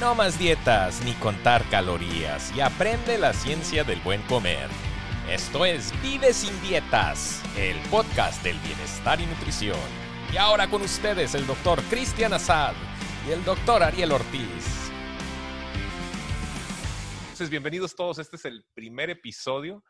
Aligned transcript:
No 0.00 0.16
más 0.16 0.38
dietas 0.40 1.04
ni 1.04 1.12
contar 1.14 1.62
calorías 1.70 2.52
y 2.56 2.60
aprende 2.60 3.16
la 3.16 3.32
ciencia 3.32 3.84
del 3.84 4.00
buen 4.00 4.20
comer. 4.22 4.68
Esto 5.30 5.64
es 5.64 5.92
Vive 6.02 6.32
sin 6.32 6.60
dietas, 6.62 7.40
el 7.56 7.78
podcast 7.90 8.42
del 8.42 8.58
bienestar 8.58 9.20
y 9.20 9.26
nutrición. 9.26 9.78
Y 10.32 10.36
ahora 10.36 10.68
con 10.68 10.82
ustedes 10.82 11.36
el 11.36 11.46
doctor 11.46 11.80
Cristian 11.84 12.32
Azad 12.32 12.74
y 13.28 13.30
el 13.30 13.44
doctor 13.44 13.84
Ariel 13.84 14.10
Ortiz. 14.10 14.90
Entonces, 17.22 17.48
bienvenidos 17.48 17.94
todos. 17.94 18.18
Este 18.18 18.34
es 18.34 18.44
el 18.46 18.64
primer 18.74 19.10
episodio 19.10 19.84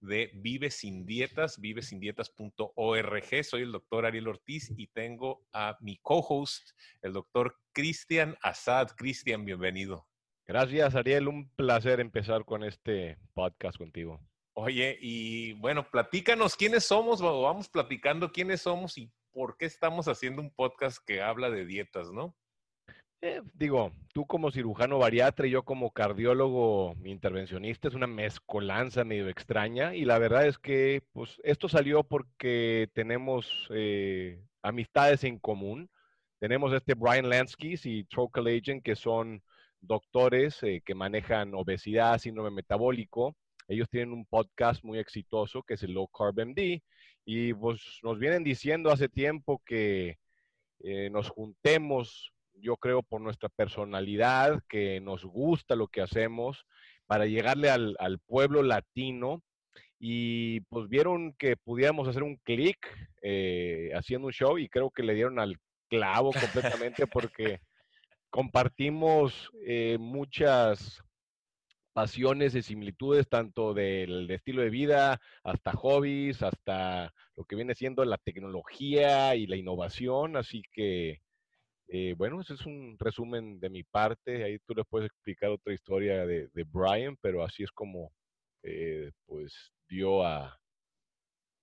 de 0.00 0.30
Vive 0.34 0.70
sin 0.70 1.06
dietas, 1.06 1.60
vivesindietas.org. 1.60 3.44
Soy 3.44 3.62
el 3.62 3.72
doctor 3.72 4.06
Ariel 4.06 4.28
Ortiz 4.28 4.72
y 4.76 4.86
tengo 4.88 5.46
a 5.52 5.76
mi 5.80 5.98
co-host, 5.98 6.70
el 7.02 7.12
doctor 7.12 7.56
Cristian 7.72 8.36
Azad. 8.42 8.88
Cristian, 8.96 9.44
bienvenido. 9.44 10.06
Gracias, 10.46 10.94
Ariel. 10.94 11.28
Un 11.28 11.48
placer 11.50 12.00
empezar 12.00 12.44
con 12.44 12.62
este 12.62 13.18
podcast 13.34 13.78
contigo. 13.78 14.20
Oye, 14.54 14.96
y 15.00 15.52
bueno, 15.54 15.90
platícanos 15.90 16.56
quiénes 16.56 16.84
somos, 16.84 17.20
vamos 17.20 17.68
platicando 17.68 18.32
quiénes 18.32 18.62
somos 18.62 18.96
y 18.96 19.12
por 19.32 19.58
qué 19.58 19.66
estamos 19.66 20.08
haciendo 20.08 20.40
un 20.40 20.50
podcast 20.50 20.98
que 21.04 21.20
habla 21.20 21.50
de 21.50 21.66
dietas, 21.66 22.10
¿no? 22.10 22.34
Eh, 23.22 23.40
digo, 23.54 23.92
tú 24.12 24.26
como 24.26 24.50
cirujano 24.50 24.98
bariatra 24.98 25.46
y 25.46 25.50
yo 25.50 25.62
como 25.64 25.90
cardiólogo 25.90 26.94
intervencionista 27.04 27.88
es 27.88 27.94
una 27.94 28.06
mezcolanza 28.06 29.04
medio 29.04 29.28
extraña 29.28 29.94
y 29.94 30.04
la 30.04 30.18
verdad 30.18 30.46
es 30.46 30.58
que 30.58 31.02
pues 31.12 31.40
esto 31.42 31.68
salió 31.68 32.04
porque 32.04 32.88
tenemos 32.94 33.68
eh, 33.70 34.40
amistades 34.62 35.24
en 35.24 35.38
común. 35.38 35.88
Tenemos 36.38 36.72
este 36.74 36.94
Brian 36.94 37.28
Lansky 37.30 37.76
y 37.84 38.04
Trocal 38.04 38.46
Agent 38.48 38.84
que 38.84 38.94
son 38.96 39.42
doctores 39.80 40.62
eh, 40.62 40.82
que 40.84 40.94
manejan 40.94 41.54
obesidad, 41.54 42.18
síndrome 42.18 42.50
metabólico. 42.50 43.34
Ellos 43.66 43.88
tienen 43.88 44.12
un 44.12 44.26
podcast 44.26 44.84
muy 44.84 44.98
exitoso 44.98 45.62
que 45.62 45.74
es 45.74 45.82
el 45.82 45.92
Low 45.92 46.08
Carb 46.08 46.38
MD 46.38 46.82
y 47.24 47.54
pues 47.54 47.80
nos 48.02 48.18
vienen 48.18 48.44
diciendo 48.44 48.90
hace 48.90 49.08
tiempo 49.08 49.62
que 49.64 50.18
nos 51.10 51.30
juntemos 51.30 52.35
yo 52.56 52.76
creo, 52.76 53.02
por 53.02 53.20
nuestra 53.20 53.48
personalidad, 53.48 54.62
que 54.68 55.00
nos 55.00 55.24
gusta 55.24 55.76
lo 55.76 55.88
que 55.88 56.02
hacemos, 56.02 56.66
para 57.06 57.26
llegarle 57.26 57.70
al, 57.70 58.18
pueblo 58.26 58.62
latino. 58.62 59.42
Y 59.98 60.60
pues 60.62 60.88
vieron 60.88 61.32
que 61.34 61.56
pudiéramos 61.56 62.06
hacer 62.06 62.22
un 62.22 62.36
clic 62.36 62.76
eh, 63.22 63.90
haciendo 63.94 64.26
un 64.26 64.32
show 64.32 64.58
y 64.58 64.68
creo 64.68 64.90
que 64.90 65.02
le 65.02 65.14
dieron 65.14 65.38
al 65.38 65.56
clavo 65.88 66.32
completamente 66.32 67.06
porque 67.06 67.60
compartimos 68.28 69.50
eh, 69.64 69.96
muchas 69.98 71.02
pasiones 71.94 72.54
y 72.54 72.60
similitudes, 72.60 73.26
tanto 73.26 73.72
del 73.72 74.30
estilo 74.30 74.60
de 74.60 74.68
vida 74.68 75.18
hasta 75.42 75.72
hobbies, 75.72 76.42
hasta 76.42 77.14
lo 77.36 77.44
que 77.46 77.56
viene 77.56 77.74
siendo 77.74 78.04
la 78.04 78.18
tecnología 78.18 79.34
y 79.34 79.46
la 79.46 79.56
innovación. 79.56 80.36
Así 80.36 80.62
que 80.72 81.22
eh, 81.88 82.14
bueno, 82.16 82.40
ese 82.40 82.54
es 82.54 82.66
un 82.66 82.96
resumen 82.98 83.60
de 83.60 83.70
mi 83.70 83.82
parte. 83.84 84.44
Ahí 84.44 84.58
tú 84.60 84.74
les 84.74 84.86
puedes 84.86 85.06
explicar 85.06 85.50
otra 85.50 85.72
historia 85.72 86.26
de, 86.26 86.50
Brian, 86.64 87.16
pero 87.20 87.44
así 87.44 87.62
es 87.62 87.70
como 87.70 88.12
eh, 88.62 89.12
pues 89.26 89.72
dio 89.88 90.24
a, 90.24 90.58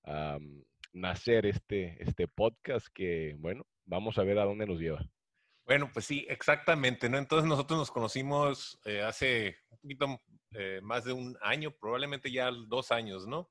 mm, 0.06 0.62
nacer 0.94 1.46
este, 1.46 2.02
este 2.02 2.28
podcast 2.28 2.88
que, 2.94 3.36
bueno, 3.40 3.66
vamos 3.86 4.18
a 4.18 4.24
ver 4.24 4.40
a 4.40 4.46
dónde 4.46 4.66
nos 4.66 4.80
lleva. 4.80 5.06
Bueno, 5.66 5.90
pues 5.94 6.06
sí, 6.06 6.26
exactamente, 6.30 7.10
¿no? 7.10 7.18
Entonces 7.18 7.48
nosotros 7.48 7.80
nos 7.80 7.92
conocimos 7.92 8.80
eh, 8.86 9.02
hace 9.02 9.58
un 9.70 9.78
poquito 9.80 10.22
más 10.84 11.04
de 11.04 11.14
un 11.14 11.36
año, 11.42 11.72
probablemente 11.72 12.32
ya 12.32 12.52
dos 12.52 12.92
años, 12.92 13.26
¿no? 13.26 13.50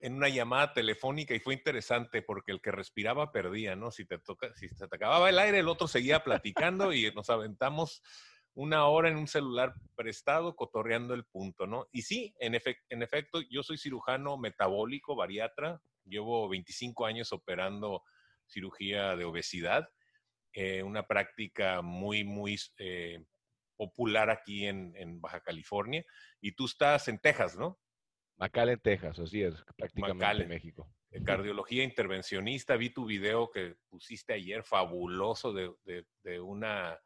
En 0.00 0.14
una 0.14 0.28
llamada 0.28 0.72
telefónica 0.72 1.34
y 1.34 1.40
fue 1.40 1.54
interesante 1.54 2.22
porque 2.22 2.52
el 2.52 2.60
que 2.60 2.70
respiraba 2.70 3.32
perdía, 3.32 3.76
¿no? 3.76 3.90
Si 3.90 4.04
te 4.04 4.18
toca, 4.18 4.54
si 4.54 4.68
te 4.68 4.84
acababa 4.84 5.28
el 5.28 5.38
aire, 5.38 5.60
el 5.60 5.68
otro 5.68 5.88
seguía 5.88 6.22
platicando 6.22 6.92
y 6.92 7.10
nos 7.12 7.30
aventamos 7.30 8.02
una 8.54 8.86
hora 8.86 9.08
en 9.08 9.16
un 9.16 9.28
celular 9.28 9.74
prestado 9.94 10.56
cotorreando 10.56 11.14
el 11.14 11.24
punto, 11.24 11.66
¿no? 11.66 11.88
Y 11.92 12.02
sí, 12.02 12.34
en, 12.40 12.54
en 12.88 13.02
efecto, 13.02 13.40
yo 13.50 13.62
soy 13.62 13.76
cirujano 13.76 14.38
metabólico, 14.38 15.14
bariatra, 15.14 15.80
llevo 16.04 16.48
25 16.48 17.04
años 17.04 17.32
operando 17.32 18.02
cirugía 18.46 19.16
de 19.16 19.24
obesidad, 19.24 19.88
eh, 20.52 20.82
una 20.82 21.06
práctica 21.06 21.82
muy, 21.82 22.24
muy 22.24 22.58
eh, 22.78 23.22
popular 23.76 24.30
aquí 24.30 24.66
en, 24.66 24.94
en 24.96 25.20
Baja 25.20 25.40
California, 25.40 26.04
y 26.40 26.52
tú 26.52 26.64
estás 26.64 27.08
en 27.08 27.18
Texas, 27.18 27.56
¿no? 27.56 27.78
McAllen, 28.38 28.78
Texas, 28.80 29.18
así 29.18 29.42
es, 29.42 29.54
prácticamente 29.76 30.42
en 30.42 30.48
México. 30.48 30.90
Cardiología 31.24 31.82
intervencionista, 31.82 32.76
vi 32.76 32.90
tu 32.90 33.06
video 33.06 33.50
que 33.50 33.76
pusiste 33.88 34.34
ayer, 34.34 34.62
fabuloso, 34.62 35.52
de, 35.52 36.40
una 36.40 36.98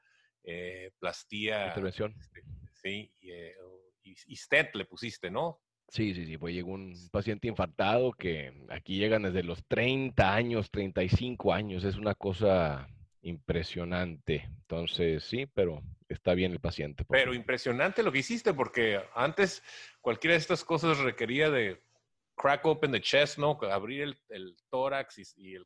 eh, 0.43 0.91
plastía. 0.99 1.69
Intervención. 1.69 2.15
Este, 2.19 2.43
sí, 2.73 3.13
eh, 3.23 3.55
y, 4.03 4.17
y, 4.27 4.37
stent 4.37 4.75
le 4.75 4.85
pusiste, 4.85 5.31
¿no? 5.31 5.61
Sí, 5.89 6.15
sí, 6.15 6.27
sí, 6.27 6.39
pues 6.39 6.55
llegó 6.55 6.73
un 6.73 6.95
paciente 7.13 7.49
infartado 7.49 8.13
que 8.13 8.53
aquí 8.69 8.97
llegan 8.97 9.23
desde 9.23 9.43
los 9.43 9.65
30 9.67 10.35
años, 10.35 10.71
35 10.71 11.53
años, 11.53 11.85
es 11.85 11.97
una 11.97 12.15
cosa 12.15 12.89
impresionante. 13.23 14.49
Entonces, 14.63 15.25
sí, 15.25 15.47
pero 15.47 15.83
está 16.09 16.35
bien 16.35 16.53
el 16.53 16.61
paciente. 16.61 17.05
Pero 17.09 17.35
impresionante 17.35 18.03
lo 18.03 18.13
que 18.13 18.19
hiciste, 18.19 18.55
porque 18.55 19.01
antes 19.15 19.63
cualquiera 20.01 20.35
de 20.35 20.41
estas 20.41 20.65
cosas 20.65 20.99
requería 20.99 21.51
de 21.51 21.83
crack 22.37 22.65
open 22.65 22.93
the 22.93 23.01
chest, 23.01 23.39
¿no? 23.39 23.59
Abrir 23.71 24.17
el, 24.29 24.57
tórax 24.71 25.19
y, 25.37 25.57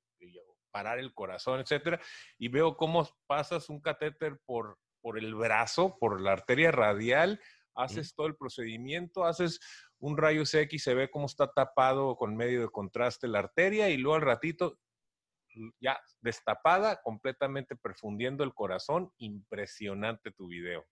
parar 0.73 0.99
el 0.99 1.15
corazón, 1.15 1.61
etcétera. 1.61 2.01
Y 2.37 2.49
veo 2.49 2.77
cómo 2.77 3.09
pasas 3.27 3.69
un 3.69 3.81
catéter 3.81 4.41
por, 4.45 4.77
por 5.01 5.19
el 5.19 5.35
brazo, 5.35 5.97
por 6.01 6.21
la 6.21 6.33
arteria 6.33 6.73
radial, 6.73 7.41
haces 7.77 8.15
todo 8.15 8.27
el 8.27 8.37
procedimiento, 8.37 9.25
haces 9.25 9.61
un 9.99 10.17
rayo 10.17 10.43
X, 10.43 10.83
se 10.83 10.95
ve 10.95 11.11
cómo 11.11 11.27
está 11.27 11.51
tapado 11.53 12.17
con 12.17 12.37
medio 12.37 12.61
de 12.61 12.69
contraste 12.69 13.29
la 13.29 13.41
arteria 13.41 13.89
y 13.89 13.97
luego 13.97 14.17
al 14.17 14.23
ratito 14.23 14.79
ya 15.81 15.99
destapada, 16.21 17.01
completamente 17.03 17.77
perfundiendo 17.77 18.45
el 18.45 18.55
corazón. 18.55 19.11
Impresionante 19.19 20.31
tu 20.31 20.49
video. 20.49 20.85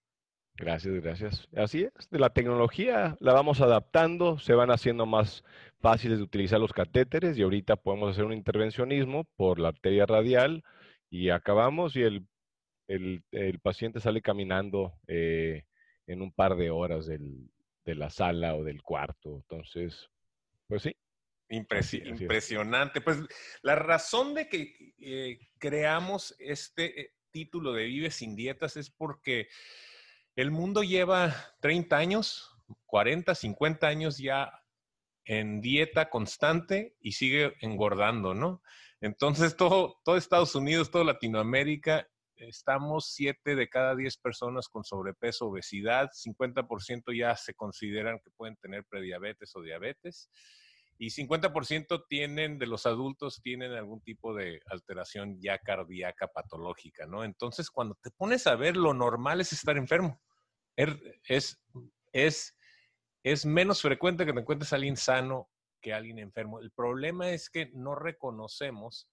Gracias, 0.57 0.95
gracias. 0.95 1.49
Así 1.57 1.85
es, 1.85 2.11
de 2.11 2.19
la 2.19 2.31
tecnología 2.31 3.17
la 3.21 3.33
vamos 3.33 3.61
adaptando, 3.61 4.39
se 4.39 4.55
van 4.55 4.71
haciendo 4.71 5.07
más 5.07 5.45
fáciles 5.81 6.19
de 6.19 6.25
utilizar 6.25 6.61
los 6.61 6.73
catéteres 6.73 7.39
y 7.39 7.43
ahorita 7.43 7.77
podemos 7.77 8.11
hacer 8.11 8.25
un 8.25 8.35
intervencionismo 8.35 9.25
por 9.37 9.59
la 9.59 9.69
arteria 9.69 10.05
radial 10.05 10.63
y 11.11 11.31
acabamos 11.31 11.97
y 11.97 12.03
el, 12.03 12.27
paciente 13.63 14.01
sale 14.01 14.21
caminando 14.21 14.93
eh, 15.07 15.65
en 16.07 16.21
un 16.21 16.33
par 16.33 16.57
de 16.57 16.71
horas 16.71 17.07
de 17.07 17.95
la 17.95 18.11
sala 18.11 18.55
o 18.55 18.63
del 18.63 18.83
cuarto. 18.83 19.37
Entonces, 19.37 20.11
pues 20.69 20.83
sí, 20.83 20.95
impresionante. 21.53 23.01
Pues 23.01 23.19
la 23.63 23.75
razón 23.75 24.35
de 24.35 24.49
que 24.49 24.95
eh, 24.99 25.39
creamos 25.59 26.35
este 26.39 27.01
eh, 27.01 27.11
título 27.31 27.73
de 27.73 27.85
Vive 27.85 28.11
sin 28.11 28.35
dietas 28.35 28.77
es 28.77 28.91
porque 28.91 29.49
el 30.35 30.51
mundo 30.51 30.83
lleva 30.83 31.35
30 31.61 31.97
años, 31.97 32.51
40, 32.87 33.35
50 33.35 33.87
años 33.87 34.19
ya 34.19 34.53
en 35.25 35.61
dieta 35.61 36.09
constante 36.09 36.97
y 37.01 37.13
sigue 37.13 37.55
engordando, 37.61 38.35
¿no? 38.35 38.63
Entonces, 39.01 39.57
todo, 39.57 40.01
todo 40.05 40.17
Estados 40.17 40.55
Unidos, 40.55 40.91
toda 40.91 41.05
Latinoamérica, 41.05 42.09
estamos 42.37 43.13
7 43.15 43.55
de 43.55 43.69
cada 43.69 43.95
10 43.95 44.17
personas 44.19 44.69
con 44.69 44.85
sobrepeso, 44.85 45.47
obesidad, 45.49 46.11
50% 46.13 47.17
ya 47.17 47.37
se 47.37 47.55
consideran 47.55 48.21
que 48.21 48.31
pueden 48.31 48.57
tener 48.57 48.85
prediabetes 48.85 49.55
o 49.55 49.63
diabetes 49.63 50.31
y 50.99 51.11
50% 51.11 52.05
tienen, 52.09 52.59
de 52.59 52.67
los 52.67 52.87
adultos, 52.87 53.41
tienen 53.43 53.73
algún 53.73 54.01
tipo 54.01 54.35
de 54.35 54.61
alteración 54.67 55.41
ya 55.41 55.59
cardíaca 55.59 56.29
patológica, 56.29 57.07
¿no? 57.07 57.25
Entonces, 57.25 57.71
cuando 57.71 57.97
te 58.03 58.11
pones 58.11 58.47
a 58.47 58.55
ver, 58.55 58.77
lo 58.77 58.95
normal 58.95 59.41
es 59.41 59.53
estar 59.53 59.77
enfermo. 59.77 60.21
Er, 60.77 60.99
es, 61.29 61.61
es, 62.13 62.57
es 63.23 63.45
menos 63.45 63.83
frecuente 63.83 64.25
que 64.25 64.33
te 64.33 64.41
encuentres 64.41 64.73
a 64.73 64.77
alguien 64.77 64.97
sano 64.97 65.51
que 65.81 65.93
alguien 65.93 66.19
enfermo. 66.19 66.61
El 66.61 66.71
problema 66.71 67.31
es 67.31 67.51
que 67.51 67.71
no 67.75 67.95
reconocemos 67.95 69.09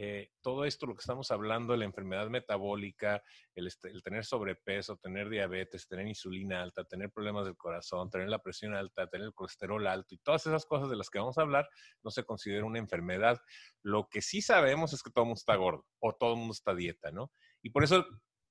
eh, 0.00 0.30
todo 0.42 0.64
esto, 0.64 0.86
lo 0.86 0.94
que 0.94 1.00
estamos 1.00 1.32
hablando, 1.32 1.76
la 1.76 1.84
enfermedad 1.84 2.28
metabólica, 2.28 3.20
este, 3.56 3.90
el, 3.90 4.00
tener 4.04 4.24
sobrepeso, 4.24 4.96
tener 4.96 5.28
diabetes, 5.28 5.88
tener 5.88 6.06
insulina 6.06 6.62
alta, 6.62 6.84
tener 6.84 7.10
problemas 7.10 7.46
del 7.46 7.56
corazón, 7.56 8.08
tener 8.08 8.28
la 8.28 8.38
presión 8.38 8.74
alta, 8.74 9.08
tener 9.08 9.26
el 9.26 9.34
colesterol 9.34 9.84
alto 9.88 10.14
y 10.14 10.18
todas 10.18 10.46
esas 10.46 10.66
cosas 10.66 10.88
de 10.88 10.94
las 10.94 11.10
que 11.10 11.18
vamos 11.18 11.36
a 11.36 11.40
hablar, 11.40 11.68
no 12.04 12.12
se 12.12 12.22
considera 12.22 12.64
una 12.64 12.78
enfermedad. 12.78 13.40
Lo 13.82 14.08
que 14.08 14.22
sí 14.22 14.40
sabemos 14.40 14.92
es 14.92 15.02
que 15.02 15.10
todo 15.10 15.24
el 15.24 15.30
mundo 15.30 15.40
está 15.40 15.56
gordo 15.56 15.84
o 15.98 16.14
todo 16.14 16.34
el 16.34 16.38
mundo 16.38 16.52
está 16.52 16.76
dieta, 16.76 17.10
¿no? 17.10 17.32
Y 17.60 17.70
por 17.70 17.82
eso 17.82 18.06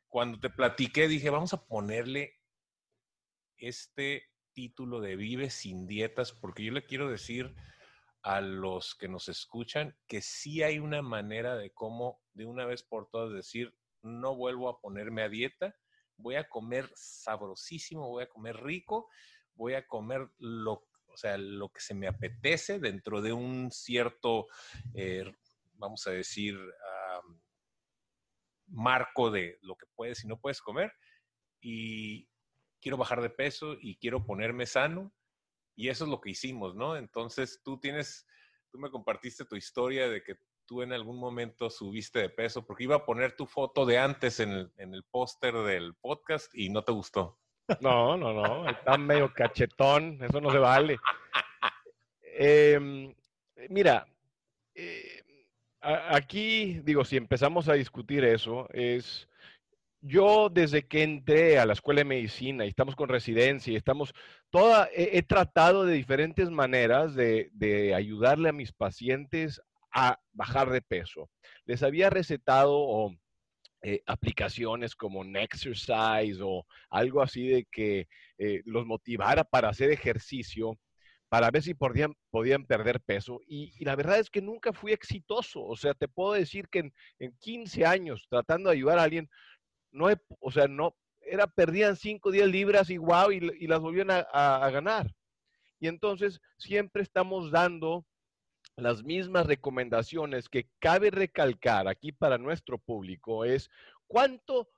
cuando 0.09 0.41
te 0.41 0.49
platiqué, 0.49 1.07
dije, 1.07 1.29
vamos 1.29 1.53
a 1.53 1.65
ponerle 1.65 2.33
este 3.55 4.23
título 4.51 4.99
de 4.99 5.15
Vive 5.15 5.49
sin 5.49 5.87
dietas, 5.87 6.33
porque 6.33 6.65
yo 6.65 6.73
le 6.73 6.83
quiero 6.83 7.09
decir 7.09 7.55
a 8.27 8.41
los 8.41 8.93
que 8.93 9.07
nos 9.07 9.29
escuchan 9.29 9.97
que 10.05 10.21
sí 10.21 10.61
hay 10.61 10.79
una 10.79 11.01
manera 11.01 11.55
de 11.55 11.71
cómo 11.71 12.19
de 12.33 12.45
una 12.45 12.65
vez 12.65 12.83
por 12.83 13.09
todas 13.09 13.31
decir, 13.31 13.73
no 14.01 14.35
vuelvo 14.35 14.67
a 14.67 14.81
ponerme 14.81 15.21
a 15.21 15.29
dieta, 15.29 15.73
voy 16.17 16.35
a 16.35 16.49
comer 16.49 16.91
sabrosísimo, 16.93 18.09
voy 18.09 18.25
a 18.25 18.29
comer 18.29 18.61
rico, 18.61 19.07
voy 19.53 19.75
a 19.75 19.87
comer 19.87 20.27
lo, 20.39 20.73
o 20.73 21.15
sea, 21.15 21.37
lo 21.37 21.69
que 21.69 21.79
se 21.79 21.93
me 21.93 22.05
apetece 22.05 22.79
dentro 22.79 23.21
de 23.21 23.31
un 23.31 23.71
cierto, 23.71 24.47
eh, 24.93 25.31
vamos 25.75 26.05
a 26.07 26.11
decir, 26.11 26.59
marco 28.67 29.31
de 29.31 29.57
lo 29.61 29.77
que 29.77 29.85
puedes 29.95 30.25
y 30.25 30.27
no 30.27 30.37
puedes 30.37 30.61
comer. 30.61 30.91
Y 31.61 32.27
quiero 32.81 32.97
bajar 32.97 33.21
de 33.21 33.29
peso 33.29 33.77
y 33.79 33.95
quiero 33.95 34.25
ponerme 34.25 34.65
sano. 34.65 35.13
Y 35.77 35.89
eso 35.89 36.03
es 36.03 36.09
lo 36.09 36.19
que 36.19 36.31
hicimos, 36.31 36.75
¿no? 36.75 36.97
Entonces 36.97 37.61
tú 37.63 37.79
tienes, 37.79 38.27
tú 38.71 38.79
me 38.79 38.89
compartiste 38.89 39.45
tu 39.45 39.55
historia 39.55 40.09
de 40.09 40.23
que 40.23 40.35
tú 40.65 40.81
en 40.81 40.91
algún 40.91 41.19
momento 41.19 41.69
subiste 41.69 42.19
de 42.19 42.29
peso, 42.29 42.65
porque 42.65 42.83
iba 42.83 42.95
a 42.95 43.05
poner 43.05 43.35
tu 43.35 43.45
foto 43.45 43.85
de 43.85 43.99
antes 43.99 44.39
en 44.39 44.51
el, 44.51 44.71
en 44.77 44.95
el 44.95 45.03
póster 45.03 45.53
del 45.53 45.93
podcast 45.93 46.53
y 46.53 46.69
no 46.69 46.83
te 46.83 46.91
gustó. 46.91 47.39
No, 47.79 48.17
no, 48.17 48.33
no, 48.33 48.69
está 48.69 48.97
medio 48.97 49.31
cachetón, 49.33 50.17
eso 50.21 50.41
no 50.41 50.51
se 50.51 50.57
vale. 50.57 50.97
Em, 52.21 53.13
mira, 53.69 54.07
eh, 54.73 55.23
aquí, 55.81 56.79
digo, 56.83 57.03
si 57.03 57.17
empezamos 57.17 57.67
a 57.67 57.73
discutir 57.73 58.23
eso, 58.23 58.67
es, 58.71 59.27
yo 60.01 60.49
desde 60.49 60.87
que 60.87 61.03
entré 61.03 61.59
a 61.59 61.65
la 61.65 61.73
escuela 61.73 61.99
de 61.99 62.05
medicina 62.05 62.65
y 62.65 62.69
estamos 62.69 62.95
con 62.95 63.09
residencia 63.09 63.73
y 63.73 63.75
estamos, 63.75 64.13
toda, 64.49 64.89
he, 64.93 65.21
tratado 65.23 65.85
de 65.85 65.93
diferentes 65.93 66.49
maneras 66.49 67.15
de, 67.15 67.49
de, 67.53 67.93
ayudarle 67.95 68.49
a 68.49 68.53
mis 68.53 68.71
pacientes 68.71 69.61
a 69.93 70.19
bajar 70.33 70.69
de 70.69 70.81
peso. 70.81 71.29
Les 71.65 71.83
había 71.83 72.09
recetado 72.09 73.11
eh, 73.83 74.01
aplicaciones 74.05 74.95
como 74.95 75.23
Nexercise 75.23 76.41
o 76.41 76.65
algo 76.89 77.21
así 77.21 77.47
de 77.47 77.65
que 77.71 78.07
eh, 78.37 78.61
los 78.65 78.85
motivara 78.85 79.43
para 79.43 79.69
hacer 79.69 79.91
ejercicio 79.91 80.77
para 81.29 81.51
ver 81.51 81.61
si 81.61 81.73
podían, 81.73 82.13
podían 82.31 82.65
perder 82.65 83.01
peso. 83.01 83.39
Y, 83.47 83.83
la 83.83 83.95
verdad 83.95 84.19
es 84.19 84.29
que 84.29 84.41
nunca 84.41 84.73
fui 84.73 84.93
exitoso. 84.93 85.63
O 85.63 85.75
sea, 85.75 85.93
te 85.93 86.07
puedo 86.07 86.33
decir 86.33 86.67
que 86.69 86.91
en, 87.19 87.37
15 87.39 87.85
años 87.85 88.25
tratando 88.29 88.69
de 88.69 88.77
ayudar 88.77 88.99
a 88.99 89.03
alguien, 89.03 89.29
no 89.97 90.07
o 90.39 90.51
sea, 90.51 90.67
no, 90.67 90.95
era, 91.21 91.47
perdían 91.47 91.95
5 91.95 92.29
o 92.29 92.31
10 92.31 92.47
libras 92.47 92.89
y 92.89 92.97
wow, 92.97 93.31
y, 93.31 93.67
las 93.67 93.79
volvían 93.79 94.09
a, 94.11 94.69
ganar. 94.71 95.13
Y 95.79 95.87
entonces 95.87 96.41
siempre 96.57 97.03
estamos 97.03 97.51
dando 97.51 98.05
las 98.75 99.03
mismas 99.03 99.45
recomendaciones 99.45 100.49
que 100.49 100.69
cabe 100.79 101.09
recalcar 101.09 101.87
aquí 101.87 102.11
para 102.11 102.37
nuestro 102.37 102.77
público 102.77 103.43
es 103.43 103.69
cuánto 104.05 104.69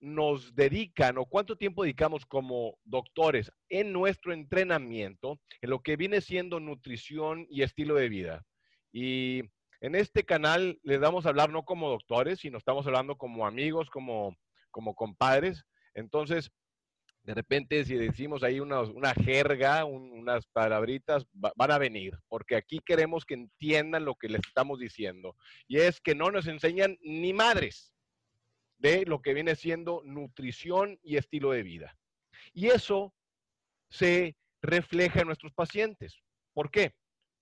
nos 0.00 0.54
dedican 0.54 1.18
o 1.18 1.24
cuánto 1.24 1.56
tiempo 1.56 1.82
dedicamos 1.82 2.24
como 2.24 2.78
doctores 2.84 3.52
en 3.68 3.92
nuestro 3.92 4.32
entrenamiento 4.32 5.40
en 5.60 5.70
lo 5.70 5.80
que 5.80 5.96
viene 5.96 6.20
siendo 6.20 6.60
nutrición 6.60 7.46
y 7.50 7.62
estilo 7.62 7.96
de 7.96 8.08
vida. 8.08 8.44
Y 8.92 9.42
en 9.80 9.96
este 9.96 10.24
canal 10.24 10.78
les 10.82 11.00
damos 11.00 11.26
a 11.26 11.30
hablar 11.30 11.50
no 11.50 11.64
como 11.64 11.90
doctores, 11.90 12.40
sino 12.40 12.58
estamos 12.58 12.86
hablando 12.86 13.16
como 13.16 13.44
amigos, 13.44 13.90
como, 13.90 14.36
como 14.70 14.94
compadres. 14.94 15.64
Entonces, 15.94 16.50
de 17.28 17.34
repente, 17.34 17.84
si 17.84 17.94
decimos 17.94 18.42
ahí 18.42 18.58
una, 18.58 19.12
jerga, 19.12 19.84
unas 19.84 20.46
palabritas, 20.46 21.26
van 21.32 21.70
a 21.70 21.76
venir, 21.76 22.18
porque 22.26 22.56
aquí 22.56 22.80
queremos 22.84 23.26
que 23.26 23.34
entiendan 23.34 24.06
lo 24.06 24.14
que 24.14 24.28
les 24.28 24.40
estamos 24.46 24.78
diciendo. 24.78 25.36
Y 25.66 25.76
es 25.76 26.00
que 26.00 26.14
no 26.14 26.30
nos 26.30 26.46
enseñan 26.46 26.96
ni 27.02 27.34
madres 27.34 27.92
de 28.78 29.04
lo 29.04 29.20
que 29.20 29.34
viene 29.34 29.56
siendo 29.56 30.00
nutrición 30.06 30.98
y 31.02 31.18
estilo 31.18 31.50
de 31.50 31.62
vida. 31.62 31.98
Y 32.54 32.68
eso 32.68 33.12
se 33.90 34.34
refleja 34.62 35.20
en 35.20 35.26
nuestros 35.26 35.52
pacientes. 35.52 36.18
¿Por 36.54 36.70
qué? 36.70 36.94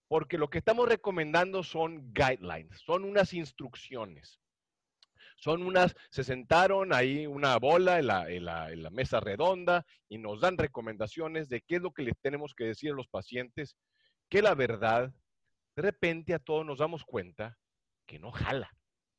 Porque 0.09 0.37
lo 0.37 0.51
que 0.51 0.59
estamos 0.59 0.89
recomendando 0.89 1.63
son 1.63 2.13
guidelines, 2.13 2.81
son 2.81 3.05
unas 3.05 3.33
instrucciones. 3.35 4.41
Son 5.37 5.63
unas, 5.63 5.95
se 6.11 6.25
sentaron 6.25 6.93
ahí 6.93 7.27
una 7.27 7.59
bola 7.59 7.99
en 7.99 8.07
la, 8.45 8.91
mesa 8.91 9.21
redonda 9.21 9.85
y 10.09 10.19
nos 10.19 10.41
dan 10.41 10.57
recomendaciones 10.57 11.49
de 11.49 11.61
qué 11.61 11.77
es 11.77 11.83
lo 11.83 11.93
que 11.93 12.03
les 12.03 12.19
tenemos 12.21 12.55
que 12.55 12.65
decir 12.65 12.93
a 12.93 12.95
los 12.95 13.09
pacientes, 13.09 13.77
que 14.29 14.43
la 14.43 14.55
verdad, 14.55 15.13
de 15.77 15.83
repente 15.83 16.35
a 16.35 16.39
todos 16.39 16.65
nos 16.65 16.79
damos 16.79 17.05
cuenta 17.05 17.57
que 18.07 18.19
no 18.19 18.33
jala. 18.33 18.71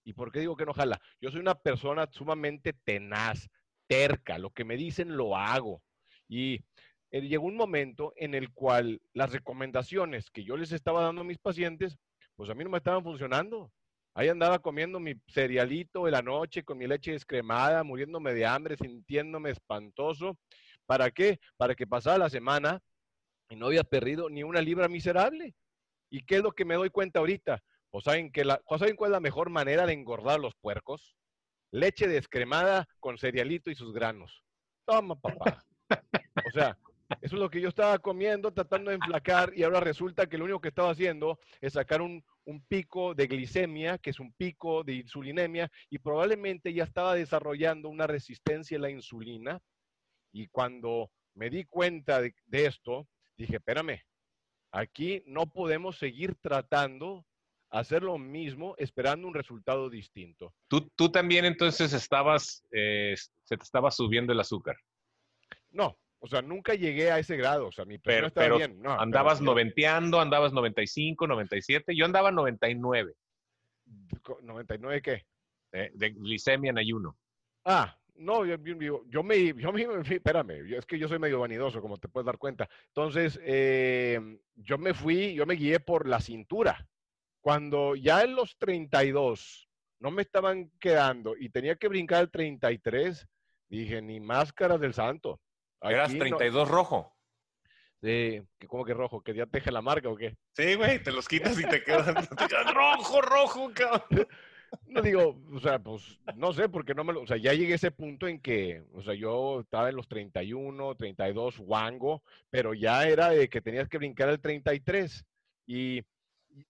¿Y 0.04 0.14
por 0.14 0.32
qué 0.32 0.40
digo 0.40 0.56
que 0.56 0.66
no 0.66 0.74
jala? 0.74 1.00
Yo 1.22 1.30
soy 1.32 1.40
una 1.40 1.56
persona 1.56 2.08
sumamente 2.12 2.74
tenaz, 2.74 3.48
terca, 3.88 4.38
lo 4.38 4.52
que 4.52 4.66
me 4.66 4.78
dicen 4.78 5.16
lo 5.16 5.36
hago. 5.36 5.84
Y 6.28 6.64
eh, 7.12 7.22
llegó 7.22 7.46
un 7.46 7.56
momento 7.56 8.14
en 8.16 8.34
el 8.34 8.52
cual 8.54 9.02
las 9.14 9.32
recomendaciones 9.32 10.30
que 10.30 10.44
yo 10.44 10.58
les 10.58 10.72
estaba 10.72 11.04
dando 11.04 11.22
a 11.22 11.26
mis 11.26 11.38
pacientes, 11.38 11.98
pues 12.36 12.50
a 12.50 12.56
mí 12.56 12.64
no 12.64 12.70
me 12.70 12.78
estaban 12.78 13.04
funcionando. 13.04 13.72
Ahí 14.18 14.30
andaba 14.30 14.58
comiendo 14.58 15.00
mi 15.00 15.14
cerealito 15.28 16.06
de 16.06 16.12
la 16.12 16.24
noche 16.24 16.64
con 16.64 16.80
mi 16.80 16.88
leche 16.88 17.12
descremada, 17.12 17.84
muriéndome 17.84 18.34
de 18.34 18.48
hambre, 18.48 18.76
sintiéndome 18.76 19.52
espantoso. 19.52 20.40
¿Para 20.88 21.12
qué? 21.12 21.40
Para 21.56 21.76
que 21.76 21.86
pasara 21.86 22.18
la 22.18 22.30
semana 22.32 22.82
y 23.48 23.56
no 23.56 23.68
había 23.68 23.84
perdido 23.84 24.28
ni 24.28 24.42
una 24.42 24.60
libra 24.60 24.88
miserable. 24.88 25.54
¿Y 26.10 26.24
qué 26.26 26.38
es 26.38 26.42
lo 26.42 26.52
que 26.52 26.66
me 26.66 26.74
doy 26.74 26.90
cuenta 26.90 27.20
ahorita? 27.20 27.62
¿O 27.92 28.02
saben, 28.02 28.32
que 28.32 28.44
la, 28.44 28.60
¿saben 28.80 28.96
cuál 28.96 29.12
es 29.12 29.14
la 29.14 29.20
mejor 29.20 29.52
manera 29.52 29.86
de 29.86 29.94
engordar 29.94 30.40
los 30.40 30.56
puercos? 30.56 31.16
Leche 31.70 32.08
descremada 32.08 32.88
con 33.00 33.20
cerealito 33.20 33.70
y 33.70 33.76
sus 33.76 33.94
granos. 33.94 34.44
Toma, 34.86 35.16
papá. 35.16 35.64
O 36.44 36.52
sea, 36.52 36.76
eso 37.22 37.36
es 37.36 37.40
lo 37.40 37.52
que 37.52 37.62
yo 37.62 37.70
estaba 37.70 38.00
comiendo, 38.00 38.52
tratando 38.52 38.90
de 38.90 38.96
enflacar, 38.96 39.54
y 39.56 39.62
ahora 39.62 39.80
resulta 39.80 40.26
que 40.26 40.40
lo 40.40 40.46
único 40.46 40.60
que 40.60 40.70
estaba 40.70 40.90
haciendo 40.90 41.38
es 41.62 41.74
sacar 41.74 42.02
un, 42.02 42.24
un, 42.48 42.66
pico 42.68 43.14
de 43.14 43.28
glicemia, 43.28 43.98
que 43.98 44.10
es 44.10 44.20
un 44.20 44.34
pico 44.34 44.84
de 44.84 44.94
insulinemia, 44.94 45.70
y 45.90 46.00
probablemente 46.00 46.74
ya 46.74 46.84
estaba 46.84 47.16
desarrollando 47.16 47.90
una 47.90 48.08
resistencia 48.08 48.78
a 48.78 48.82
la 48.82 48.90
insulina. 48.90 49.60
Y 50.32 50.48
cuando 50.48 51.12
me 51.36 51.50
di 51.50 51.66
cuenta 51.66 52.22
de, 52.22 52.34
de 52.46 52.66
esto, 52.66 53.08
dije, 53.38 53.58
espérame, 53.58 54.02
aquí 54.72 55.24
no 55.26 55.48
podemos 55.48 55.98
seguir 55.98 56.36
tratando 56.36 57.26
hacer 57.70 58.04
lo 58.04 58.18
mismo 58.18 58.76
esperando 58.78 59.28
un 59.28 59.34
resultado 59.34 59.90
distinto. 59.90 60.54
Tú, 60.68 60.90
tú 60.96 61.10
también 61.12 61.46
entonces 61.46 61.94
estabas, 61.94 62.64
eh, 62.72 63.16
se 63.44 63.58
te 63.58 63.64
estaba 63.64 63.92
subiendo 63.92 64.34
el 64.34 64.40
azúcar. 64.40 64.78
No, 65.72 65.98
o 66.20 66.28
sea, 66.28 66.42
nunca 66.42 66.74
llegué 66.74 67.12
a 67.12 67.20
ese 67.20 67.38
grado, 67.38 67.68
o 67.68 67.72
sea, 67.72 67.86
mi 67.86 67.98
pero, 68.00 68.28
estaba 68.28 68.58
bien. 68.58 68.82
No, 68.82 69.00
andabas 69.00 69.42
noventeando, 69.42 70.20
andabas 70.20 70.54
95, 70.54 71.28
97, 71.28 71.96
yo 71.96 72.06
andaba 72.06 72.32
99. 72.32 73.14
¿99 73.86 75.02
qué? 75.02 75.26
Eh, 75.72 75.92
de 75.94 76.10
glicemia 76.12 76.72
en 76.72 76.78
ayuno. 76.78 77.18
Ah, 77.66 77.98
no, 78.16 78.46
yo, 78.46 78.56
yo, 79.08 79.24
me, 79.24 79.54
yo 79.54 79.72
me, 79.72 79.84
espérame, 80.10 80.74
es 80.74 80.86
que 80.86 80.98
yo 80.98 81.08
soy 81.08 81.20
medio 81.20 81.40
vanidoso, 81.40 81.82
como 81.82 81.98
te 81.98 82.08
puedes 82.08 82.26
dar 82.26 82.38
cuenta. 82.38 82.68
Entonces, 82.88 83.40
eh, 83.44 84.20
yo 84.56 84.78
me 84.78 84.94
fui, 84.94 85.36
yo 85.36 85.46
me 85.46 85.56
guié 85.56 85.80
por 85.80 86.08
la 86.08 86.20
cintura. 86.20 86.88
Cuando 87.42 87.96
ya 87.96 88.24
en 88.24 88.36
los 88.36 88.58
32 88.58 89.70
no 90.00 90.12
me 90.12 90.24
estaban 90.24 90.72
quedando 90.80 91.36
y 91.38 91.50
tenía 91.50 91.76
que 91.76 91.88
brincar 91.88 92.20
al 92.20 92.32
33, 92.32 93.28
dije, 93.70 94.02
ni 94.02 94.20
máscaras 94.20 94.80
del 94.80 94.94
santo. 94.94 95.40
¿Eras 95.82 96.10
32 96.10 96.68
rojo? 96.68 97.14
Sí, 98.02 98.42
¿cómo 98.68 98.86
que 98.86 98.94
rojo? 98.94 99.22
¿Que 99.22 99.34
ya 99.34 99.46
te 99.46 99.58
deje 99.58 99.72
la 99.72 99.82
marca 99.82 100.10
o 100.10 100.16
qué? 100.16 100.38
Sí, 100.54 100.76
güey, 100.76 101.02
te 101.02 101.12
los 101.12 101.28
quitas 101.28 101.60
y 101.60 101.66
te 101.66 101.84
quedan, 101.84 102.16
rojo, 102.74 103.22
rojo, 103.22 103.72
cabrón. 103.74 104.28
No 104.86 105.02
digo, 105.02 105.40
o 105.54 105.60
sea, 105.60 105.80
pues 105.80 106.20
no 106.36 106.54
sé, 106.54 106.70
porque 106.70 106.94
no 106.94 107.04
me 107.04 107.14
lo, 107.14 107.22
o 107.22 107.28
sea, 107.28 107.38
ya 107.38 107.54
llegué 107.54 107.74
a 107.74 107.78
ese 107.78 107.92
punto 107.92 108.28
en 108.28 108.40
que, 108.42 108.84
o 108.94 109.02
sea, 109.02 109.14
yo 109.14 109.62
estaba 109.62 109.90
en 109.90 109.96
los 109.96 110.08
31, 110.08 110.96
32, 110.96 111.56
wango, 111.60 112.22
pero 112.50 112.74
ya 112.74 113.08
era 113.08 113.30
de 113.30 113.50
que 113.50 113.62
tenías 113.62 113.88
que 113.88 113.98
brincar 113.98 114.30
al 114.30 114.42
33 114.42 115.26
y 115.68 116.04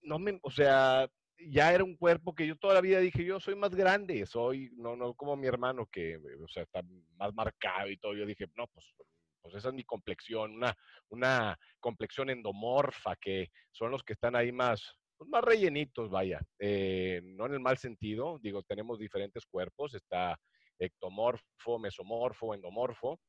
no 0.02 0.18
me, 0.18 0.38
o 0.42 0.50
sea, 0.50 1.08
ya 1.38 1.72
era 1.72 1.84
un 1.84 1.96
cuerpo 1.96 2.34
que 2.34 2.46
yo 2.46 2.56
toda 2.56 2.74
la 2.74 2.80
vida 2.80 2.98
dije, 3.00 3.24
yo 3.24 3.40
soy 3.40 3.54
más 3.54 3.74
grande, 3.74 4.26
soy, 4.26 4.70
no, 4.76 4.96
no 4.96 5.14
como 5.14 5.36
mi 5.36 5.46
hermano 5.46 5.86
que, 5.86 6.16
o 6.16 6.48
sea, 6.48 6.64
está 6.64 6.82
más 7.16 7.32
marcado 7.34 7.90
y 7.90 7.96
todo. 7.96 8.14
Yo 8.14 8.26
dije, 8.26 8.46
no, 8.56 8.66
pues, 8.68 8.86
pues 9.40 9.54
esa 9.54 9.68
es 9.68 9.74
mi 9.74 9.84
complexión, 9.84 10.56
una, 10.56 10.74
una 11.08 11.58
complexión 11.80 12.30
endomorfa, 12.30 13.16
que 13.16 13.48
son 13.70 13.90
los 13.90 14.02
que 14.02 14.14
están 14.14 14.36
ahí 14.36 14.52
más, 14.52 14.94
pues 15.16 15.30
más 15.30 15.42
rellenitos, 15.44 16.10
vaya. 16.10 16.40
Eh, 16.58 17.20
no 17.24 17.46
en 17.46 17.54
el 17.54 17.60
mal 17.60 17.78
sentido, 17.78 18.38
digo, 18.42 18.62
tenemos 18.62 18.98
diferentes 18.98 19.46
cuerpos, 19.46 19.94
está 19.94 20.38
ectomorfo, 20.78 21.78
mesomorfo, 21.78 22.54
endomorfo, 22.54 23.20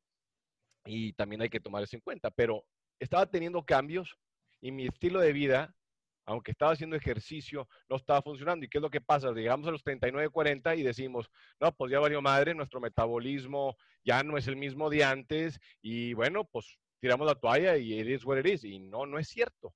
y 0.85 1.13
también 1.13 1.41
hay 1.41 1.49
que 1.49 1.59
tomar 1.59 1.83
eso 1.83 1.95
en 1.95 2.01
cuenta, 2.01 2.31
pero 2.31 2.63
estaba 2.99 3.25
teniendo 3.25 3.63
cambios 3.63 4.15
y 4.61 4.71
mi 4.71 4.87
estilo 4.87 5.19
de 5.19 5.33
vida, 5.33 5.75
aunque 6.29 6.51
estaba 6.51 6.73
haciendo 6.73 6.95
ejercicio, 6.95 7.67
no 7.89 7.95
estaba 7.95 8.21
funcionando. 8.21 8.63
¿Y 8.63 8.69
qué 8.69 8.77
es 8.77 8.81
lo 8.83 8.91
que 8.91 9.01
pasa? 9.01 9.31
Llegamos 9.31 9.67
a 9.67 9.71
los 9.71 9.81
39, 9.81 10.29
40 10.29 10.75
y 10.75 10.83
decimos, 10.83 11.27
no, 11.59 11.71
pues 11.71 11.91
ya 11.91 11.99
valió 11.99 12.21
madre, 12.21 12.53
nuestro 12.53 12.79
metabolismo 12.79 13.75
ya 14.05 14.21
no 14.21 14.37
es 14.37 14.47
el 14.47 14.55
mismo 14.55 14.91
de 14.91 15.03
antes 15.03 15.59
y 15.81 16.13
bueno, 16.13 16.45
pues 16.45 16.77
tiramos 16.99 17.25
la 17.25 17.33
toalla 17.33 17.77
y 17.77 17.99
is 17.99 18.23
what 18.25 18.37
it 18.37 18.45
is. 18.45 18.63
Y 18.63 18.77
no, 18.77 19.07
no 19.07 19.17
es 19.17 19.27
cierto. 19.27 19.73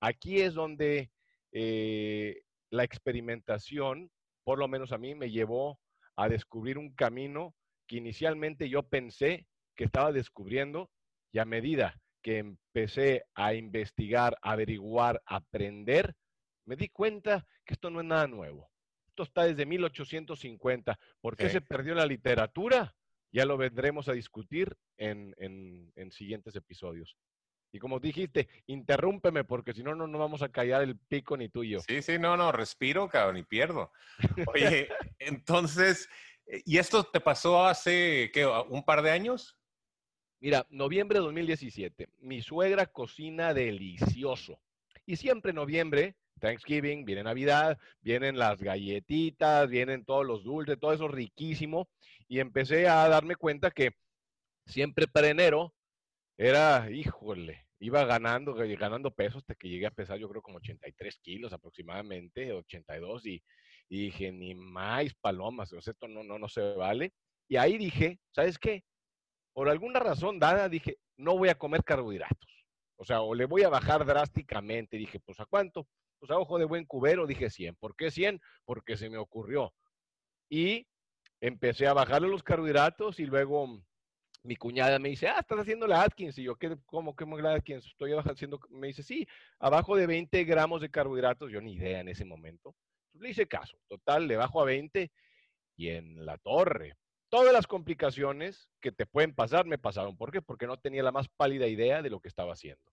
Aquí 0.00 0.40
es 0.40 0.54
donde 0.54 1.12
eh, 1.52 2.42
la 2.70 2.82
experimentación, 2.82 4.10
por 4.42 4.58
lo 4.58 4.66
menos 4.66 4.90
a 4.90 4.98
mí, 4.98 5.14
me 5.14 5.30
llevó 5.30 5.78
a 6.16 6.28
descubrir 6.28 6.78
un 6.78 6.92
camino 6.96 7.54
que 7.86 7.98
inicialmente 7.98 8.68
yo 8.68 8.82
pensé 8.82 9.46
que 9.76 9.84
estaba 9.84 10.10
descubriendo 10.10 10.90
y 11.30 11.38
a 11.38 11.44
medida 11.44 12.02
que 12.22 12.38
empecé 12.38 13.24
a 13.34 13.54
investigar, 13.54 14.38
averiguar, 14.40 15.22
aprender, 15.26 16.14
me 16.64 16.76
di 16.76 16.88
cuenta 16.88 17.46
que 17.64 17.74
esto 17.74 17.90
no 17.90 18.00
es 18.00 18.06
nada 18.06 18.26
nuevo. 18.26 18.70
Esto 19.08 19.24
está 19.24 19.44
desde 19.44 19.66
1850. 19.66 20.98
¿Por 21.20 21.36
qué 21.36 21.50
se 21.50 21.60
perdió 21.60 21.94
la 21.94 22.06
literatura? 22.06 22.94
Ya 23.30 23.44
lo 23.44 23.58
vendremos 23.58 24.08
a 24.08 24.12
discutir 24.12 24.76
en, 24.96 25.34
siguientes 26.10 26.56
episodios. 26.56 27.16
Y 27.74 27.78
como 27.78 28.00
dijiste, 28.00 28.48
interrúmpeme 28.66 29.44
porque 29.44 29.72
si 29.72 29.82
no, 29.82 29.94
no 29.94 30.18
vamos 30.18 30.42
a 30.42 30.50
callar 30.50 30.82
el 30.82 30.98
pico 30.98 31.36
ni 31.36 31.48
tú 31.48 31.62
y 31.62 31.70
yo. 31.70 31.80
Sí, 31.80 32.02
sí, 32.02 32.18
no, 32.18 32.36
no, 32.36 32.52
respiro, 32.52 33.08
cabrón, 33.08 33.38
y 33.38 33.42
pierdo. 33.44 33.90
Oye, 34.54 34.88
entonces, 35.18 36.08
eh, 36.46 36.62
¿y 36.66 36.78
esto 36.78 37.04
te 37.04 37.20
pasó 37.20 37.64
hace, 37.64 38.30
qué, 38.32 38.46
un 38.46 38.84
par 38.84 39.02
de 39.02 39.10
años? 39.10 39.58
Mira, 40.42 40.66
noviembre 40.70 41.20
de 41.20 41.24
2017, 41.24 42.08
mi 42.18 42.42
suegra 42.42 42.86
cocina 42.86 43.54
delicioso. 43.54 44.58
Y 45.06 45.14
siempre 45.14 45.50
en 45.50 45.54
noviembre, 45.54 46.16
Thanksgiving, 46.40 47.04
viene 47.04 47.22
Navidad, 47.22 47.78
vienen 48.00 48.36
las 48.36 48.60
galletitas, 48.60 49.70
vienen 49.70 50.04
todos 50.04 50.26
los 50.26 50.42
dulces, 50.42 50.80
todo 50.80 50.92
eso 50.92 51.06
riquísimo. 51.06 51.88
Y 52.26 52.40
empecé 52.40 52.88
a 52.88 53.08
darme 53.08 53.36
cuenta 53.36 53.70
que 53.70 53.92
siempre 54.66 55.06
para 55.06 55.28
enero 55.28 55.76
era, 56.36 56.90
híjole, 56.90 57.68
iba 57.78 58.04
ganando, 58.04 58.52
ganando 58.52 59.14
pesos 59.14 59.42
hasta 59.42 59.54
que 59.54 59.68
llegué 59.68 59.86
a 59.86 59.92
pesar 59.92 60.18
yo 60.18 60.28
creo 60.28 60.42
como 60.42 60.56
83 60.56 61.20
kilos 61.20 61.52
aproximadamente, 61.52 62.52
82, 62.52 63.26
y, 63.26 63.44
y 63.88 64.06
dije, 64.06 64.32
ni 64.32 64.56
más 64.56 65.14
palomas, 65.20 65.72
esto 65.72 66.08
no, 66.08 66.24
no, 66.24 66.36
no 66.36 66.48
se 66.48 66.62
vale. 66.74 67.12
Y 67.46 67.58
ahí 67.58 67.78
dije, 67.78 68.18
¿sabes 68.32 68.58
qué? 68.58 68.82
Por 69.52 69.68
alguna 69.68 70.00
razón 70.00 70.38
dada, 70.38 70.68
dije, 70.68 70.98
no 71.16 71.36
voy 71.36 71.48
a 71.48 71.58
comer 71.58 71.84
carbohidratos. 71.84 72.50
O 72.96 73.04
sea, 73.04 73.20
o 73.20 73.34
le 73.34 73.46
voy 73.46 73.62
a 73.62 73.68
bajar 73.68 74.04
drásticamente. 74.06 74.96
Dije, 74.96 75.20
pues 75.20 75.40
¿a 75.40 75.46
cuánto? 75.46 75.86
Pues 76.18 76.30
a 76.30 76.38
ojo 76.38 76.58
de 76.58 76.64
buen 76.64 76.84
cubero, 76.84 77.26
dije 77.26 77.50
100. 77.50 77.76
¿Por 77.76 77.96
qué 77.96 78.10
100? 78.10 78.40
Porque 78.64 78.96
se 78.96 79.10
me 79.10 79.18
ocurrió. 79.18 79.74
Y 80.48 80.86
empecé 81.40 81.86
a 81.86 81.94
bajarle 81.94 82.28
los 82.28 82.42
carbohidratos 82.42 83.18
y 83.18 83.26
luego 83.26 83.82
mi 84.44 84.56
cuñada 84.56 84.98
me 84.98 85.10
dice, 85.10 85.28
ah, 85.28 85.40
estás 85.40 85.60
haciendo 85.60 85.86
la 85.86 86.02
Atkins. 86.02 86.38
Y 86.38 86.44
yo, 86.44 86.56
¿qué, 86.56 86.76
¿cómo 86.86 87.14
que 87.14 87.26
la 87.26 87.54
Atkins? 87.54 87.86
Estoy 87.86 88.12
haciendo, 88.12 88.60
me 88.70 88.88
dice, 88.88 89.02
sí, 89.02 89.26
abajo 89.58 89.96
de 89.96 90.06
20 90.06 90.44
gramos 90.44 90.80
de 90.80 90.90
carbohidratos. 90.90 91.50
Yo 91.50 91.60
ni 91.60 91.74
idea 91.74 92.00
en 92.00 92.08
ese 92.08 92.24
momento. 92.24 92.74
le 93.14 93.30
hice 93.30 93.46
caso. 93.46 93.76
Total, 93.88 94.26
le 94.26 94.36
bajo 94.36 94.60
a 94.60 94.64
20 94.64 95.10
y 95.76 95.88
en 95.88 96.24
la 96.24 96.38
torre 96.38 96.96
todas 97.32 97.54
las 97.54 97.66
complicaciones 97.66 98.68
que 98.78 98.92
te 98.92 99.06
pueden 99.06 99.34
pasar 99.34 99.64
me 99.64 99.78
pasaron. 99.78 100.18
¿Por 100.18 100.30
qué? 100.30 100.42
Porque 100.42 100.66
no 100.66 100.76
tenía 100.76 101.02
la 101.02 101.12
más 101.12 101.30
pálida 101.30 101.66
idea 101.66 102.02
de 102.02 102.10
lo 102.10 102.20
que 102.20 102.28
estaba 102.28 102.52
haciendo. 102.52 102.84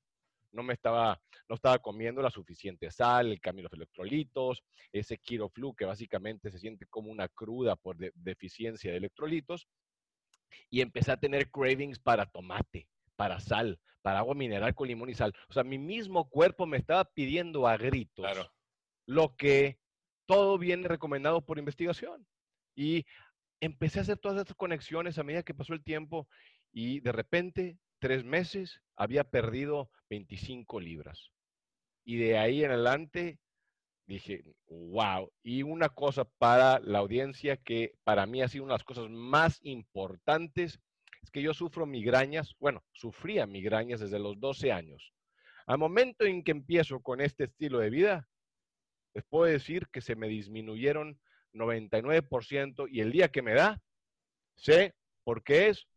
No 0.54 0.64
me 0.64 0.74
estaba, 0.74 1.22
no 1.50 1.56
estaba 1.56 1.78
comiendo 1.80 2.22
la 2.22 2.32
suficiente 2.32 2.90
sal, 2.90 3.34
el 3.34 3.42
cambio 3.42 3.64
de 3.64 3.70
los 3.70 3.74
electrolitos, 3.74 4.64
ese 4.94 5.18
Kiroflu 5.18 5.76
que 5.76 5.84
básicamente 5.84 6.50
se 6.52 6.58
siente 6.58 6.86
como 6.86 7.12
una 7.12 7.28
cruda 7.28 7.76
por 7.76 7.98
deficiencia 7.98 8.92
de 8.92 8.98
electrolitos. 8.98 9.68
Y 10.70 10.80
empecé 10.80 11.12
a 11.12 11.20
tener 11.20 11.52
cravings 11.52 12.00
para 12.00 12.26
tomate, 12.26 12.88
para 13.18 13.42
sal, 13.42 13.78
para 14.02 14.20
agua 14.20 14.36
mineral 14.36 14.74
con 14.74 14.88
limón 14.88 15.10
y 15.10 15.16
sal. 15.16 15.36
O 15.50 15.54
sea, 15.54 15.66
mi 15.66 15.78
mismo 15.78 16.30
cuerpo 16.30 16.66
me 16.66 16.78
estaba 16.78 17.04
pidiendo 17.04 17.68
a 17.68 17.76
gritos 17.76 18.26
lo 19.06 19.36
que 19.36 19.80
todo 20.26 20.58
viene 20.58 20.88
recomendado 20.88 21.42
por 21.42 21.60
investigación. 21.60 22.26
Y 22.74 23.06
empecé 23.60 24.00
a 24.00 24.02
hacer 24.04 24.18
todas 24.18 24.40
estas 24.40 24.56
conexiones 24.56 25.18
a 25.18 25.24
medida 25.24 25.44
que 25.44 25.54
pasó 25.54 25.74
el 25.74 25.84
tiempo 25.84 26.28
y 26.72 27.00
de 27.02 27.12
repente, 27.12 27.78
tres 28.00 28.24
meses, 28.24 28.82
había 28.96 29.24
perdido 29.24 29.90
25 30.10 30.80
libras. 30.80 31.32
Y 32.06 32.18
de 32.18 32.38
ahí 32.38 32.64
en 32.64 32.72
adelante 32.72 33.40
dije, 34.08 34.44
wow. 34.68 35.32
Y 35.44 35.64
una 35.64 35.90
cosa 35.90 36.26
para 36.26 36.80
la 36.80 37.00
audiencia 37.00 37.58
que 37.58 37.94
para 38.04 38.26
mí 38.26 38.42
ha 38.42 38.48
sido 38.48 38.64
una 38.64 38.74
de 38.74 38.80
las 38.80 38.84
cosas 38.84 39.10
más 39.10 39.60
importantes 39.64 40.80
es 41.22 41.32
que 41.32 41.42
yo 41.42 41.54
sufro 41.54 41.86
migrañas, 41.86 42.56
bueno, 42.60 42.84
sufría 42.94 43.46
migrañas 43.46 44.00
desde 44.00 44.20
los 44.20 44.40
12 44.40 44.72
años. 44.72 45.14
Al 45.68 45.78
momento 45.78 46.26
en 46.26 46.44
que 46.44 46.52
empiezo 46.52 47.02
con 47.02 47.22
este 47.22 47.46
estilo 47.46 47.80
de 47.80 47.90
vida, 47.90 48.30
les 49.14 49.24
puedo 49.26 49.46
decir 49.52 49.88
que 49.92 50.02
se 50.02 50.16
me 50.16 50.28
disminuyeron 50.28 51.20
99% 51.54 52.88
y 52.90 53.02
el 53.02 53.12
día 53.12 53.30
que 53.30 53.42
me 53.42 53.54
da, 53.54 53.82
sé 54.56 54.94
por 55.24 55.44
qué 55.44 55.70
es. 55.70 55.88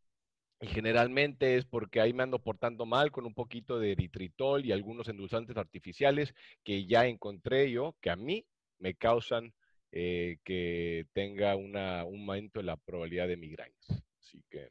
Y 0.61 0.69
generalmente 0.69 1.57
es 1.57 1.65
porque 1.65 2.01
ahí 2.01 2.13
me 2.13 2.23
ando 2.23 2.39
portando 2.39 2.87
mal 2.87 3.11
con 3.11 3.27
un 3.27 3.35
poquito 3.35 3.81
de 3.81 3.93
eritritol 3.93 4.65
y 4.65 4.71
algunos 4.71 5.09
endulzantes 5.09 5.57
artificiales 5.57 6.35
que 6.63 6.87
ya 6.87 7.07
encontré 7.07 7.71
yo 7.71 7.97
que 8.01 8.11
a 8.11 8.17
mí 8.17 8.47
me 8.79 8.95
causan 8.95 9.53
eh, 9.91 10.39
que 10.45 11.07
tenga 11.13 11.57
una, 11.57 12.05
un 12.05 12.21
aumento 12.21 12.61
en 12.61 12.67
la 12.67 12.77
probabilidad 12.77 13.29
de 13.29 13.37
migrañas. 13.37 14.03
Así 14.21 14.43
que. 14.49 14.71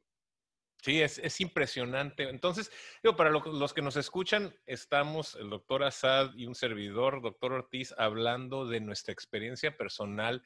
Sí, 0.81 0.99
es, 0.99 1.19
es 1.19 1.39
impresionante. 1.41 2.27
Entonces, 2.27 2.71
digo, 3.03 3.15
para 3.15 3.29
los 3.29 3.73
que 3.73 3.83
nos 3.83 3.97
escuchan, 3.97 4.55
estamos 4.65 5.35
el 5.35 5.51
doctor 5.51 5.83
Assad 5.83 6.31
y 6.35 6.47
un 6.47 6.55
servidor, 6.55 7.21
doctor 7.21 7.53
Ortiz, 7.53 7.93
hablando 7.99 8.67
de 8.67 8.79
nuestra 8.81 9.13
experiencia 9.13 9.77
personal 9.77 10.43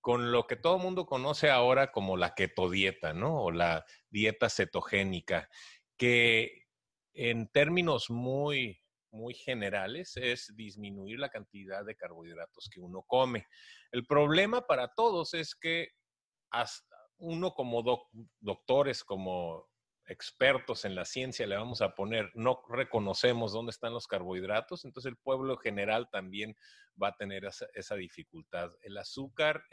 con 0.00 0.32
lo 0.32 0.46
que 0.46 0.56
todo 0.56 0.76
el 0.76 0.82
mundo 0.82 1.06
conoce 1.06 1.50
ahora 1.50 1.92
como 1.92 2.16
la 2.16 2.34
keto 2.34 2.68
dieta, 2.68 3.12
¿no? 3.12 3.42
O 3.42 3.50
la 3.52 3.84
dieta 4.10 4.48
cetogénica, 4.48 5.48
que 5.96 6.66
en 7.12 7.48
términos 7.48 8.10
muy, 8.10 8.80
muy 9.12 9.34
generales 9.34 10.16
es 10.16 10.52
disminuir 10.56 11.20
la 11.20 11.28
cantidad 11.28 11.84
de 11.84 11.96
carbohidratos 11.96 12.68
que 12.72 12.80
uno 12.80 13.02
come. 13.06 13.46
El 13.92 14.04
problema 14.04 14.66
para 14.66 14.92
todos 14.94 15.32
es 15.34 15.54
que 15.54 15.90
hasta 16.50 16.96
uno 17.18 17.52
como 17.54 17.82
doctores, 18.40 19.02
como 19.02 19.68
expertos 20.06 20.84
en 20.84 20.94
la 20.94 21.04
ciencia 21.04 21.46
le 21.46 21.56
vamos 21.56 21.82
a 21.82 21.94
poner, 21.94 22.30
no 22.34 22.62
reconocemos 22.68 23.52
dónde 23.52 23.70
están 23.70 23.92
los 23.92 24.06
carbohidratos, 24.06 24.84
entonces 24.84 25.10
el 25.10 25.16
pueblo 25.16 25.56
general 25.56 26.08
también 26.10 26.56
va 27.00 27.08
a 27.08 27.16
tener 27.16 27.44
esa, 27.44 27.94
dificultad. 27.96 28.70
El 28.82 28.96
azúcar 28.98 29.64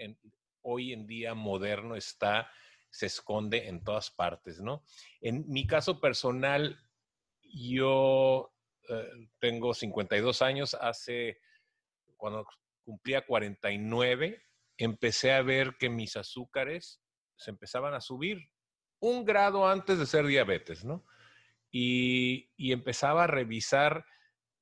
hoy 0.62 0.94
en 0.94 1.06
día 1.06 1.34
moderno 1.34 1.96
está, 1.96 2.50
se 2.90 3.06
esconde 3.06 3.68
en 3.68 3.84
todas 3.84 4.10
partes, 4.10 4.60
¿no? 4.60 4.84
En 5.22 5.48
mi 5.48 5.68
caso 5.68 6.00
personal, 6.00 6.80
yo 7.42 8.54
eh, 8.90 9.30
tengo 9.40 9.74
52 9.74 10.42
años, 10.42 10.74
hace, 10.74 11.40
cuando 12.18 12.46
cumplía 12.84 13.26
49, 13.26 14.44
empecé 14.78 15.32
a 15.32 15.42
ver 15.42 15.76
que 15.78 15.90
mis 15.90 16.18
azúcares 16.18 17.02
se 17.36 17.52
empezaban 17.52 17.94
a 17.94 18.02
subir 18.02 18.53
un 19.04 19.26
grado 19.26 19.68
antes 19.68 20.00
de 20.00 20.06
ser 20.06 20.26
diabetes, 20.26 20.86
¿no? 20.86 21.06
Y, 21.70 22.50
empezaba 22.72 23.26
a 23.26 23.28
revisar 23.28 24.06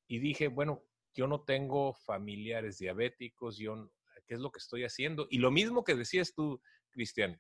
y 0.08 0.18
dije, 0.18 0.48
bueno, 0.48 0.84
yo 1.14 1.28
no 1.28 1.42
tengo 1.42 1.94
familiares 1.94 2.80
diabéticos, 2.80 3.58
yo, 3.58 3.92
¿qué 4.26 4.34
es 4.34 4.40
lo 4.40 4.52
que 4.52 4.58
estoy 4.58 4.84
haciendo? 4.84 5.28
Y 5.30 5.38
lo 5.38 5.52
mismo 5.52 5.84
que 5.84 5.94
decías 5.94 6.34
tú, 6.34 6.60
Cristian, 6.90 7.40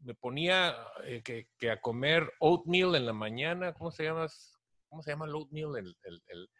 me 0.00 0.14
ponía 0.14 0.76
eh, 1.04 1.22
que, 1.22 1.70
a 1.70 1.80
comer 1.80 2.30
oatmeal 2.40 2.94
en 2.96 3.06
la 3.06 3.14
mañana, 3.14 3.72
¿cómo 3.72 3.90
se 3.90 4.04
llama? 4.04 4.26
¿Cómo 4.88 5.02
se 5.02 5.12
llama 5.12 5.24
el 5.24 5.34
oatmeal? 5.34 5.96
El, 6.02 6.50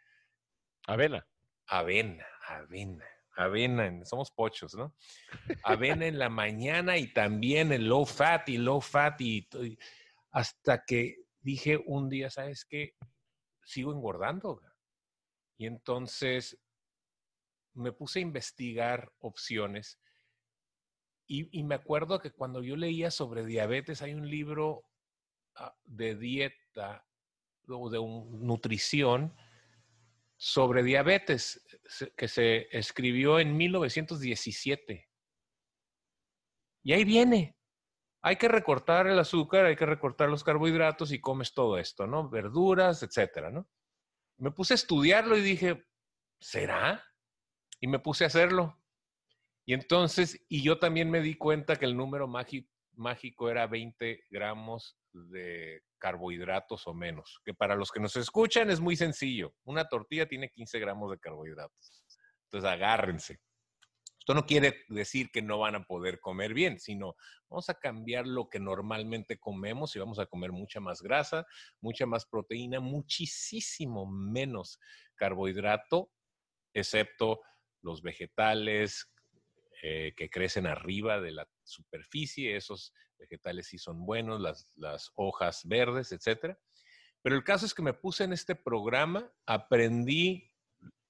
Avena. 0.87 1.27
Avena, 1.67 2.25
avena 2.47 3.05
avena, 3.37 4.03
somos 4.03 4.31
pochos, 4.31 4.73
¿no? 4.75 4.95
Avena 5.63 6.07
en 6.07 6.19
la 6.19 6.29
mañana 6.29 6.97
y 6.97 7.13
también 7.13 7.71
el 7.71 7.87
low 7.87 8.05
fat 8.05 8.49
y 8.49 8.57
low 8.57 8.81
fat 8.81 9.21
y, 9.21 9.47
hasta 10.31 10.83
que 10.83 11.17
dije 11.39 11.77
un 11.85 12.09
día, 12.09 12.29
¿sabes 12.29 12.65
qué? 12.65 12.95
Sigo 13.63 13.93
engordando. 13.93 14.61
Y 15.57 15.67
entonces 15.67 16.59
me 17.73 17.91
puse 17.91 18.19
a 18.19 18.23
investigar 18.23 19.11
opciones 19.19 19.99
y, 21.29 21.63
me 21.63 21.75
acuerdo 21.75 22.19
que 22.19 22.31
cuando 22.31 22.63
yo 22.63 22.77
leía 22.77 23.11
sobre 23.11 23.45
diabetes, 23.45 24.01
hay 24.01 24.13
un 24.13 24.29
libro 24.29 24.85
ah, 25.55 25.75
de 25.83 26.15
dieta 26.15 27.05
o 27.67 27.89
de 27.89 27.99
nutrición 27.99 29.35
sobre 30.37 30.83
diabetes 30.83 31.61
que 32.15 32.27
se 32.27 32.67
escribió 32.71 33.39
en 33.39 33.57
1917. 33.57 35.09
Y 36.83 36.93
ahí 36.93 37.03
viene. 37.03 37.57
Hay 38.21 38.35
que 38.35 38.47
recortar 38.47 39.07
el 39.07 39.19
azúcar, 39.19 39.65
hay 39.65 39.75
que 39.75 39.85
recortar 39.85 40.29
los 40.29 40.43
carbohidratos 40.43 41.11
y 41.11 41.19
comes 41.19 41.53
todo 41.53 41.77
esto, 41.77 42.07
¿no? 42.07 42.29
Verduras, 42.29 43.03
etcétera, 43.03 43.51
¿no? 43.51 43.67
Me 44.37 44.51
puse 44.51 44.73
a 44.73 44.75
estudiarlo 44.75 45.37
y 45.37 45.41
dije, 45.41 45.85
¿será? 46.39 47.03
Y 47.79 47.87
me 47.87 47.99
puse 47.99 48.23
a 48.23 48.27
hacerlo. 48.27 48.79
Y 49.65 49.73
entonces, 49.73 50.45
y 50.47 50.61
yo 50.61 50.79
también 50.79 51.09
me 51.09 51.21
di 51.21 51.35
cuenta 51.35 51.75
que 51.75 51.85
el 51.85 51.97
número 51.97 52.27
mágico 52.27 53.49
era 53.49 53.67
20 53.67 54.25
gramos 54.29 54.97
de 55.29 55.81
carbohidratos 55.97 56.87
o 56.87 56.93
menos, 56.93 57.41
que 57.43 57.53
para 57.53 57.75
los 57.75 57.91
que 57.91 57.99
nos 57.99 58.15
escuchan 58.15 58.69
es 58.69 58.79
muy 58.79 58.95
sencillo. 58.95 59.53
Una 59.63 59.87
tortilla 59.87 60.27
tiene 60.27 60.49
15 60.49 60.79
gramos 60.79 61.11
de 61.11 61.19
carbohidratos. 61.19 62.05
Entonces, 62.45 62.69
agárrense. 62.69 63.39
Esto 64.19 64.33
no 64.33 64.45
quiere 64.45 64.83
decir 64.89 65.31
que 65.31 65.41
no 65.41 65.59
van 65.59 65.75
a 65.75 65.83
poder 65.85 66.19
comer 66.19 66.53
bien, 66.53 66.79
sino 66.81 67.15
vamos 67.49 67.69
a 67.69 67.75
cambiar 67.75 68.27
lo 68.27 68.49
que 68.49 68.59
normalmente 68.59 69.39
comemos 69.39 69.95
y 69.95 69.99
vamos 69.99 70.19
a 70.19 70.25
comer 70.25 70.51
mucha 70.51 70.81
más 70.81 71.01
grasa, 71.01 71.45
mucha 71.79 72.05
más 72.05 72.25
proteína, 72.25 72.81
muchísimo 72.81 74.05
menos 74.05 74.79
carbohidrato, 75.15 76.11
excepto 76.73 77.39
los 77.81 78.01
vegetales, 78.01 79.09
eh, 79.83 80.13
que 80.15 80.29
crecen 80.29 80.65
arriba 80.65 81.21
de 81.21 81.31
la 81.31 81.47
superficie, 81.63 82.55
esos 82.55 82.93
vegetales 83.17 83.67
sí 83.67 83.77
son 83.77 84.05
buenos, 84.05 84.41
las, 84.75 85.11
hojas 85.15 85.61
verdes, 85.67 86.11
etc. 86.11 86.57
Pero 87.21 87.35
el 87.35 87.43
caso 87.43 87.65
es 87.65 87.73
que 87.73 87.83
me 87.83 87.93
puse 87.93 88.23
en 88.23 88.33
este 88.33 88.55
programa, 88.55 89.31
aprendí 89.45 90.51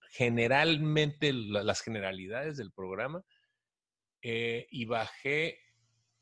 generalmente 0.09 1.31
las 1.31 1.81
generalidades 1.81 2.57
del 2.57 2.71
programa 2.71 3.23
eh, 4.21 4.67
y 4.69 4.85
bajé 4.85 5.59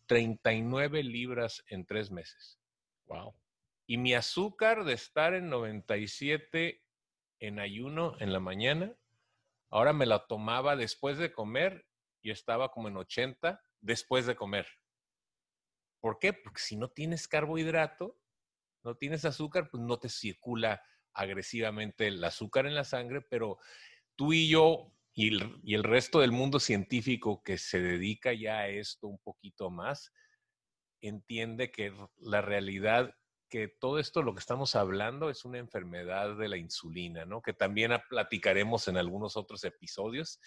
39 0.05 1.03
libras 1.03 1.63
en 1.69 1.85
tres 1.85 2.11
meses. 2.11 2.59
Wow. 3.05 3.35
Y 3.87 3.97
mi 3.97 4.13
azúcar 4.13 4.83
de 4.83 4.93
estar 4.93 5.33
en 5.33 5.49
97 5.49 6.83
en 7.39 7.59
ayuno 7.59 8.15
en 8.19 8.33
la 8.33 8.39
mañana, 8.39 8.95
ahora 9.69 9.93
me 9.93 10.05
la 10.05 10.27
tomaba 10.27 10.75
después 10.75 11.17
de 11.17 11.31
comer 11.31 11.85
yo 12.25 12.33
estaba 12.33 12.71
como 12.71 12.87
en 12.87 12.97
80 12.97 13.61
después 13.79 14.25
de 14.25 14.35
comer. 14.35 14.67
¿Por 16.01 16.19
qué? 16.19 16.33
Porque 16.33 16.59
si 16.59 16.75
no 16.75 16.89
tienes 16.89 17.27
carbohidrato, 17.27 18.19
no 18.83 18.95
tienes 18.95 19.25
azúcar, 19.25 19.69
pues 19.69 19.81
no 19.83 19.97
te 19.97 20.09
circula 20.09 20.81
agresivamente 21.13 22.07
el 22.07 22.23
azúcar 22.23 22.65
en 22.65 22.75
la 22.75 22.83
sangre, 22.83 23.21
pero 23.21 23.57
tú 24.15 24.33
y 24.33 24.49
yo 24.49 24.91
y 25.13 25.29
el, 25.29 25.59
y 25.63 25.75
el 25.75 25.83
resto 25.83 26.19
del 26.19 26.31
mundo 26.31 26.59
científico 26.59 27.41
que 27.43 27.57
se 27.57 27.79
dedica 27.79 28.33
ya 28.33 28.59
a 28.59 28.67
esto 28.67 29.07
un 29.07 29.19
poquito 29.19 29.69
más, 29.69 30.11
entiende 31.01 31.71
que 31.71 31.93
la 32.17 32.41
realidad 32.41 33.15
que 33.49 33.67
todo 33.67 33.99
esto 33.99 34.21
lo 34.23 34.33
que 34.33 34.39
estamos 34.39 34.75
hablando 34.75 35.29
es 35.29 35.45
una 35.45 35.59
enfermedad 35.59 36.35
de 36.35 36.49
la 36.49 36.57
insulina, 36.57 37.25
¿no? 37.25 37.41
Que 37.41 37.53
también 37.53 37.91
platicaremos 38.09 38.87
en 38.87 38.97
algunos 38.97 39.37
otros 39.37 39.63
episodios. 39.63 40.39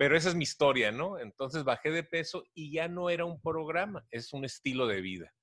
Pero 0.00 0.16
esa 0.16 0.30
es 0.30 0.34
mi 0.34 0.44
historia, 0.44 0.90
¿no? 0.92 1.18
Entonces 1.18 1.62
bajé 1.62 1.90
de 1.90 2.02
peso 2.02 2.46
y 2.54 2.72
ya 2.72 2.88
no 2.88 3.10
era 3.10 3.26
un 3.26 3.38
programa, 3.38 4.06
es 4.10 4.32
un 4.32 4.46
estilo 4.46 4.86
de 4.86 5.02
vida. 5.02 5.34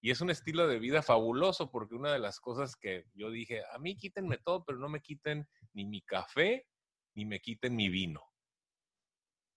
Y 0.00 0.12
es 0.12 0.20
un 0.20 0.30
estilo 0.30 0.68
de 0.68 0.78
vida 0.78 1.02
fabuloso 1.02 1.72
porque 1.72 1.96
una 1.96 2.12
de 2.12 2.20
las 2.20 2.38
cosas 2.38 2.76
que 2.76 3.06
yo 3.14 3.28
dije, 3.28 3.60
a 3.74 3.78
mí 3.80 3.96
quítenme 3.96 4.38
todo, 4.38 4.64
pero 4.64 4.78
no 4.78 4.88
me 4.88 5.00
quiten 5.00 5.48
ni 5.72 5.84
mi 5.84 6.00
café, 6.02 6.68
ni 7.16 7.24
me 7.24 7.40
quiten 7.40 7.74
mi 7.74 7.88
vino. 7.88 8.22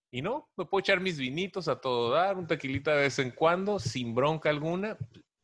Y 0.10 0.24
no, 0.24 0.50
me 0.58 0.66
puedo 0.66 0.80
echar 0.80 1.02
mis 1.02 1.20
vinitos 1.20 1.68
a 1.68 1.80
todo 1.80 2.10
dar, 2.10 2.36
un 2.36 2.48
tequilita 2.48 2.96
de 2.96 3.02
vez 3.02 3.20
en 3.20 3.30
cuando, 3.30 3.78
sin 3.78 4.16
bronca 4.16 4.50
alguna, 4.50 4.98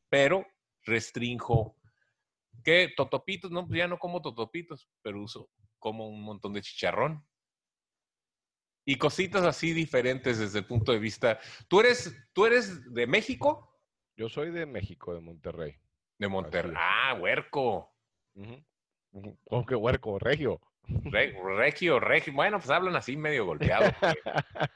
pero 0.10 0.44
restrinjo. 0.82 1.78
¿Qué? 2.64 2.92
Totopitos, 2.98 3.52
no, 3.52 3.68
pues 3.68 3.78
ya 3.78 3.88
no 3.88 4.00
como 4.00 4.24
totopitos, 4.24 4.90
pero 5.04 5.22
uso 5.22 5.52
como 5.78 6.10
un 6.10 6.24
montón 6.24 6.54
de 6.54 6.64
chicharrón 6.64 7.24
y 8.88 8.96
cositas 8.96 9.44
así 9.44 9.74
diferentes 9.74 10.40
desde 10.40 10.60
el 10.60 10.66
punto 10.66 10.94
de 10.94 11.00
vista. 11.00 11.38
¿Tú 11.68 11.82
eres, 11.82 12.18
tú 12.32 12.46
eres 12.46 12.94
de 12.94 13.06
México? 13.06 13.78
Yo 14.16 14.30
soy 14.30 14.50
de 14.50 14.66
México, 14.66 15.14
de 15.14 15.20
Monterrey. 15.20 15.76
De 16.18 16.30
Monterrey. 16.30 16.74
Ah, 16.78 17.14
huerco. 17.20 17.94
¿Cómo 19.44 19.66
que 19.66 19.76
huerco? 19.76 20.18
Regio. 20.20 20.62
regio, 21.58 22.00
regio. 22.00 22.34
Bueno, 22.34 22.60
pues 22.60 22.70
hablan 22.70 22.96
así 22.96 23.18
medio 23.18 23.46
golpeado. 23.46 23.92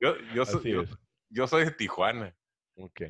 yo, 0.00 0.14
yo, 0.32 0.46
soy, 0.46 0.86
yo, 1.28 1.48
soy 1.48 1.64
de 1.64 1.72
Tijuana. 1.72 2.36
Ok. 2.76 3.02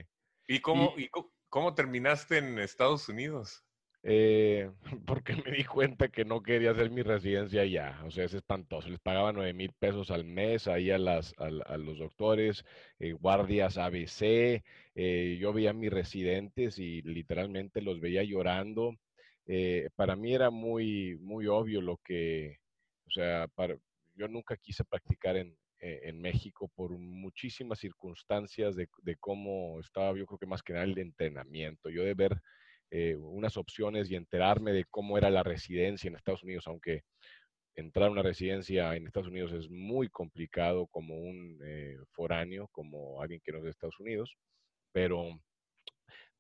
¿Y 0.49 0.61
cómo, 0.61 0.95
y 0.97 1.11
cómo 1.51 1.75
terminaste 1.75 2.39
en 2.39 2.59
Estados 2.59 3.11
Unidos? 3.11 3.64
Eh, 4.07 4.71
porque 5.07 5.35
me 5.35 5.51
di 5.51 5.65
cuenta 5.65 6.09
que 6.09 6.27
no 6.27 6.43
quería 6.43 6.73
hacer 6.73 6.91
mi 6.91 7.03
residencia 7.03 7.63
allá. 7.63 8.01
O 8.05 8.11
sea, 8.11 8.25
es 8.25 8.35
espantoso. 8.35 8.89
Les 8.91 9.01
pagaba 9.01 9.33
9 9.33 9.55
mil 9.55 9.73
pesos 9.73 10.11
al 10.11 10.25
mes 10.25 10.69
ahí 10.69 10.91
a, 10.91 10.99
las, 10.99 11.35
a, 11.39 11.77
los 11.79 11.99
doctores, 11.99 12.65
eh, 12.99 13.13
guardias 13.13 13.79
ABC. 13.79 14.63
Eh, 14.95 15.39
yo 15.41 15.53
veía 15.53 15.71
a 15.71 15.73
mis 15.73 15.91
residentes 15.91 16.79
y 16.79 17.03
literalmente 17.03 17.81
los 17.81 18.01
veía 18.01 18.23
llorando. 18.23 18.95
para 19.97 20.17
mí 20.17 20.35
era 20.35 20.51
muy, 20.51 21.17
muy 21.21 21.47
obvio 21.47 21.81
lo 21.81 21.99
que, 21.99 22.59
o 23.07 23.11
sea, 23.11 23.49
yo 24.15 24.29
nunca 24.29 24.57
quise 24.57 24.85
practicar 24.85 25.37
en, 25.37 25.57
en 25.79 26.21
México 26.21 26.71
por 26.75 26.97
muchísimas 26.99 27.79
circunstancias 27.79 28.77
de, 28.77 28.89
de, 29.03 29.17
cómo 29.17 29.81
estaba, 29.81 30.17
yo 30.17 30.27
creo 30.27 30.39
que 30.39 30.47
más 30.47 30.63
que 30.63 30.73
nada 30.73 30.85
el 30.85 30.99
entrenamiento. 30.99 31.91
Yo 31.91 32.05
de 32.05 32.15
ver 32.15 32.41
eh, 32.97 33.17
unas 33.17 33.57
opciones 33.57 34.09
y 34.09 34.15
enterarme 34.15 34.73
de 34.73 34.85
cómo 34.85 35.19
era 35.19 35.29
la 35.29 35.43
residencia 35.43 36.07
en 36.07 36.15
Estados 36.15 36.45
Unidos, 36.45 36.69
aunque 36.69 37.03
entrar 37.75 38.07
a 38.07 38.13
una 38.13 38.23
residencia 38.23 38.95
en 38.95 39.09
Estados 39.09 39.31
Unidos 39.31 39.53
es 39.53 39.69
muy 39.69 40.09
complicado 40.09 40.87
como 40.87 41.17
un 41.17 41.59
eh, 41.67 41.97
foráneo, 42.13 42.69
como 42.71 43.21
alguien 43.21 43.41
que 43.43 43.51
no 43.51 43.59
es 43.59 43.65
de 43.65 43.71
Estados 43.71 43.99
Unidos, 43.99 44.37
pero 44.93 45.41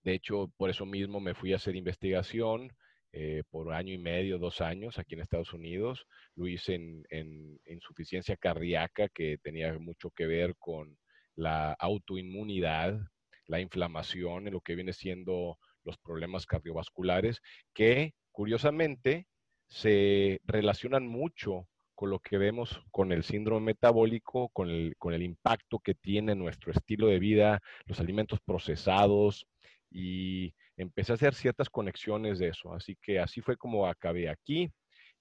de 0.04 0.14
hecho 0.14 0.48
por 0.56 0.70
eso 0.70 0.86
mismo 0.86 1.18
me 1.18 1.34
fui 1.34 1.52
a 1.52 1.56
hacer 1.56 1.74
investigación 1.74 2.70
eh, 3.10 3.42
por 3.50 3.72
año 3.72 3.92
y 3.92 3.98
medio, 3.98 4.38
dos 4.38 4.60
años 4.60 5.00
aquí 5.00 5.16
en 5.16 5.22
Estados 5.22 5.52
Unidos. 5.52 6.06
Lo 6.36 6.46
hice 6.46 6.74
en, 6.76 7.02
en 7.10 7.58
insuficiencia 7.66 8.36
cardíaca 8.36 9.08
que 9.08 9.38
tenía 9.42 9.76
mucho 9.80 10.10
que 10.10 10.28
ver 10.28 10.54
con 10.56 10.96
la 11.34 11.72
autoinmunidad, 11.72 13.00
la 13.48 13.58
inflamación, 13.58 14.46
en 14.46 14.52
lo 14.52 14.60
que 14.60 14.76
viene 14.76 14.92
siendo 14.92 15.58
los 15.84 15.98
problemas 15.98 16.46
cardiovasculares, 16.46 17.40
que 17.72 18.14
curiosamente 18.32 19.26
se 19.68 20.40
relacionan 20.44 21.06
mucho 21.06 21.68
con 21.94 22.10
lo 22.10 22.18
que 22.18 22.38
vemos 22.38 22.82
con 22.90 23.12
el 23.12 23.22
síndrome 23.22 23.66
metabólico, 23.66 24.48
con 24.48 24.68
el, 24.68 24.96
con 24.98 25.14
el 25.14 25.22
impacto 25.22 25.78
que 25.78 25.94
tiene 25.94 26.34
nuestro 26.34 26.72
estilo 26.72 27.06
de 27.06 27.18
vida, 27.18 27.60
los 27.86 28.00
alimentos 28.00 28.40
procesados, 28.44 29.46
y 29.90 30.52
empecé 30.76 31.12
a 31.12 31.14
hacer 31.14 31.34
ciertas 31.34 31.70
conexiones 31.70 32.38
de 32.38 32.48
eso. 32.48 32.74
Así 32.74 32.96
que 33.00 33.20
así 33.20 33.40
fue 33.40 33.56
como 33.56 33.86
acabé 33.86 34.28
aquí 34.28 34.70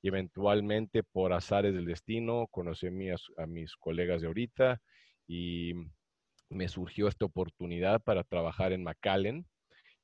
y 0.02 0.08
eventualmente 0.08 1.04
por 1.04 1.32
azares 1.32 1.74
del 1.74 1.86
destino 1.86 2.48
conocí 2.50 2.88
a, 2.88 3.16
a 3.38 3.46
mis 3.46 3.76
colegas 3.76 4.22
de 4.22 4.28
ahorita 4.28 4.82
y 5.28 5.74
me 6.50 6.68
surgió 6.68 7.08
esta 7.08 7.26
oportunidad 7.26 8.02
para 8.02 8.24
trabajar 8.24 8.74
en 8.74 8.84
McAllen, 8.84 9.46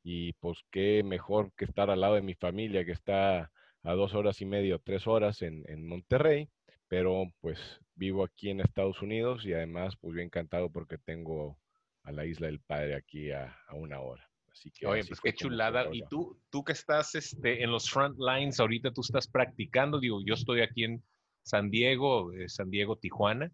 y 0.04 0.34
pues 0.34 0.60
qué 0.72 1.04
mejor 1.04 1.52
que 1.56 1.66
estar 1.66 1.90
al 1.90 2.02
lado 2.02 2.16
de 2.16 2.22
mi 2.22 2.36
familia 2.36 2.86
que 2.86 2.92
está 2.92 3.52
a 3.84 3.94
dos 3.94 4.14
horas 4.14 4.42
y 4.42 4.46
media 4.46 4.76
o 4.76 4.80
tres 4.80 5.08
horas 5.08 5.42
en, 5.42 5.64
en, 5.68 5.88
Monterrey, 5.88 6.50
pero 6.88 7.26
pues 7.42 7.60
vivo 7.96 8.24
aquí 8.24 8.50
en 8.50 8.62
Estados 8.62 9.02
Unidos 9.02 9.46
y 9.46 9.54
además 9.54 9.96
pues 10.00 10.16
bien 10.16 10.28
encantado 10.28 10.70
porque 10.70 10.98
tengo 10.98 11.58
a 12.04 12.12
la 12.12 12.26
Isla 12.26 12.48
del 12.48 12.60
Padre 12.60 12.96
aquí 12.96 13.32
a, 13.32 13.58
a 13.68 13.76
una 13.76 14.00
hora. 14.00 14.30
Así 14.52 14.72
que 14.72 14.88
Oye, 14.88 15.04
pues 15.06 15.22
qué 15.22 15.34
chulada. 15.34 15.88
Y 15.92 16.04
tú, 16.10 16.40
tú 16.50 16.64
que 16.64 16.74
estás 16.74 17.16
este, 17.16 17.64
en 17.64 17.72
los 17.72 17.90
front 17.90 18.18
lines, 18.20 18.60
ahorita 18.60 18.92
tú 18.92 19.02
estás 19.02 19.28
practicando, 19.28 20.00
digo, 20.00 20.20
yo 20.26 20.34
estoy 20.34 20.62
aquí 20.62 20.84
en 20.84 21.04
San 21.44 21.70
Diego, 21.70 22.34
eh, 22.34 22.50
San 22.50 22.70
Diego, 22.70 22.98
Tijuana. 22.98 23.52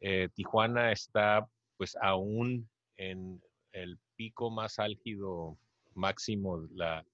Eh, 0.00 0.28
Tijuana 0.34 0.92
está 0.92 1.46
pues 1.76 1.96
aún 2.00 2.68
en 2.96 3.40
el 3.72 3.98
pico 4.16 4.50
más 4.50 4.78
álgido 4.78 5.58
máximo 5.96 6.66
la, 6.72 7.04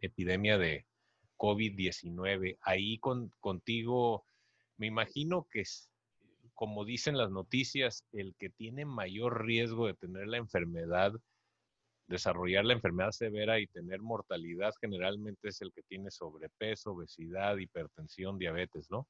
epidemia 0.00 0.58
de 0.58 0.84
COVID-19. 1.36 2.58
Ahí 2.62 2.98
con, 2.98 3.30
contigo, 3.40 4.24
me 4.76 4.86
imagino 4.86 5.46
que 5.50 5.62
como 6.54 6.84
dicen 6.84 7.18
las 7.18 7.30
noticias, 7.30 8.04
el 8.12 8.34
que 8.38 8.48
tiene 8.48 8.84
mayor 8.84 9.44
riesgo 9.44 9.86
de 9.86 9.94
tener 9.94 10.28
la 10.28 10.36
enfermedad, 10.36 11.12
desarrollar 12.06 12.64
la 12.64 12.74
enfermedad 12.74 13.10
severa 13.10 13.58
y 13.58 13.66
tener 13.66 14.00
mortalidad 14.00 14.72
generalmente 14.80 15.48
es 15.48 15.60
el 15.62 15.72
que 15.72 15.82
tiene 15.82 16.10
sobrepeso, 16.10 16.92
obesidad, 16.92 17.56
hipertensión, 17.56 18.38
diabetes, 18.38 18.90
¿no? 18.90 19.06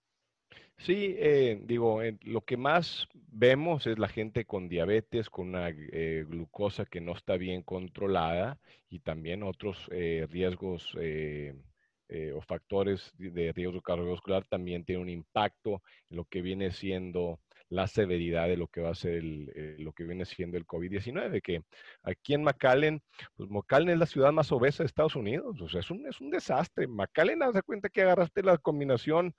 Sí, 0.79 1.15
eh, 1.19 1.61
digo, 1.65 2.03
eh, 2.03 2.19
lo 2.23 2.43
que 2.43 2.57
más 2.57 3.09
vemos 3.29 3.87
es 3.87 3.99
la 3.99 4.09
gente 4.09 4.45
con 4.45 4.69
diabetes, 4.69 5.31
con 5.31 5.49
una 5.49 5.71
eh, 5.71 6.25
glucosa 6.29 6.85
que 6.85 7.01
no 7.01 7.13
está 7.13 7.37
bien 7.37 7.63
controlada 7.63 8.59
y 8.91 9.01
también 9.01 9.43
otros 9.43 9.89
riesgos 9.89 10.95
o 10.95 12.41
factores 12.43 13.13
de 13.17 13.53
riesgo 13.53 13.81
cardiovascular 13.81 14.45
también 14.47 14.85
tienen 14.85 15.03
un 15.03 15.09
impacto 15.09 15.83
en 16.11 16.19
lo 16.19 16.27
que 16.27 16.43
viene 16.43 16.71
siendo 16.71 17.41
la 17.71 17.87
severidad 17.89 18.47
de 18.47 18.57
lo 18.57 18.69
que 18.69 18.83
va 18.83 18.91
a 18.91 18.95
ser 18.95 19.23
lo 19.25 19.93
que 19.93 20.05
viene 20.05 20.25
siendo 20.25 20.57
el 20.57 20.67
COVID-19, 20.67 21.43
que 21.43 21.63
aquí 22.03 22.35
en 22.35 22.45
McAllen, 22.45 23.03
pues 23.37 23.51
McAllen 23.51 23.91
es 23.91 23.99
la 23.99 24.07
ciudad 24.07 24.33
más 24.33 24.53
obesa 24.53 24.83
de 24.83 24.87
Estados 24.87 25.17
Unidos, 25.17 25.61
o 25.61 25.69
sea, 25.69 25.81
es 25.81 25.91
un, 25.91 26.07
es 26.07 26.21
un 26.21 26.31
desastre. 26.31 26.87
McAllen, 26.87 27.43
haz 27.43 27.55
de 27.55 27.63
cuenta 27.63 27.89
que 27.89 28.03
agarraste 28.03 28.43
la 28.43 28.59
combinación 28.59 29.35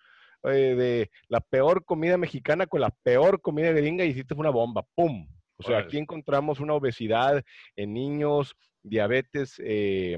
eh, 0.47 0.75
de 0.75 1.11
la 1.27 1.41
peor 1.41 1.85
comida 1.85 2.17
mexicana 2.17 2.67
con 2.67 2.81
la 2.81 2.89
peor 3.03 3.41
comida 3.41 3.71
gringa 3.71 4.05
y 4.05 4.09
hiciste 4.09 4.33
una 4.33 4.49
bomba, 4.49 4.85
¡pum! 4.95 5.27
O 5.57 5.63
sea, 5.63 5.79
aquí 5.79 5.97
encontramos 5.97 6.59
una 6.59 6.73
obesidad 6.73 7.41
en 7.75 7.93
niños, 7.93 8.55
diabetes 8.83 9.55
eh, 9.63 10.17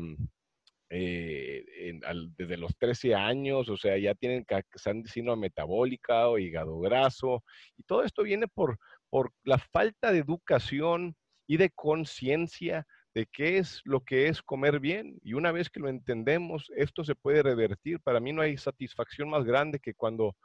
eh, 0.90 1.66
desde 2.36 2.58
los 2.58 2.76
13 2.78 3.14
años, 3.14 3.70
o 3.70 3.78
sea, 3.78 3.98
ya 3.98 4.16
tienen 4.16 4.46
síndrome 5.06 5.42
metabólica 5.42 6.28
o 6.28 6.40
hígado 6.40 6.80
graso, 6.80 7.44
y 7.78 7.84
todo 7.84 8.04
esto 8.04 8.24
viene 8.24 8.48
por, 8.48 8.80
por 9.10 9.32
la 9.44 9.58
falta 9.58 10.12
de 10.12 10.20
educación 10.20 11.16
y 11.46 11.58
de 11.58 11.70
conciencia 11.70 12.88
de 13.18 13.26
qué 13.26 13.58
es 13.58 13.82
lo 13.84 14.02
que 14.02 14.28
es 14.28 14.44
comer 14.44 14.80
bien. 14.80 15.20
Y 15.24 15.34
una 15.34 15.52
vez 15.52 15.72
que 15.72 15.80
lo 15.80 15.90
entendemos, 15.90 16.72
esto 16.76 17.04
se 17.04 17.16
puede 17.16 17.42
revertir. 17.42 18.00
Para 18.00 18.20
mí 18.20 18.32
no 18.32 18.44
hay 18.44 18.58
satisfacción 18.58 19.28
más 19.28 19.44
grande 19.44 19.80
que 19.80 19.96
cuando 19.96 20.36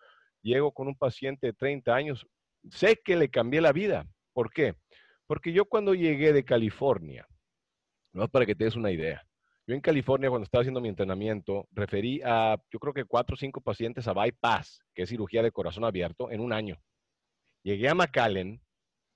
llego 0.41 0.73
con 0.73 0.89
un 0.89 0.97
paciente 0.97 1.49
de 1.49 1.53
30 1.53 1.95
años. 1.95 2.27
Sé 2.71 2.99
que 3.05 3.15
le 3.15 3.29
cambié 3.29 3.61
la 3.61 3.73
vida. 3.73 4.07
¿Por 4.33 4.51
qué? 4.51 4.75
Porque 5.27 5.53
yo 5.53 5.67
cuando 5.67 5.93
llegué 5.93 6.33
de 6.33 6.47
California, 6.47 7.29
no 8.15 8.27
para 8.29 8.47
que 8.47 8.55
te 8.55 8.65
des 8.65 8.75
una 8.75 8.91
idea, 8.91 9.23
yo 9.67 9.75
en 9.75 9.83
California 9.83 10.31
cuando 10.31 10.45
estaba 10.45 10.63
haciendo 10.63 10.81
mi 10.81 10.89
entrenamiento, 10.89 11.69
referí 11.73 12.23
a, 12.25 12.57
yo 12.71 12.79
creo 12.79 12.95
que 12.95 13.05
cuatro 13.05 13.35
o 13.35 13.37
cinco 13.37 13.61
pacientes 13.61 14.09
a 14.09 14.15
bypass, 14.15 14.81
que 14.95 15.03
es 15.03 15.11
cirugía 15.11 15.43
de 15.43 15.53
corazón 15.53 15.85
abierto, 15.85 16.31
en 16.31 16.41
un 16.41 16.55
año. 16.55 16.81
Llegué 17.63 17.91
a 17.91 17.95
McAllen 17.95 18.63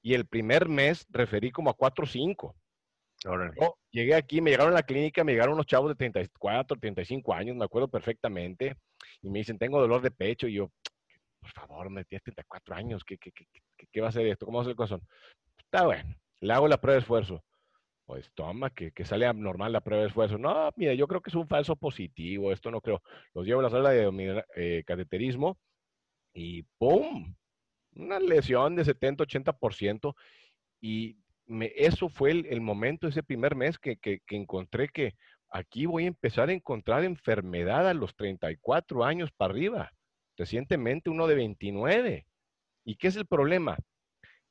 y 0.02 0.12
el 0.12 0.26
primer 0.26 0.68
mes 0.68 1.06
referí 1.08 1.50
como 1.50 1.70
a 1.70 1.74
cuatro 1.74 2.04
o 2.04 2.06
cinco 2.06 2.54
llegué 3.90 4.14
aquí, 4.14 4.40
me 4.40 4.50
llegaron 4.50 4.72
a 4.72 4.76
la 4.76 4.82
clínica, 4.82 5.24
me 5.24 5.32
llegaron 5.32 5.54
unos 5.54 5.66
chavos 5.66 5.90
de 5.90 5.94
34, 5.96 6.78
35 6.78 7.34
años, 7.34 7.56
me 7.56 7.64
acuerdo 7.64 7.88
perfectamente, 7.88 8.76
y 9.22 9.30
me 9.30 9.40
dicen, 9.40 9.58
tengo 9.58 9.80
dolor 9.80 10.02
de 10.02 10.10
pecho, 10.10 10.46
y 10.46 10.54
yo, 10.54 10.70
por 11.40 11.50
favor, 11.50 11.90
me 11.90 12.04
tienes 12.04 12.22
34 12.24 12.74
años, 12.74 13.04
¿qué, 13.04 13.18
qué, 13.18 13.32
qué, 13.32 13.46
qué 13.90 14.00
va 14.00 14.08
a 14.08 14.12
ser 14.12 14.26
esto? 14.26 14.46
¿Cómo 14.46 14.58
va 14.58 14.62
a 14.62 14.64
ser 14.64 14.70
el 14.72 14.76
corazón? 14.76 15.02
Está 15.58 15.84
bueno, 15.84 16.14
le 16.40 16.52
hago 16.52 16.68
la 16.68 16.80
prueba 16.80 16.94
de 16.94 17.00
esfuerzo. 17.00 17.42
Pues 18.06 18.30
toma, 18.34 18.70
que, 18.70 18.92
que 18.92 19.04
sale 19.04 19.32
normal 19.34 19.72
la 19.72 19.80
prueba 19.80 20.02
de 20.02 20.08
esfuerzo. 20.08 20.38
No, 20.38 20.70
mira, 20.76 20.94
yo 20.94 21.08
creo 21.08 21.20
que 21.20 21.30
es 21.30 21.34
un 21.34 21.48
falso 21.48 21.74
positivo, 21.74 22.52
esto 22.52 22.70
no 22.70 22.80
creo. 22.80 23.02
Los 23.34 23.44
llevo 23.44 23.60
a 23.60 23.64
la 23.64 23.70
sala 23.70 23.90
de 23.90 24.44
eh, 24.54 24.84
cateterismo 24.86 25.58
y 26.32 26.62
¡pum! 26.78 27.34
Una 27.96 28.20
lesión 28.20 28.76
de 28.76 28.84
70-80% 28.84 30.14
y 30.80 31.16
eso 31.76 32.08
fue 32.08 32.32
el, 32.32 32.60
momento, 32.60 33.08
ese 33.08 33.22
primer 33.22 33.54
mes 33.54 33.78
que, 33.78 33.98
encontré 34.28 34.88
que 34.88 35.14
aquí 35.50 35.86
voy 35.86 36.04
a 36.04 36.08
empezar 36.08 36.48
a 36.48 36.52
encontrar 36.52 37.04
enfermedad 37.04 37.88
a 37.88 37.94
los 37.94 38.14
34 38.16 39.04
años 39.04 39.30
para 39.32 39.52
arriba. 39.52 39.92
Recientemente 40.36 41.08
uno 41.08 41.26
de 41.26 41.34
29. 41.34 42.26
¿Y 42.84 42.96
qué 42.96 43.08
es 43.08 43.16
el 43.16 43.26
problema? 43.26 43.78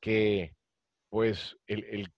Que 0.00 0.54
pues 1.08 1.56
el, 1.66 2.12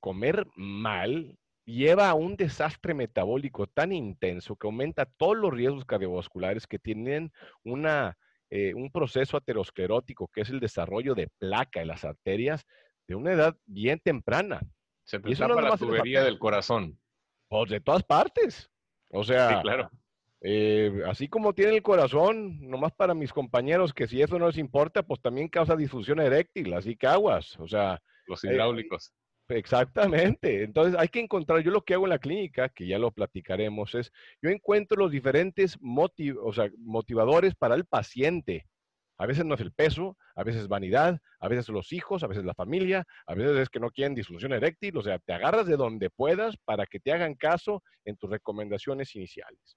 comer 0.00 0.46
mal 0.56 1.36
lleva 1.64 2.10
a 2.10 2.14
un 2.14 2.36
desastre 2.36 2.94
metabólico 2.94 3.66
tan 3.66 3.92
intenso 3.92 4.56
que 4.56 4.66
aumenta 4.66 5.06
todos 5.06 5.36
los 5.36 5.52
riesgos 5.52 5.84
cardiovasculares 5.84 6.66
que 6.66 6.78
tienen 6.78 7.32
una, 7.62 8.18
eh, 8.50 8.74
un 8.74 8.90
proceso 8.90 9.36
aterosclerótico, 9.36 10.28
que 10.28 10.40
es 10.40 10.50
el 10.50 10.58
desarrollo 10.58 11.14
de 11.14 11.28
placa 11.38 11.80
en 11.80 11.88
las 11.88 12.04
arterias, 12.04 12.66
de 13.10 13.16
una 13.16 13.32
edad 13.32 13.56
bien 13.66 13.98
temprana. 13.98 14.60
Se 15.02 15.18
presenta 15.18 15.60
la 15.60 15.76
tubería 15.76 16.22
del 16.22 16.38
corazón. 16.38 16.96
Pues 17.48 17.68
de 17.68 17.80
todas 17.80 18.04
partes. 18.04 18.70
O 19.08 19.24
sea, 19.24 19.60
claro. 19.62 19.90
Eh, 20.40 21.02
así 21.08 21.26
como 21.26 21.52
tiene 21.52 21.74
el 21.74 21.82
corazón, 21.82 22.60
nomás 22.70 22.92
para 22.92 23.12
mis 23.12 23.32
compañeros, 23.32 23.92
que 23.92 24.06
si 24.06 24.22
eso 24.22 24.38
no 24.38 24.46
les 24.46 24.58
importa, 24.58 25.02
pues 25.02 25.20
también 25.20 25.48
causa 25.48 25.74
disfunción 25.74 26.20
eréctil, 26.20 26.72
así 26.72 26.94
que 26.94 27.08
aguas. 27.08 27.58
O 27.58 27.66
sea. 27.66 28.00
Los 28.28 28.44
eh, 28.44 28.52
hidráulicos. 28.52 29.12
exactamente. 29.48 30.62
Entonces 30.62 30.94
hay 30.96 31.08
que 31.08 31.18
encontrar, 31.18 31.64
yo 31.64 31.72
lo 31.72 31.82
que 31.82 31.94
hago 31.94 32.04
en 32.04 32.10
la 32.10 32.20
clínica, 32.20 32.68
que 32.68 32.86
ya 32.86 33.00
lo 33.00 33.10
platicaremos, 33.10 33.96
es, 33.96 34.12
yo 34.40 34.50
encuentro 34.50 34.96
los 34.96 35.10
diferentes 35.10 35.76
o 35.82 36.52
sea, 36.52 36.70
motivadores 36.78 37.56
para 37.56 37.74
el 37.74 37.86
paciente. 37.86 38.68
A 39.20 39.26
veces 39.26 39.44
no 39.44 39.54
es 39.54 39.60
el 39.60 39.70
peso, 39.70 40.16
a 40.34 40.42
veces 40.44 40.62
es 40.62 40.68
vanidad, 40.68 41.20
a 41.40 41.48
veces 41.48 41.68
los 41.68 41.92
hijos, 41.92 42.22
a 42.22 42.26
veces 42.26 42.42
la 42.42 42.54
familia, 42.54 43.06
a 43.26 43.34
veces 43.34 43.54
es 43.58 43.68
que 43.68 43.78
no 43.78 43.90
quieren 43.90 44.14
disfunción 44.14 44.54
eréctil, 44.54 44.96
o 44.96 45.02
sea, 45.02 45.18
te 45.18 45.34
agarras 45.34 45.66
de 45.66 45.76
donde 45.76 46.08
puedas 46.08 46.56
para 46.64 46.86
que 46.86 47.00
te 47.00 47.12
hagan 47.12 47.34
caso 47.34 47.82
en 48.06 48.16
tus 48.16 48.30
recomendaciones 48.30 49.14
iniciales. 49.14 49.76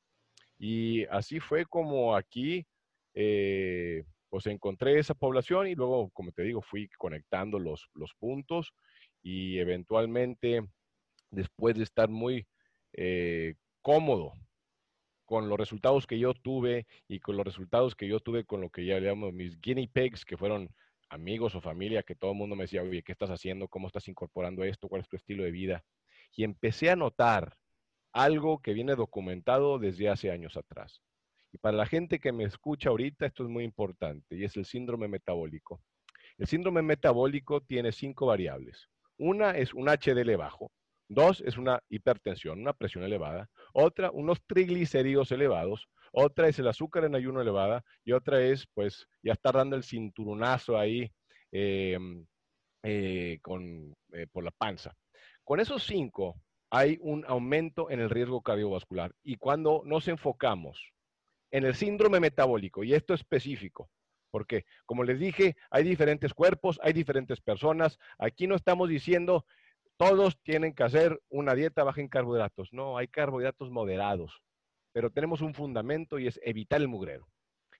Y 0.58 1.04
así 1.08 1.42
fue 1.42 1.66
como 1.66 2.16
aquí, 2.16 2.66
eh, 3.16 4.06
pues 4.30 4.46
encontré 4.46 4.98
esa 4.98 5.14
población 5.14 5.68
y 5.68 5.76
luego, 5.76 6.10
como 6.12 6.32
te 6.32 6.44
digo, 6.44 6.62
fui 6.62 6.88
conectando 6.98 7.60
los, 7.60 7.90
los 7.96 8.14
puntos 8.18 8.74
y 9.22 9.60
eventualmente, 9.60 10.66
después 11.32 11.76
de 11.76 11.84
estar 11.84 12.08
muy 12.08 12.48
eh, 12.94 13.56
cómodo 13.82 14.36
con 15.26 15.50
los 15.50 15.58
resultados 15.58 16.08
que 16.08 16.20
yo 16.20 16.34
tuve 16.34 16.86
y 17.08 17.20
con 17.20 17.38
los 17.38 17.46
resultados 17.46 17.96
que 17.96 18.08
yo 18.08 18.20
tuve 18.20 18.46
con 18.46 18.62
lo 18.62 18.70
que 18.70 18.86
ya 18.86 19.00
llamamos 19.00 19.34
mis 19.34 19.60
guinea 19.60 19.88
pigs, 19.92 20.26
que 20.26 20.38
fueron 20.38 20.70
amigos 21.10 21.56
o 21.56 21.62
familia, 21.62 22.04
que 22.04 22.16
todo 22.16 22.32
el 22.32 22.38
mundo 22.38 22.56
me 22.56 22.64
decía, 22.64 22.82
oye, 22.82 23.04
¿qué 23.04 23.12
estás 23.12 23.30
haciendo? 23.30 23.68
¿Cómo 23.68 23.88
estás 23.88 24.08
incorporando 24.08 24.64
esto? 24.64 24.88
¿Cuál 24.90 25.02
es 25.02 25.10
tu 25.10 25.16
estilo 25.16 25.44
de 25.44 25.52
vida? 25.52 25.84
Y 26.36 26.44
empecé 26.44 26.90
a 26.90 26.96
notar 26.96 27.56
algo 28.12 28.62
que 28.62 28.74
viene 28.74 28.96
documentado 28.96 29.80
desde 29.80 30.10
hace 30.10 30.32
años 30.32 30.58
atrás. 30.58 31.02
Y 31.52 31.58
para 31.60 31.78
la 31.78 31.86
gente 31.86 32.20
que 32.20 32.32
me 32.32 32.46
escucha 32.46 32.90
ahorita, 32.90 33.26
esto 33.26 33.44
es 33.44 33.50
muy 33.50 33.64
importante, 33.64 34.36
y 34.36 34.44
es 34.44 34.58
el 34.58 34.66
síndrome 34.66 35.08
metabólico. 35.08 35.82
El 36.38 36.48
síndrome 36.48 36.82
metabólico 36.82 37.62
tiene 37.62 37.92
cinco 37.92 38.26
variables. 38.26 38.90
Una 39.18 39.52
es 39.52 39.74
un 39.74 39.88
HDL 39.88 40.36
bajo, 40.36 40.72
Dos 41.08 41.42
es 41.46 41.58
una 41.58 41.82
hipertensión, 41.90 42.60
una 42.60 42.74
presión 42.74 43.04
elevada. 43.04 43.50
Otra, 43.74 44.12
unos 44.12 44.42
triglicéridos 44.46 45.32
elevados. 45.32 45.88
Otra 46.12 46.48
es 46.48 46.60
el 46.60 46.68
azúcar 46.68 47.06
en 47.06 47.16
ayuno 47.16 47.42
elevada. 47.42 47.84
Y 48.04 48.14
otra 48.14 48.42
es, 48.42 48.68
pues, 48.74 49.08
ya 49.22 49.34
está 49.34 49.52
dando 49.52 49.76
el 49.76 49.84
cinturonazo 49.84 50.78
ahí 50.78 51.12
em, 51.52 52.26
eh, 52.84 53.40
con, 53.42 53.94
eh, 54.14 54.28
por 54.32 54.44
la 54.44 54.52
panza. 54.52 54.96
Con 55.44 55.60
esos 55.60 55.84
cinco 55.84 56.36
hay 56.70 56.98
un 57.02 57.24
aumento 57.28 57.92
en 57.92 58.00
el 58.00 58.10
riesgo 58.10 58.42
cardiovascular. 58.42 59.14
Y 59.24 59.36
cuando 59.36 59.84
nos 59.86 60.08
enfocamos 60.08 60.92
en 61.52 61.66
el 61.66 61.76
síndrome 61.76 62.20
metabólico, 62.20 62.84
y 62.84 62.94
esto 62.94 63.14
es 63.14 63.20
específico, 63.20 63.90
porque 64.32 64.66
como 64.88 65.04
les 65.04 65.20
dije, 65.20 65.56
hay 65.70 65.84
diferentes 65.84 66.34
cuerpos, 66.34 66.80
hay 66.82 66.92
diferentes 66.92 67.40
personas. 67.40 68.00
Aquí 68.18 68.48
no 68.48 68.56
estamos 68.56 68.90
diciendo 68.90 69.46
todos 69.98 70.38
tienen 70.44 70.74
que 70.74 70.84
hacer 70.84 71.22
una 71.30 71.56
dieta 71.56 71.84
baja 71.84 72.02
en 72.02 72.08
carbohidratos. 72.08 72.70
No, 72.72 72.98
hay 72.98 73.08
carbohidratos 73.08 73.70
moderados, 73.70 74.42
pero 74.92 75.12
tenemos 75.12 75.42
un 75.42 75.54
fundamento 75.54 76.20
y 76.20 76.28
es 76.28 76.40
evitar 76.44 76.82
el 76.82 76.88
mugrero. 76.88 77.28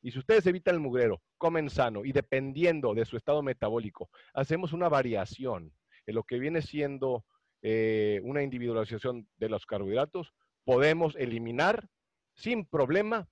Y 0.02 0.12
si 0.12 0.20
ustedes 0.20 0.46
evitan 0.48 0.76
el 0.76 0.82
mugrero, 0.82 1.22
comen 1.38 1.70
sano 1.70 2.04
y 2.04 2.12
dependiendo 2.12 2.94
de 2.94 3.06
su 3.06 3.18
estado 3.18 3.42
metabólico, 3.42 4.10
hacemos 4.34 4.74
una 4.74 4.90
variación 4.90 5.74
en 6.06 6.16
lo 6.16 6.24
que 6.24 6.40
viene 6.40 6.62
siendo 6.62 7.26
eh, 7.62 8.20
una 8.24 8.44
individualización 8.44 9.28
de 9.38 9.50
los 9.50 9.66
carbohidratos, 9.66 10.34
podemos 10.66 11.16
eliminar 11.16 11.88
sin 12.36 12.66
problema 12.66 13.30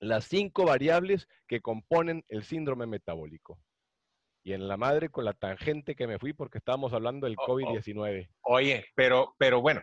las 0.00 0.24
cinco 0.24 0.64
variables 0.64 1.28
que 1.46 1.60
componen 1.60 2.24
el 2.28 2.42
síndrome 2.42 2.86
metabólico 2.86 3.60
y 4.44 4.52
en 4.52 4.66
la 4.66 4.76
madre 4.76 5.08
con 5.08 5.24
la 5.24 5.34
tangente 5.34 5.94
que 5.94 6.06
me 6.06 6.18
fui 6.18 6.32
porque 6.32 6.58
estábamos 6.58 6.92
hablando 6.92 7.26
del 7.26 7.36
COVID-19. 7.36 8.28
oye, 8.42 8.84
pero, 8.94 9.34
pero 9.38 9.60
bueno, 9.60 9.82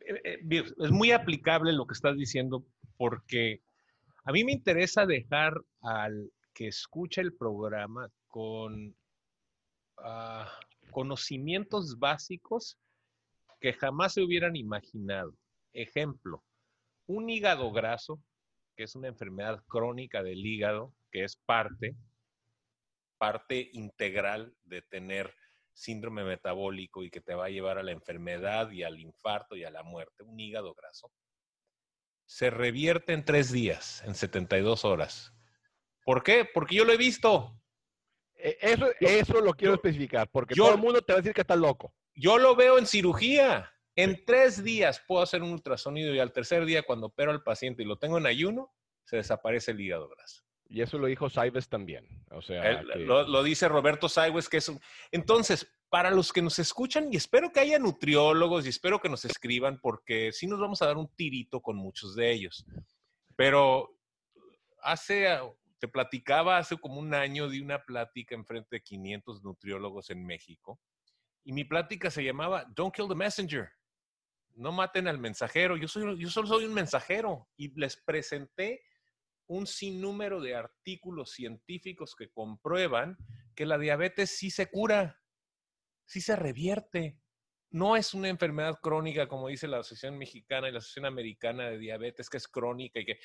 eh, 0.00 0.20
eh, 0.24 0.64
es 0.78 0.90
muy 0.90 1.12
aplicable 1.12 1.72
lo 1.72 1.86
que 1.86 1.94
estás 1.94 2.16
diciendo 2.16 2.64
porque 2.96 3.60
a 4.24 4.32
mí 4.32 4.44
me 4.44 4.52
interesa 4.52 5.06
dejar 5.06 5.54
al 5.82 6.30
que 6.54 6.68
escucha 6.68 7.20
el 7.20 7.34
programa 7.34 8.10
con 8.28 8.96
ah, 9.98 10.50
conocimientos 10.90 11.98
básicos 11.98 12.78
que 13.60 13.72
jamás 13.72 14.14
se 14.14 14.22
hubieran 14.22 14.56
imaginado. 14.56 15.34
Ejemplo, 15.72 16.42
un 17.06 17.28
hígado 17.28 17.70
graso, 17.72 18.20
que 18.76 18.84
es 18.84 18.94
una 18.94 19.08
enfermedad 19.08 19.62
crónica 19.66 20.22
del 20.22 20.44
hígado, 20.44 20.94
que 21.10 21.24
es 21.24 21.36
parte, 21.36 21.94
parte 23.18 23.70
integral 23.72 24.56
de 24.64 24.82
tener 24.82 25.34
síndrome 25.72 26.24
metabólico 26.24 27.04
y 27.04 27.10
que 27.10 27.20
te 27.20 27.34
va 27.34 27.46
a 27.46 27.50
llevar 27.50 27.78
a 27.78 27.82
la 27.82 27.92
enfermedad 27.92 28.70
y 28.70 28.82
al 28.82 28.98
infarto 28.98 29.56
y 29.56 29.64
a 29.64 29.70
la 29.70 29.82
muerte, 29.82 30.24
un 30.24 30.38
hígado 30.38 30.74
graso, 30.74 31.12
se 32.26 32.50
revierte 32.50 33.12
en 33.12 33.24
tres 33.24 33.50
días, 33.52 34.02
en 34.04 34.14
72 34.14 34.84
horas. 34.84 35.32
¿Por 36.04 36.22
qué? 36.22 36.46
Porque 36.52 36.74
yo 36.74 36.84
lo 36.84 36.92
he 36.92 36.96
visto. 36.96 37.58
E, 38.34 38.58
eso, 38.60 38.88
eso 39.00 39.40
lo 39.40 39.54
quiero 39.54 39.74
especificar, 39.74 40.28
porque 40.30 40.54
todo 40.54 40.72
el 40.72 40.78
mundo 40.78 41.00
te 41.00 41.12
va 41.12 41.18
a 41.18 41.22
decir 41.22 41.34
que 41.34 41.42
estás 41.42 41.58
loco. 41.58 41.94
Yo 42.14 42.38
lo 42.38 42.56
veo 42.56 42.78
en 42.78 42.86
cirugía. 42.86 43.72
En 43.94 44.24
tres 44.24 44.62
días 44.62 45.02
puedo 45.06 45.22
hacer 45.22 45.42
un 45.42 45.52
ultrasonido 45.52 46.14
y 46.14 46.18
al 46.18 46.32
tercer 46.32 46.64
día, 46.64 46.82
cuando 46.82 47.06
opero 47.06 47.30
al 47.30 47.42
paciente 47.42 47.82
y 47.82 47.86
lo 47.86 47.98
tengo 47.98 48.18
en 48.18 48.26
ayuno, 48.26 48.72
se 49.04 49.16
desaparece 49.16 49.72
el 49.72 49.80
hígado 49.80 50.08
graso. 50.08 50.44
Y 50.68 50.82
eso 50.82 50.98
lo 50.98 51.06
dijo 51.06 51.30
Saives 51.30 51.68
también. 51.68 52.06
O 52.30 52.42
sea, 52.42 52.82
lo, 52.82 53.42
dice 53.42 53.68
Roberto 53.68 54.08
Saives, 54.08 54.48
que 54.48 54.58
es 54.58 54.68
un... 54.68 54.78
Entonces, 55.10 55.66
para 55.88 56.10
los 56.10 56.30
que 56.30 56.42
nos 56.42 56.58
escuchan, 56.58 57.08
y 57.10 57.16
espero 57.16 57.50
que 57.50 57.60
haya 57.60 57.78
nutriólogos 57.78 58.66
y 58.66 58.68
espero 58.68 59.00
que 59.00 59.08
nos 59.08 59.24
escriban, 59.24 59.80
porque 59.80 60.30
sí 60.32 60.46
nos 60.46 60.60
vamos 60.60 60.82
a 60.82 60.86
dar 60.86 60.98
un 60.98 61.08
tirito 61.14 61.62
con 61.62 61.76
muchos 61.76 62.14
de 62.14 62.30
ellos. 62.30 62.66
Pero 63.34 63.96
hace, 64.82 65.38
te 65.78 65.88
platicaba 65.88 66.58
hace 66.58 66.76
como 66.76 67.00
un 67.00 67.14
año 67.14 67.48
de 67.48 67.62
una 67.62 67.82
plática 67.82 68.34
en 68.34 68.44
frente 68.44 68.76
de 68.76 68.82
500 68.82 69.42
nutriólogos 69.42 70.10
en 70.10 70.26
México. 70.26 70.78
Y 71.44 71.52
mi 71.52 71.64
plática 71.64 72.10
se 72.10 72.22
llamaba 72.22 72.66
Don't 72.74 72.94
Kill 72.94 73.08
the 73.08 73.14
Messenger. 73.14 73.70
No 74.54 74.70
maten 74.70 75.08
al 75.08 75.18
mensajero. 75.18 75.78
Yo, 75.78 75.88
soy, 75.88 76.20
yo 76.20 76.28
solo 76.28 76.48
soy 76.48 76.66
un 76.66 76.74
mensajero. 76.74 77.48
Y 77.56 77.72
les 77.80 77.96
presenté 77.96 78.82
un 79.48 79.66
sinnúmero 79.66 80.40
de 80.40 80.54
artículos 80.54 81.32
científicos 81.32 82.14
que 82.14 82.30
comprueban 82.30 83.16
que 83.54 83.66
la 83.66 83.78
diabetes 83.78 84.30
sí 84.30 84.50
se 84.50 84.70
cura, 84.70 85.20
sí 86.06 86.20
se 86.20 86.36
revierte. 86.36 87.18
No 87.70 87.96
es 87.96 88.14
una 88.14 88.28
enfermedad 88.28 88.78
crónica, 88.80 89.26
como 89.26 89.48
dice 89.48 89.66
la 89.66 89.78
Asociación 89.78 90.16
Mexicana 90.16 90.68
y 90.68 90.72
la 90.72 90.78
Asociación 90.78 91.06
Americana 91.06 91.68
de 91.70 91.78
Diabetes, 91.78 92.30
que 92.30 92.36
es 92.36 92.46
crónica 92.46 93.00
y 93.00 93.06
que, 93.06 93.18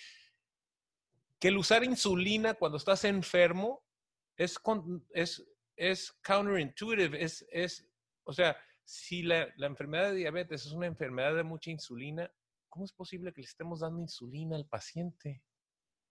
que 1.39 1.47
el 1.49 1.57
usar 1.57 1.83
insulina 1.83 2.53
cuando 2.53 2.77
estás 2.77 3.03
enfermo 3.03 3.85
es, 4.37 4.59
es, 5.75 6.11
counterintuitive, 6.25 7.23
es, 7.23 7.45
es, 7.51 7.87
o 8.23 8.33
sea, 8.33 8.57
si 8.85 9.23
la 9.23 9.53
enfermedad 9.59 10.11
de 10.11 10.17
diabetes 10.17 10.65
es 10.65 10.71
una 10.71 10.87
enfermedad 10.87 11.35
de 11.35 11.43
mucha 11.43 11.71
insulina, 11.71 12.29
¿cómo 12.69 12.85
es 12.85 12.91
posible 12.91 13.31
que 13.33 13.41
le 13.41 13.47
estemos 13.47 13.81
dando 13.81 14.01
insulina 14.01 14.55
al 14.55 14.67
paciente? 14.67 15.43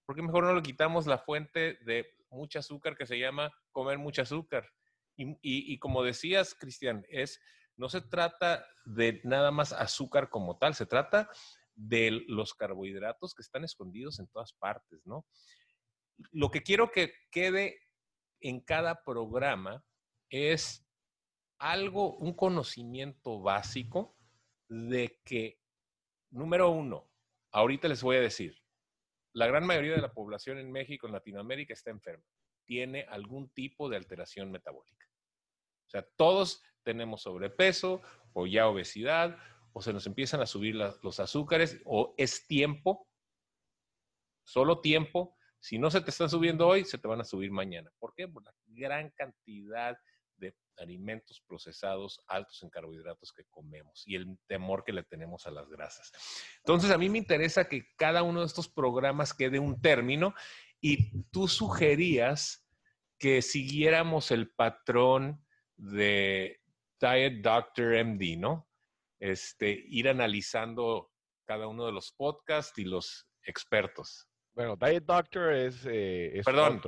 ¿Por 0.06 0.16
qué 0.16 0.22
mejor 0.22 0.44
no 0.44 0.54
le 0.54 0.62
quitamos 0.62 1.06
la 1.06 1.18
fuente 1.18 1.78
de 1.84 2.06
mucha 2.30 2.60
azúcar 2.60 2.96
que 2.96 3.06
se 3.06 3.18
llama 3.18 3.52
comer 3.70 3.98
mucha 3.98 4.22
azúcar? 4.22 4.68
Y, 5.16 5.78
como 5.78 6.02
decías, 6.02 6.54
Cristian, 6.54 7.04
es, 7.08 7.40
no 7.76 7.88
se 7.88 8.00
trata 8.00 8.66
de 8.84 9.20
nada 9.24 9.50
más 9.50 9.72
azúcar 9.72 10.30
como 10.30 10.58
tal, 10.58 10.74
se 10.74 10.86
trata 10.86 11.28
de 11.74 12.22
los 12.26 12.54
carbohidratos 12.54 13.34
que 13.34 13.42
están 13.42 13.64
escondidos 13.64 14.18
en 14.18 14.26
todas 14.28 14.52
partes, 14.54 15.00
¿no? 15.04 15.26
Lo 16.32 16.50
que 16.50 16.62
quiero 16.62 16.90
que 16.90 17.12
quede 17.30 17.78
en 18.40 18.60
cada 18.60 19.04
programa 19.04 19.84
es 20.30 20.86
algo, 21.58 22.16
un 22.16 22.34
conocimiento 22.34 23.40
básico 23.40 24.16
de 24.68 25.20
que, 25.24 25.60
número 26.30 26.70
uno, 26.70 27.10
ahorita 27.52 27.88
les 27.88 28.02
voy 28.02 28.16
a 28.16 28.20
decir, 28.20 28.62
la 29.33 29.47
gran 29.47 29.66
mayoría 29.66 29.92
de 29.92 30.03
la 30.03 30.12
población 30.12 30.59
en 30.59 30.71
México, 30.71 31.07
en 31.07 31.14
Latinoamérica, 31.14 31.73
está 31.73 31.90
enferma. 31.90 32.25
Tiene 32.66 33.03
algún 33.09 33.51
tipo 33.51 33.88
de 33.88 33.97
alteración 33.97 34.51
metabólica. 34.51 35.07
O 35.87 35.90
sea, 35.90 36.07
todos 36.16 36.62
tenemos 36.83 37.23
sobrepeso 37.23 38.03
o 38.33 38.47
ya 38.47 38.68
obesidad, 38.68 39.38
o 39.73 39.83
se 39.83 39.92
nos 39.92 40.07
empiezan 40.07 40.40
a 40.40 40.47
subir 40.47 40.75
los 40.75 41.21
azúcares, 41.21 41.81
o 41.85 42.14
es 42.18 42.47
tiempo, 42.47 43.09
solo 44.45 44.81
tiempo. 44.81 45.37
Si 45.61 45.79
no 45.79 45.90
se 45.90 46.01
te 46.01 46.11
están 46.11 46.29
subiendo 46.29 46.66
hoy, 46.66 46.85
se 46.85 46.99
te 46.99 47.09
van 47.09 47.21
a 47.21 47.25
subir 47.25 47.51
mañana. 47.51 47.90
¿Por 47.99 48.14
qué? 48.14 48.29
Por 48.29 48.42
la 48.42 48.55
gran 48.66 49.11
cantidad 49.11 49.97
alimentos 50.78 51.40
procesados 51.46 52.20
altos 52.26 52.62
en 52.62 52.70
carbohidratos 52.70 53.33
que 53.33 53.44
comemos 53.50 54.02
y 54.07 54.16
el 54.16 54.38
temor 54.46 54.85
que 54.85 54.92
le 54.92 55.02
tenemos 55.05 55.46
a 55.46 55.50
las 55.50 55.68
grasas. 55.68 56.12
Entonces, 56.59 56.90
a 56.90 56.98
mí 56.98 57.09
me 57.09 57.18
interesa 57.18 57.68
que 57.68 57.94
cada 57.96 58.22
uno 58.22 58.40
de 58.40 58.46
estos 58.46 58.68
programas 58.68 59.35
quede 59.35 59.59
un 59.59 59.81
término 59.81 60.35
y 60.81 61.22
tú 61.31 61.48
sugerías 61.48 62.66
que 63.18 63.42
siguiéramos 63.42 64.31
el 64.33 64.50
patrón 64.50 65.44
de 65.76 66.61
Diet 67.00 67.42
Doctor 67.42 68.05
MD, 68.05 68.37
¿no? 68.37 68.68
Este, 69.20 69.70
ir 69.70 70.09
analizando 70.09 71.12
cada 71.44 71.68
uno 71.68 71.87
de 71.87 71.92
los 71.92 72.12
podcasts 72.12 72.76
y 72.78 72.85
los 72.85 73.28
expertos. 73.44 74.28
Bueno, 74.55 74.76
Diet 74.76 75.05
Doctor 75.05 75.52
es, 75.52 75.87
eh, 75.87 76.42
Perdón, 76.44 76.81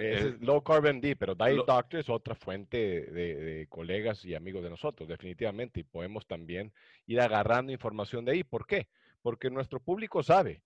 eh, 0.00 0.18
es 0.18 0.40
low 0.40 0.62
carb 0.62 0.86
MD, 0.86 1.16
pero 1.16 1.34
Diet 1.34 1.64
Doctor 1.66 2.00
es 2.00 2.08
otra 2.08 2.34
fuente 2.34 2.76
de, 2.76 3.66
colegas 3.68 4.24
y 4.24 4.34
amigos 4.34 4.62
de 4.62 4.70
nosotros, 4.70 5.08
definitivamente. 5.08 5.80
Y 5.80 5.84
podemos 5.84 6.26
también 6.26 6.72
ir 7.06 7.20
agarrando 7.20 7.72
información 7.72 8.24
de 8.24 8.32
ahí. 8.32 8.44
¿Por 8.44 8.66
qué? 8.66 8.88
Porque 9.22 9.50
nuestro 9.50 9.80
público 9.80 10.22
sabe. 10.22 10.62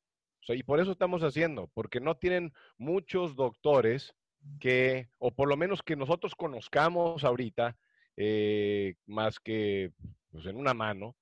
y 0.48 0.62
por 0.62 0.80
eso 0.80 0.92
estamos 0.92 1.22
haciendo, 1.22 1.68
porque 1.74 2.00
no 2.00 2.16
tienen 2.16 2.52
muchos 2.78 3.34
doctores 3.34 4.14
que, 4.60 5.08
o 5.18 5.30
por 5.32 5.48
lo 5.48 5.56
menos 5.56 5.82
que 5.82 5.96
nosotros 5.96 6.34
conozcamos 6.34 7.24
ahorita, 7.24 7.76
eh, 8.16 8.94
más 9.06 9.40
que 9.40 9.92
pues, 10.30 10.46
en 10.46 10.56
una 10.56 10.74
mano, 10.74 11.16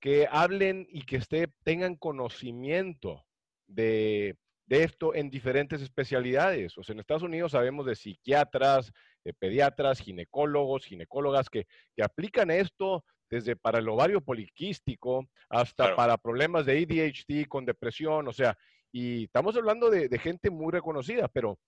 que 0.00 0.26
hablen 0.30 0.86
y 0.90 1.02
que 1.02 1.16
esté, 1.16 1.48
tengan 1.62 1.96
conocimiento 1.96 3.26
de 3.66 4.36
de 4.70 4.84
esto 4.84 5.14
en 5.16 5.28
diferentes 5.28 5.82
especialidades. 5.82 6.78
O 6.78 6.84
sea, 6.84 6.92
en 6.92 7.00
Estados 7.00 7.24
Unidos 7.24 7.52
sabemos 7.52 7.84
de 7.86 7.96
psiquiatras, 7.96 8.92
de 9.24 9.34
pediatras, 9.34 9.98
ginecólogos, 9.98 10.86
ginecólogas 10.86 11.50
que, 11.50 11.66
que 11.96 12.04
aplican 12.04 12.52
esto 12.52 13.04
desde 13.28 13.56
para 13.56 13.80
el 13.80 13.88
ovario 13.88 14.20
poliquístico 14.20 15.26
hasta 15.48 15.96
para 15.96 16.16
problemas 16.16 16.66
de 16.66 16.78
ADHD 16.78 17.48
con 17.48 17.64
depresión, 17.64 18.28
o 18.28 18.32
sea, 18.32 18.56
y 18.92 19.24
estamos 19.24 19.56
hablando 19.56 19.90
de, 19.90 20.08
de, 20.08 20.18
gente 20.18 20.50
muy 20.50 20.72
reconocida, 20.72 21.28
pero 21.28 21.58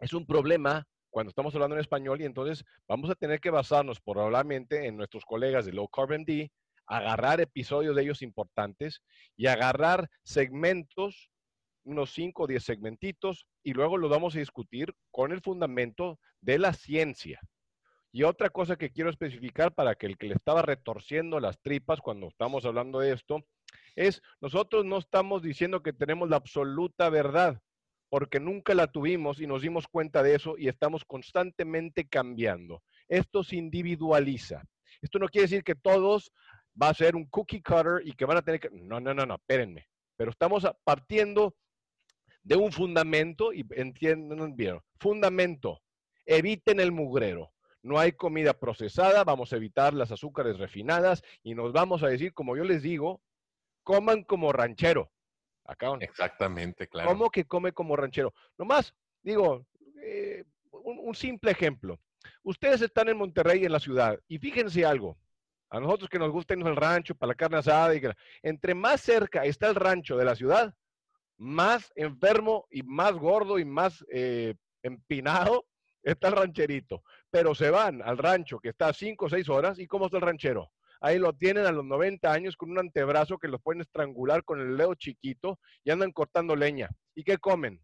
es 0.00 0.12
un 0.12 0.26
problema 0.26 0.84
cuando 1.10 1.30
estamos 1.30 1.54
hablando 1.54 1.76
en 1.76 1.80
español 1.80 2.20
y 2.20 2.24
entonces 2.24 2.64
vamos 2.88 3.10
a 3.10 3.14
tener 3.14 3.40
que 3.40 3.50
basarnos 3.50 4.00
probablemente 4.00 4.86
en 4.86 4.96
nuestros 4.96 5.24
colegas 5.24 5.64
de 5.66 5.72
Low 5.72 5.88
Carb 5.88 6.12
MD, 6.12 6.50
agarrar 6.86 7.40
episodios 7.40 7.96
de 7.96 8.02
ellos 8.02 8.22
importantes 8.22 9.00
y 9.36 9.46
agarrar 9.46 10.08
segmentos 10.24 11.31
unos 11.84 12.12
5 12.12 12.42
o 12.42 12.46
10 12.46 12.62
segmentitos 12.62 13.46
y 13.62 13.72
luego 13.72 13.98
lo 13.98 14.08
vamos 14.08 14.34
a 14.34 14.38
discutir 14.38 14.94
con 15.10 15.32
el 15.32 15.40
fundamento 15.40 16.18
de 16.40 16.58
la 16.58 16.72
ciencia. 16.72 17.40
Y 18.12 18.24
otra 18.24 18.50
cosa 18.50 18.76
que 18.76 18.90
quiero 18.90 19.08
especificar 19.08 19.74
para 19.74 19.94
que 19.94 20.06
el 20.06 20.18
que 20.18 20.26
le 20.28 20.34
estaba 20.34 20.60
retorciendo 20.60 21.40
las 21.40 21.58
tripas 21.60 22.00
cuando 22.00 22.28
estamos 22.28 22.66
hablando 22.66 23.00
de 23.00 23.12
esto, 23.12 23.42
es 23.96 24.20
nosotros 24.40 24.84
no 24.84 24.98
estamos 24.98 25.42
diciendo 25.42 25.82
que 25.82 25.94
tenemos 25.94 26.28
la 26.28 26.36
absoluta 26.36 27.08
verdad, 27.08 27.60
porque 28.10 28.38
nunca 28.38 28.74
la 28.74 28.88
tuvimos 28.88 29.40
y 29.40 29.46
nos 29.46 29.62
dimos 29.62 29.88
cuenta 29.88 30.22
de 30.22 30.34
eso 30.34 30.56
y 30.58 30.68
estamos 30.68 31.06
constantemente 31.06 32.06
cambiando. 32.06 32.82
Esto 33.08 33.42
se 33.42 33.56
individualiza. 33.56 34.62
Esto 35.00 35.18
no 35.18 35.28
quiere 35.28 35.46
decir 35.46 35.64
que 35.64 35.74
todos 35.74 36.32
va 36.80 36.90
a 36.90 36.94
ser 36.94 37.16
un 37.16 37.24
cookie 37.26 37.62
cutter 37.62 38.02
y 38.04 38.12
que 38.12 38.26
van 38.26 38.36
a 38.36 38.42
tener 38.42 38.60
que... 38.60 38.68
No, 38.70 39.00
no, 39.00 39.14
no, 39.14 39.24
no, 39.24 39.36
espérenme. 39.36 39.86
Pero 40.16 40.30
estamos 40.30 40.66
partiendo 40.84 41.54
de 42.42 42.56
un 42.56 42.72
fundamento, 42.72 43.52
y 43.52 43.66
entiendan 43.70 44.56
bien, 44.56 44.80
fundamento, 44.98 45.80
eviten 46.26 46.80
el 46.80 46.92
mugrero. 46.92 47.52
No 47.82 47.98
hay 47.98 48.12
comida 48.12 48.52
procesada, 48.54 49.24
vamos 49.24 49.52
a 49.52 49.56
evitar 49.56 49.92
las 49.92 50.12
azúcares 50.12 50.58
refinadas 50.58 51.22
y 51.42 51.54
nos 51.54 51.72
vamos 51.72 52.02
a 52.02 52.08
decir, 52.08 52.32
como 52.32 52.56
yo 52.56 52.62
les 52.62 52.82
digo, 52.82 53.20
coman 53.82 54.22
como 54.22 54.52
ranchero. 54.52 55.10
Acá, 55.64 55.92
Exactamente, 56.00 56.88
claro. 56.88 57.08
¿Cómo 57.08 57.30
que 57.30 57.44
come 57.44 57.72
como 57.72 57.96
ranchero? 57.96 58.32
Nomás, 58.58 58.94
digo, 59.22 59.66
eh, 60.02 60.44
un, 60.70 61.14
simple 61.14 61.50
ejemplo. 61.52 61.98
Ustedes 62.42 62.82
están 62.82 63.08
en 63.08 63.16
Monterrey, 63.16 63.64
en 63.64 63.72
la 63.72 63.80
ciudad, 63.80 64.18
y 64.28 64.38
fíjense 64.38 64.84
algo. 64.84 65.18
A 65.70 65.80
nosotros 65.80 66.10
que 66.10 66.18
nos 66.18 66.30
gusta 66.30 66.54
irnos 66.54 66.68
al 66.68 66.76
rancho 66.76 67.14
para 67.14 67.28
la 67.28 67.34
carne 67.34 67.58
asada, 67.58 67.94
y 67.94 68.00
que, 68.00 68.12
entre 68.42 68.74
más 68.74 69.00
cerca 69.00 69.44
está 69.44 69.68
el 69.68 69.74
rancho 69.74 70.16
de 70.16 70.24
la 70.24 70.34
ciudad, 70.34 70.74
más 71.38 71.92
enfermo 71.96 72.66
y 72.70 72.82
más 72.82 73.12
gordo 73.12 73.58
y 73.58 73.64
más 73.64 74.04
eh, 74.12 74.54
empinado 74.82 75.66
está 76.02 76.28
el 76.28 76.36
rancherito, 76.36 77.02
pero 77.30 77.54
se 77.54 77.70
van 77.70 78.02
al 78.02 78.18
rancho 78.18 78.58
que 78.58 78.70
está 78.70 78.88
a 78.88 78.92
5 78.92 79.24
o 79.24 79.28
6 79.28 79.48
horas 79.48 79.78
y 79.78 79.86
¿cómo 79.86 80.06
está 80.06 80.18
el 80.18 80.24
ranchero? 80.24 80.70
Ahí 81.00 81.18
lo 81.18 81.32
tienen 81.32 81.66
a 81.66 81.72
los 81.72 81.84
90 81.84 82.32
años 82.32 82.56
con 82.56 82.70
un 82.70 82.78
antebrazo 82.78 83.36
que 83.38 83.48
los 83.48 83.60
pueden 83.60 83.82
estrangular 83.82 84.44
con 84.44 84.60
el 84.60 84.76
dedo 84.76 84.94
chiquito 84.94 85.58
y 85.82 85.90
andan 85.90 86.12
cortando 86.12 86.54
leña. 86.54 86.88
¿Y 87.16 87.24
qué 87.24 87.38
comen? 87.38 87.80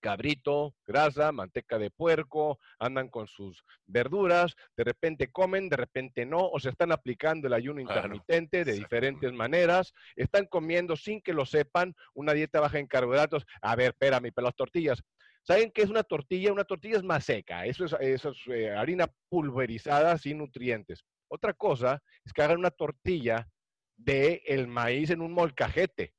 Cabrito, 0.00 0.74
grasa, 0.86 1.32
manteca 1.32 1.78
de 1.78 1.90
puerco, 1.90 2.58
andan 2.78 3.08
con 3.08 3.26
sus 3.26 3.64
verduras, 3.86 4.54
de 4.76 4.84
repente 4.84 5.30
comen, 5.30 5.68
de 5.68 5.76
repente 5.76 6.24
no, 6.26 6.48
o 6.48 6.58
se 6.60 6.70
están 6.70 6.92
aplicando 6.92 7.46
el 7.46 7.54
ayuno 7.54 7.80
intermitente 7.80 8.64
de 8.64 8.72
diferentes 8.72 9.32
maneras, 9.32 9.92
están 10.16 10.46
comiendo 10.46 10.96
sin 10.96 11.20
que 11.20 11.32
lo 11.32 11.46
sepan, 11.46 11.94
una 12.14 12.32
dieta 12.32 12.60
baja 12.60 12.78
en 12.78 12.86
carbohidratos. 12.86 13.44
A 13.62 13.76
ver, 13.76 13.88
espérame, 13.88 14.32
pero 14.34 14.46
las 14.46 14.56
tortillas. 14.56 15.02
¿Saben 15.42 15.70
qué 15.72 15.82
es 15.82 15.90
una 15.90 16.02
tortilla? 16.02 16.52
Una 16.52 16.64
tortilla 16.64 16.98
es 16.98 17.04
más 17.04 17.24
seca, 17.24 17.64
eso 17.64 17.84
es, 17.84 17.96
eso 18.00 18.30
es 18.30 18.38
eh, 18.48 18.70
harina 18.70 19.08
pulverizada 19.28 20.18
sin 20.18 20.38
nutrientes. 20.38 21.04
Otra 21.28 21.54
cosa 21.54 22.02
es 22.24 22.32
que 22.32 22.42
hagan 22.42 22.58
una 22.58 22.70
tortilla 22.70 23.48
de 23.96 24.42
el 24.46 24.68
maíz 24.68 25.10
en 25.10 25.20
un 25.20 25.32
molcajete 25.32 26.12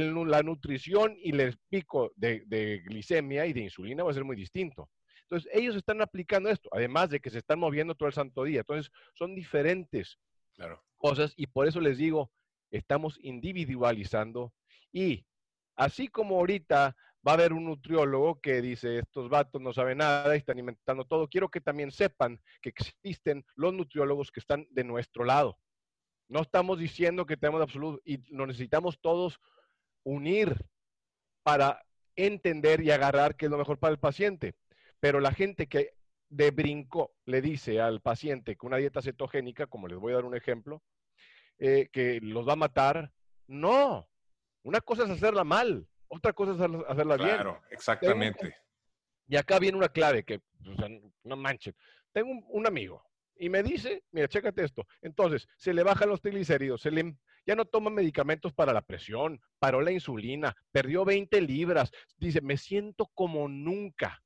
la 0.00 0.42
nutrición 0.42 1.16
y 1.18 1.38
el 1.38 1.58
pico 1.68 2.12
de, 2.16 2.82
glicemia 2.84 3.46
y 3.46 3.52
de 3.52 3.60
insulina 3.60 4.04
va 4.04 4.10
a 4.10 4.14
ser 4.14 4.24
muy 4.24 4.36
distinto. 4.36 4.88
Entonces, 5.24 5.50
ellos 5.54 5.76
están 5.76 6.02
aplicando 6.02 6.48
esto, 6.48 6.68
además 6.72 7.10
de 7.10 7.20
que 7.20 7.30
se 7.30 7.38
están 7.38 7.58
moviendo 7.58 7.94
todo 7.94 8.08
el 8.08 8.14
santo 8.14 8.44
día. 8.44 8.60
Entonces, 8.60 8.90
son 9.14 9.34
diferentes 9.34 10.18
cosas 10.96 11.32
y 11.36 11.46
por 11.46 11.66
eso 11.66 11.80
les 11.80 11.98
digo, 11.98 12.30
estamos 12.70 13.18
individualizando 13.22 14.52
y 14.92 15.24
así 15.76 16.08
como 16.08 16.36
ahorita 16.36 16.94
va 17.26 17.32
a 17.32 17.34
haber 17.34 17.52
un 17.52 17.64
nutriólogo 17.64 18.40
que 18.40 18.60
dice, 18.60 18.98
estos 18.98 19.28
vatos 19.28 19.60
no 19.60 19.72
saben 19.72 19.98
nada 19.98 20.34
y 20.34 20.38
están 20.38 20.58
inventando 20.58 21.04
todo, 21.04 21.28
quiero 21.28 21.50
que 21.50 21.60
también 21.60 21.90
sepan 21.90 22.40
que 22.60 22.70
existen 22.70 23.44
los 23.54 23.72
nutriólogos 23.72 24.30
que 24.30 24.40
están 24.40 24.66
de 24.70 24.84
nuestro 24.84 25.24
lado. 25.24 25.58
No 26.28 26.40
estamos 26.40 26.78
diciendo 26.78 27.26
que 27.26 27.36
tenemos 27.36 27.62
absoluto 27.62 28.00
y 28.04 28.18
lo 28.34 28.46
necesitamos 28.46 28.98
todos 29.00 29.38
unir 30.04 30.66
para 31.42 31.84
entender 32.16 32.82
y 32.82 32.90
agarrar 32.90 33.36
qué 33.36 33.46
es 33.46 33.50
lo 33.50 33.58
mejor 33.58 33.78
para 33.78 33.92
el 33.92 33.98
paciente. 33.98 34.54
Pero 35.00 35.20
la 35.20 35.32
gente 35.32 35.66
que 35.66 35.94
de 36.28 36.50
brinco 36.50 37.14
le 37.26 37.42
dice 37.42 37.80
al 37.80 38.00
paciente 38.00 38.56
que 38.56 38.66
una 38.66 38.78
dieta 38.78 39.02
cetogénica, 39.02 39.66
como 39.66 39.88
les 39.88 39.98
voy 39.98 40.12
a 40.12 40.16
dar 40.16 40.24
un 40.24 40.36
ejemplo, 40.36 40.82
eh, 41.58 41.88
que 41.92 42.20
los 42.22 42.48
va 42.48 42.54
a 42.54 42.56
matar, 42.56 43.12
no. 43.46 44.08
Una 44.62 44.80
cosa 44.80 45.04
es 45.04 45.10
hacerla 45.10 45.44
mal, 45.44 45.86
otra 46.08 46.32
cosa 46.32 46.52
es 46.52 46.60
hacerla, 46.88 47.16
bien. 47.16 47.28
Claro, 47.30 47.62
exactamente. 47.70 48.56
y 49.28 49.36
acá 49.36 49.58
viene 49.58 49.76
una 49.76 49.88
clave 49.88 50.24
que, 50.24 50.40
no 51.24 51.36
manches. 51.36 51.74
Tengo 52.12 52.30
un, 52.48 52.66
amigo 52.66 53.04
y 53.36 53.48
me 53.48 53.62
dice, 53.62 54.04
mira, 54.12 54.28
chécate 54.28 54.64
esto. 54.64 54.86
Entonces, 55.00 55.48
se 55.56 55.72
le 55.72 55.82
bajan 55.82 56.08
los 56.08 56.20
triglicéridos, 56.20 56.82
se 56.82 56.90
le 56.90 57.16
ya 57.46 57.54
no 57.54 57.64
toma 57.64 57.90
medicamentos 57.90 58.52
para 58.52 58.72
la 58.72 58.82
presión, 58.82 59.40
paró 59.58 59.80
la 59.80 59.92
insulina, 59.92 60.54
perdió 60.70 61.04
20 61.04 61.40
libras. 61.40 61.90
Dice, 62.16 62.40
me 62.40 62.56
siento 62.56 63.10
como 63.14 63.48
nunca. 63.48 64.22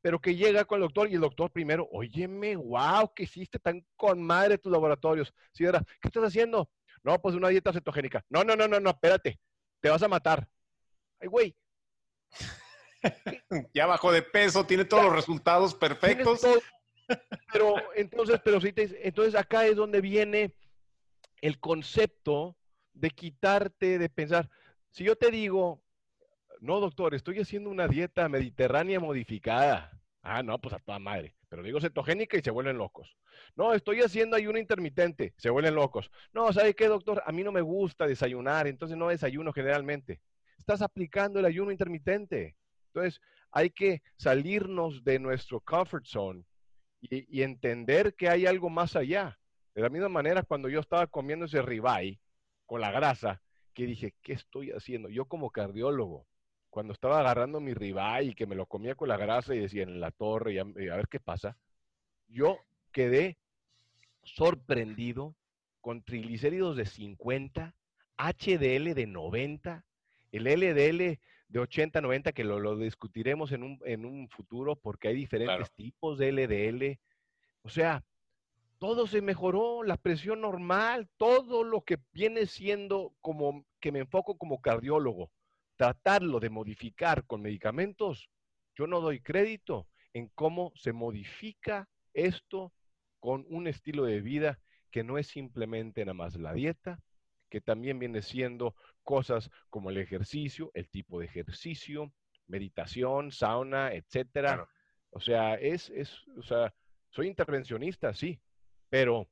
Pero 0.00 0.20
que 0.20 0.34
llega 0.34 0.64
con 0.64 0.78
el 0.78 0.82
doctor 0.82 1.08
y 1.08 1.14
el 1.14 1.20
doctor 1.20 1.50
primero, 1.50 1.88
óyeme, 1.92 2.56
wow, 2.56 3.12
¿qué 3.14 3.24
hiciste 3.24 3.58
tan 3.58 3.86
con 3.96 4.20
madre 4.20 4.58
tus 4.58 4.72
laboratorios? 4.72 5.32
Era, 5.58 5.80
¿qué 6.00 6.08
estás 6.08 6.24
haciendo? 6.24 6.68
No, 7.04 7.20
pues 7.20 7.34
una 7.34 7.48
dieta 7.48 7.72
cetogénica. 7.72 8.24
No, 8.28 8.42
no, 8.42 8.56
no, 8.56 8.66
no, 8.66 8.80
no, 8.80 8.90
espérate, 8.90 9.38
te 9.80 9.90
vas 9.90 10.02
a 10.02 10.08
matar. 10.08 10.48
Ay, 11.20 11.28
güey. 11.28 11.56
ya 13.74 13.86
bajó 13.86 14.12
de 14.12 14.22
peso, 14.22 14.66
tiene 14.66 14.84
todos 14.84 15.04
los 15.04 15.14
resultados 15.14 15.74
perfectos. 15.74 16.40
Pero 17.52 17.74
entonces, 17.94 18.40
pero 18.42 18.58
sí 18.60 18.72
entonces 18.74 19.34
acá 19.34 19.66
es 19.66 19.76
donde 19.76 20.00
viene 20.00 20.54
el 21.42 21.58
concepto 21.60 22.56
de 22.94 23.10
quitarte, 23.10 23.98
de 23.98 24.08
pensar, 24.08 24.48
si 24.90 25.04
yo 25.04 25.16
te 25.16 25.30
digo, 25.30 25.82
no, 26.60 26.80
doctor, 26.80 27.14
estoy 27.14 27.40
haciendo 27.40 27.68
una 27.68 27.88
dieta 27.88 28.28
mediterránea 28.28 29.00
modificada. 29.00 30.00
Ah, 30.22 30.42
no, 30.42 30.60
pues 30.60 30.74
a 30.74 30.78
toda 30.78 31.00
madre. 31.00 31.34
Pero 31.48 31.64
digo 31.64 31.80
cetogénica 31.80 32.38
y 32.38 32.42
se 32.42 32.52
vuelven 32.52 32.78
locos. 32.78 33.16
No, 33.56 33.74
estoy 33.74 34.00
haciendo 34.00 34.36
ayuno 34.36 34.58
intermitente, 34.58 35.34
se 35.36 35.50
vuelven 35.50 35.74
locos. 35.74 36.10
No, 36.32 36.52
¿sabe 36.52 36.74
qué, 36.74 36.86
doctor? 36.86 37.22
A 37.26 37.32
mí 37.32 37.42
no 37.42 37.50
me 37.50 37.60
gusta 37.60 38.06
desayunar, 38.06 38.68
entonces 38.68 38.96
no 38.96 39.08
desayuno 39.08 39.52
generalmente. 39.52 40.20
Estás 40.58 40.80
aplicando 40.80 41.40
el 41.40 41.46
ayuno 41.46 41.72
intermitente. 41.72 42.56
Entonces, 42.88 43.20
hay 43.50 43.70
que 43.70 44.02
salirnos 44.16 45.02
de 45.02 45.18
nuestro 45.18 45.60
comfort 45.60 46.06
zone 46.06 46.44
y, 47.00 47.40
y 47.40 47.42
entender 47.42 48.14
que 48.14 48.28
hay 48.28 48.46
algo 48.46 48.70
más 48.70 48.94
allá. 48.94 49.38
De 49.74 49.82
la 49.82 49.88
misma 49.88 50.08
manera, 50.08 50.42
cuando 50.42 50.68
yo 50.68 50.80
estaba 50.80 51.06
comiendo 51.06 51.46
ese 51.46 51.62
ribeye 51.62 52.20
con 52.66 52.80
la 52.80 52.90
grasa, 52.90 53.40
que 53.72 53.86
dije, 53.86 54.14
¿qué 54.22 54.34
estoy 54.34 54.70
haciendo? 54.70 55.08
Yo 55.08 55.24
como 55.24 55.50
cardiólogo, 55.50 56.26
cuando 56.70 56.92
estaba 56.92 57.20
agarrando 57.20 57.60
mi 57.60 57.74
ribeye 57.74 58.30
y 58.30 58.34
que 58.34 58.46
me 58.46 58.54
lo 58.54 58.66
comía 58.66 58.94
con 58.94 59.08
la 59.08 59.16
grasa 59.16 59.54
y 59.54 59.60
decía 59.60 59.82
en 59.82 60.00
la 60.00 60.10
torre, 60.10 60.54
y 60.54 60.58
a, 60.58 60.64
ver 60.64 61.08
qué 61.08 61.20
pasa, 61.20 61.56
yo 62.28 62.58
quedé 62.92 63.38
sorprendido 64.22 65.34
con 65.80 66.02
triglicéridos 66.02 66.76
de 66.76 66.86
50, 66.86 67.74
HDL 68.16 68.94
de 68.94 69.06
90, 69.06 69.84
el 70.32 70.44
LDL 70.44 71.18
de 71.48 71.58
80, 71.58 72.00
90, 72.00 72.32
que 72.32 72.44
lo, 72.44 72.76
discutiremos 72.76 73.52
en 73.52 73.62
un, 73.62 73.80
en 73.84 74.04
un, 74.04 74.28
futuro 74.28 74.76
porque 74.76 75.08
hay 75.08 75.14
diferentes 75.14 75.70
tipos 75.72 76.18
de 76.18 76.32
LDL. 76.32 76.98
O 77.62 77.68
sea, 77.68 78.02
todo 78.82 79.06
se 79.06 79.22
mejoró, 79.22 79.84
la 79.84 79.96
presión 79.96 80.40
normal, 80.40 81.08
todo 81.16 81.62
lo 81.62 81.82
que 81.82 81.98
viene 82.10 82.46
siendo 82.46 83.14
como 83.20 83.64
que 83.78 83.92
me 83.92 84.00
enfoco 84.00 84.36
como 84.36 84.60
cardiólogo, 84.60 85.30
tratarlo 85.76 86.40
de 86.40 86.50
modificar 86.50 87.24
con 87.24 87.42
medicamentos, 87.42 88.28
yo 88.74 88.88
no 88.88 89.00
doy 89.00 89.20
crédito 89.20 89.86
en 90.12 90.30
cómo 90.34 90.72
se 90.74 90.92
modifica 90.92 91.88
esto 92.12 92.72
con 93.20 93.46
un 93.50 93.68
estilo 93.68 94.04
de 94.04 94.20
vida 94.20 94.58
que 94.90 95.04
no 95.04 95.16
es 95.16 95.28
simplemente 95.28 96.04
nada 96.04 96.14
más 96.14 96.34
la 96.34 96.52
dieta, 96.52 96.98
que 97.50 97.60
también 97.60 98.00
viene 98.00 98.20
siendo 98.20 98.74
cosas 99.04 99.48
como 99.70 99.90
el 99.90 99.98
ejercicio, 99.98 100.72
el 100.74 100.88
tipo 100.88 101.20
de 101.20 101.26
ejercicio, 101.26 102.12
meditación, 102.48 103.30
sauna, 103.30 103.92
etcétera. 103.92 104.68
O 105.10 105.20
sea, 105.20 105.54
es, 105.54 105.88
es, 105.90 106.26
o 106.36 106.42
sea, 106.42 106.74
soy 107.10 107.28
intervencionista, 107.28 108.12
sí, 108.12 108.40
pero 108.92 109.26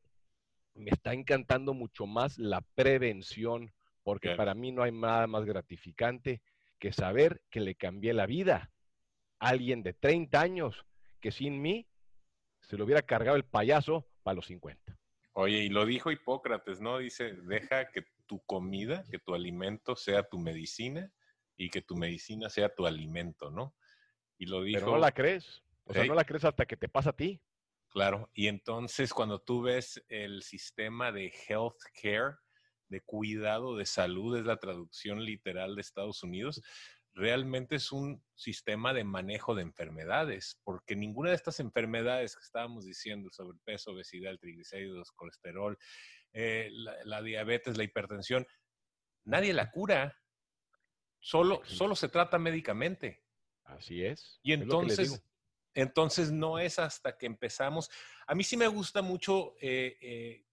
me 0.74 0.90
está 0.90 1.12
encantando 1.12 1.74
mucho 1.74 2.06
más 2.06 2.38
la 2.38 2.62
prevención, 2.62 3.70
porque 4.02 4.34
para 4.34 4.54
mí 4.54 4.72
no 4.72 4.82
hay 4.82 4.90
nada 4.90 5.26
más 5.26 5.44
gratificante 5.44 6.40
que 6.78 6.94
saber 6.94 7.42
que 7.50 7.60
le 7.60 7.74
cambié 7.74 8.14
la 8.14 8.24
vida 8.24 8.72
a 9.38 9.50
alguien 9.50 9.82
de 9.82 9.92
30 9.92 10.40
años 10.40 10.86
que 11.20 11.30
sin 11.30 11.60
mí 11.60 11.86
se 12.62 12.78
lo 12.78 12.86
hubiera 12.86 13.02
cargado 13.02 13.36
el 13.36 13.44
payaso 13.44 14.08
para 14.22 14.36
los 14.36 14.46
50. 14.46 14.98
Oye, 15.34 15.58
y 15.58 15.68
lo 15.68 15.84
dijo 15.84 16.10
Hipócrates, 16.10 16.80
¿no? 16.80 16.96
Dice, 16.96 17.34
deja 17.42 17.90
que 17.90 18.06
tu 18.24 18.40
comida, 18.46 19.04
que 19.10 19.18
tu 19.18 19.34
alimento 19.34 19.94
sea 19.94 20.22
tu 20.22 20.38
medicina 20.38 21.12
y 21.58 21.68
que 21.68 21.82
tu 21.82 21.96
medicina 21.96 22.48
sea 22.48 22.74
tu 22.74 22.86
alimento, 22.86 23.50
¿no? 23.50 23.74
Y 24.38 24.46
lo 24.46 24.62
dijo... 24.62 24.80
Pero 24.80 24.92
no 24.92 24.98
la 24.98 25.12
crees. 25.12 25.62
O 25.84 25.92
sea, 25.92 26.06
no 26.06 26.14
la 26.14 26.24
crees 26.24 26.46
hasta 26.46 26.64
que 26.64 26.78
te 26.78 26.88
pasa 26.88 27.10
a 27.10 27.14
ti. 27.14 27.42
Claro, 27.90 28.30
y 28.32 28.46
entonces 28.46 29.12
cuando 29.12 29.40
tú 29.40 29.62
ves 29.62 30.00
el 30.08 30.42
sistema 30.42 31.10
de 31.10 31.32
health 31.48 31.82
care, 32.00 32.36
de 32.88 33.00
cuidado 33.00 33.76
de 33.76 33.84
salud, 33.84 34.36
es 34.36 34.44
la 34.44 34.58
traducción 34.58 35.24
literal 35.24 35.74
de 35.74 35.80
Estados 35.80 36.22
Unidos, 36.22 36.62
realmente 37.12 37.76
es 37.76 37.90
un 37.90 38.22
sistema 38.34 38.94
de 38.94 39.02
manejo 39.02 39.56
de 39.56 39.62
enfermedades, 39.62 40.60
porque 40.62 40.94
ninguna 40.94 41.30
de 41.30 41.36
estas 41.36 41.58
enfermedades 41.58 42.36
que 42.36 42.42
estábamos 42.42 42.84
diciendo, 42.84 43.28
el 43.28 43.32
sobrepeso, 43.32 43.90
obesidad, 43.90 44.32
el 44.32 44.38
triglicéridos, 44.38 45.10
colesterol, 45.12 45.76
eh, 46.32 46.70
la, 47.04 47.22
diabetes, 47.22 47.76
la 47.76 47.84
hipertensión, 47.84 48.46
nadie 49.24 49.52
la 49.52 49.70
cura, 49.72 50.16
solo, 51.18 51.62
solo 51.64 51.96
se 51.96 52.08
trata 52.08 52.38
médicamente. 52.38 53.24
Así 53.64 54.04
es. 54.04 54.38
Y 54.42 54.52
entonces, 54.52 55.22
entonces 55.74 56.32
no 56.32 56.58
es 56.58 56.78
hasta 56.78 57.16
que 57.16 57.26
empezamos. 57.26 57.90
A 58.26 58.34
mí 58.34 58.44
sí 58.44 58.56
me 58.56 58.68
gusta 58.68 59.02
mucho, 59.02 59.54
eh, 59.60 59.96
eh, 60.00 60.44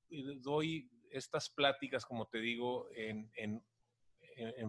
doy 0.42 0.90
estas 1.10 1.50
pláticas, 1.50 2.06
como 2.06 2.28
te 2.28 2.40
digo, 2.40 2.88
en, 2.94 3.32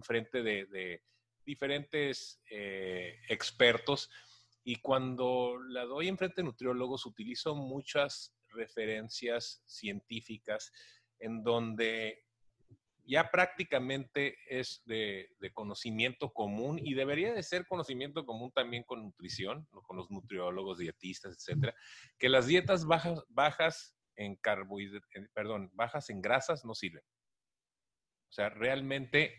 frente 0.03 0.43
de, 0.43 1.03
diferentes 1.45 2.43
eh, 2.51 3.21
expertos 3.29 4.11
y 4.63 4.77
cuando 4.77 5.59
la 5.69 5.85
doy 5.85 6.09
en 6.09 6.19
frente 6.19 6.43
de 6.43 6.45
nutriólogos 6.45 7.07
utilizo 7.07 7.55
muchas 7.55 8.35
referencias 8.49 9.63
científicas 9.65 10.73
en 11.19 11.43
donde 11.43 12.28
ya 13.09 13.31
prácticamente 13.31 14.37
es 14.49 14.83
de, 14.85 15.31
conocimiento 15.55 16.31
común 16.31 16.79
y 16.79 16.93
debería 16.93 17.33
de 17.33 17.43
ser 17.43 17.67
conocimiento 17.67 18.27
común 18.27 18.53
también 18.55 18.85
con 18.85 19.03
nutrición, 19.03 19.67
con 19.71 19.97
los 19.97 20.11
nutriólogos, 20.11 20.79
dietistas, 20.79 21.37
etcétera, 21.37 21.75
que 22.19 22.29
las 22.29 22.47
dietas 22.47 22.85
bajas, 22.85 23.25
bajas 23.31 23.97
en 24.17 24.37
carbohidratos, 24.37 25.09
perdón, 25.33 25.71
bajas 25.73 26.11
en 26.11 26.21
grasas 26.21 26.67
no 26.67 26.75
sirven. 26.75 27.03
O 28.29 28.33
sea, 28.33 28.51
realmente 28.51 29.35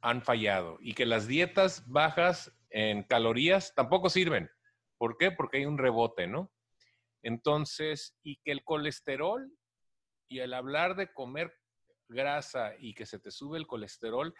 han 0.00 0.22
fallado 0.22 0.78
y 0.80 0.94
que 0.94 1.06
las 1.06 1.26
dietas 1.26 1.84
bajas 1.88 2.56
en 2.70 3.02
calorías 3.02 3.74
tampoco 3.74 4.08
sirven. 4.10 4.48
¿Por 4.96 5.18
qué? 5.18 5.32
Porque 5.32 5.58
hay 5.58 5.66
un 5.66 5.78
rebote, 5.78 6.28
¿no? 6.28 6.52
Entonces, 7.22 8.16
y 8.22 8.36
que 8.44 8.52
el 8.52 8.62
colesterol 8.62 9.50
y 10.28 10.38
el 10.38 10.54
hablar 10.54 10.94
de 10.94 11.12
comer 11.12 11.52
grasa 12.08 12.72
y 12.78 12.94
que 12.94 13.06
se 13.06 13.18
te 13.18 13.30
sube 13.30 13.58
el 13.58 13.66
colesterol, 13.66 14.34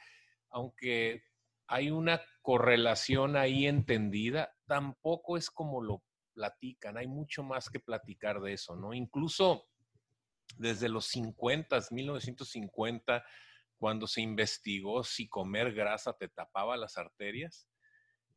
aunque 0.51 1.23
hay 1.67 1.91
una 1.91 2.21
correlación 2.43 3.37
ahí 3.37 3.67
entendida, 3.67 4.55
tampoco 4.67 5.37
es 5.37 5.51
como 5.51 5.83
lo 5.83 6.03
platican. 6.33 6.97
Hay 6.97 7.09
mucho 7.09 7.43
más 7.43 7.69
que 7.69 7.81
platicar 7.81 8.41
de 8.41 8.53
eso, 8.53 8.77
¿no? 8.77 8.95
Incluso 8.95 9.67
desde 10.57 10.89
los 10.89 11.07
50, 11.07 11.81
1950, 11.91 13.25
cuando 13.79 14.07
se 14.07 14.21
investigó 14.21 15.03
si 15.03 15.29
comer 15.29 15.73
grasa 15.75 16.13
te 16.13 16.29
tapaba 16.29 16.77
las 16.77 16.97
arterias, 16.97 17.69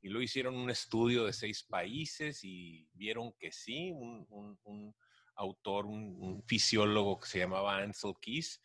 y 0.01 0.09
lo 0.09 0.21
hicieron 0.21 0.55
un 0.55 0.69
estudio 0.69 1.25
de 1.25 1.33
seis 1.33 1.63
países 1.63 2.43
y 2.43 2.87
vieron 2.93 3.33
que 3.33 3.51
sí, 3.51 3.91
un, 3.91 4.95
autor, 5.35 5.85
un, 5.85 6.15
un, 6.19 6.43
fisiólogo 6.43 7.19
que 7.19 7.27
se 7.27 7.39
llamaba 7.39 7.77
Ansel 7.77 8.13
Keys, 8.21 8.61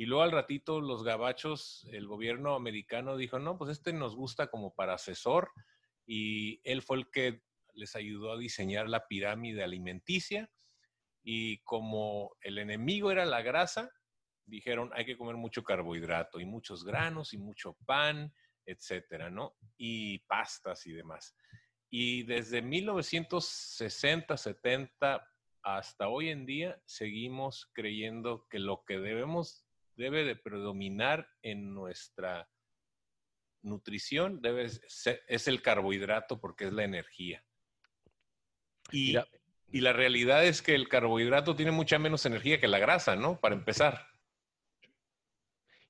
y 0.00 0.06
luego 0.06 0.22
al 0.22 0.32
ratito 0.32 0.80
los 0.80 1.04
gabachos, 1.04 1.86
el 1.92 2.06
gobierno 2.06 2.54
americano 2.54 3.18
dijo, 3.18 3.38
no, 3.38 3.58
pues 3.58 3.70
este 3.72 3.92
nos 3.92 4.16
gusta 4.16 4.46
como 4.46 4.74
para 4.74 4.94
asesor 4.94 5.52
y 6.06 6.58
él 6.64 6.80
fue 6.80 6.96
el 6.96 7.10
que 7.10 7.42
les 7.74 7.94
ayudó 7.96 8.32
a 8.32 8.38
diseñar 8.38 8.88
la 8.88 9.06
pirámide 9.08 9.62
alimenticia 9.62 10.50
y 11.22 11.58
como 11.64 12.34
el 12.40 12.56
enemigo 12.56 13.10
era 13.10 13.26
la 13.26 13.42
grasa, 13.42 13.90
dijeron 14.46 14.90
hay 14.94 15.04
que 15.04 15.18
comer 15.18 15.36
mucho 15.36 15.64
carbohidrato 15.64 16.40
y 16.40 16.46
muchos 16.46 16.82
granos 16.82 17.34
y 17.34 17.36
mucho 17.36 17.76
pan, 17.84 18.32
etcétera, 18.64 19.28
¿no? 19.28 19.54
Y 19.76 20.20
pastas 20.20 20.86
y 20.86 20.92
demás. 20.92 21.36
Y 21.90 22.22
desde 22.22 22.62
1960, 22.62 24.34
70 24.34 25.30
hasta 25.62 26.08
hoy 26.08 26.30
en 26.30 26.46
día 26.46 26.80
seguimos 26.86 27.68
creyendo 27.74 28.46
que 28.48 28.58
lo 28.58 28.82
que 28.86 28.98
debemos 28.98 29.66
debe 30.00 30.24
de 30.24 30.34
predominar 30.34 31.28
en 31.42 31.74
nuestra 31.74 32.48
nutrición 33.62 34.40
debe 34.40 34.64
es 34.64 35.48
el 35.48 35.60
carbohidrato 35.60 36.40
porque 36.40 36.64
es 36.64 36.72
la 36.72 36.84
energía. 36.84 37.44
Y, 38.90 39.14
y, 39.70 39.80
la 39.82 39.92
realidad 39.92 40.44
es 40.44 40.62
que 40.62 40.74
el 40.74 40.88
carbohidrato 40.88 41.54
tiene 41.54 41.70
mucha 41.70 41.98
menos 41.98 42.24
energía 42.24 42.58
que 42.58 42.66
la 42.66 42.78
grasa, 42.78 43.14
¿no? 43.14 43.38
Para 43.38 43.54
empezar. 43.54 44.06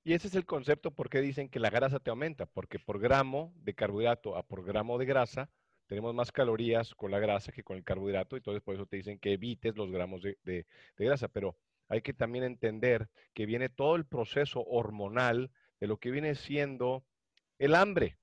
Y 0.02 0.12
ese 0.12 0.26
es 0.26 0.34
el 0.34 0.44
concepto 0.44 0.90
por 0.90 1.08
qué 1.08 1.20
dicen 1.20 1.48
que 1.48 1.60
la 1.60 1.70
grasa 1.70 2.00
te 2.00 2.10
aumenta, 2.10 2.46
porque 2.46 2.80
por 2.80 2.98
gramo 2.98 3.54
de 3.56 3.74
carbohidrato 3.74 4.36
a 4.36 4.42
por 4.42 4.64
gramo 4.64 4.98
de 4.98 5.06
grasa 5.06 5.50
tenemos 5.86 6.14
más 6.14 6.32
calorías 6.32 6.94
con 6.94 7.10
la 7.10 7.20
grasa 7.20 7.52
que 7.52 7.62
con 7.62 7.76
el 7.76 7.84
carbohidrato, 7.84 8.36
y 8.36 8.38
entonces 8.38 8.62
por 8.62 8.74
eso 8.74 8.86
te 8.86 8.96
dicen 8.96 9.18
que 9.18 9.32
evites 9.32 9.76
los 9.76 9.90
gramos 9.90 10.22
de, 10.22 10.36
de 10.42 10.66
grasa. 10.96 11.28
Pero 11.28 11.56
hay 11.90 12.00
que 12.00 12.14
también 12.14 12.44
entender 12.44 13.08
que 13.34 13.44
viene 13.44 13.68
todo 13.68 13.96
el 13.96 14.06
proceso 14.06 14.62
hormonal 14.64 15.50
de 15.80 15.88
lo 15.88 15.98
que 15.98 16.10
viene 16.10 16.36
siendo 16.36 17.04
el 17.58 17.74
hambre. 17.74 18.16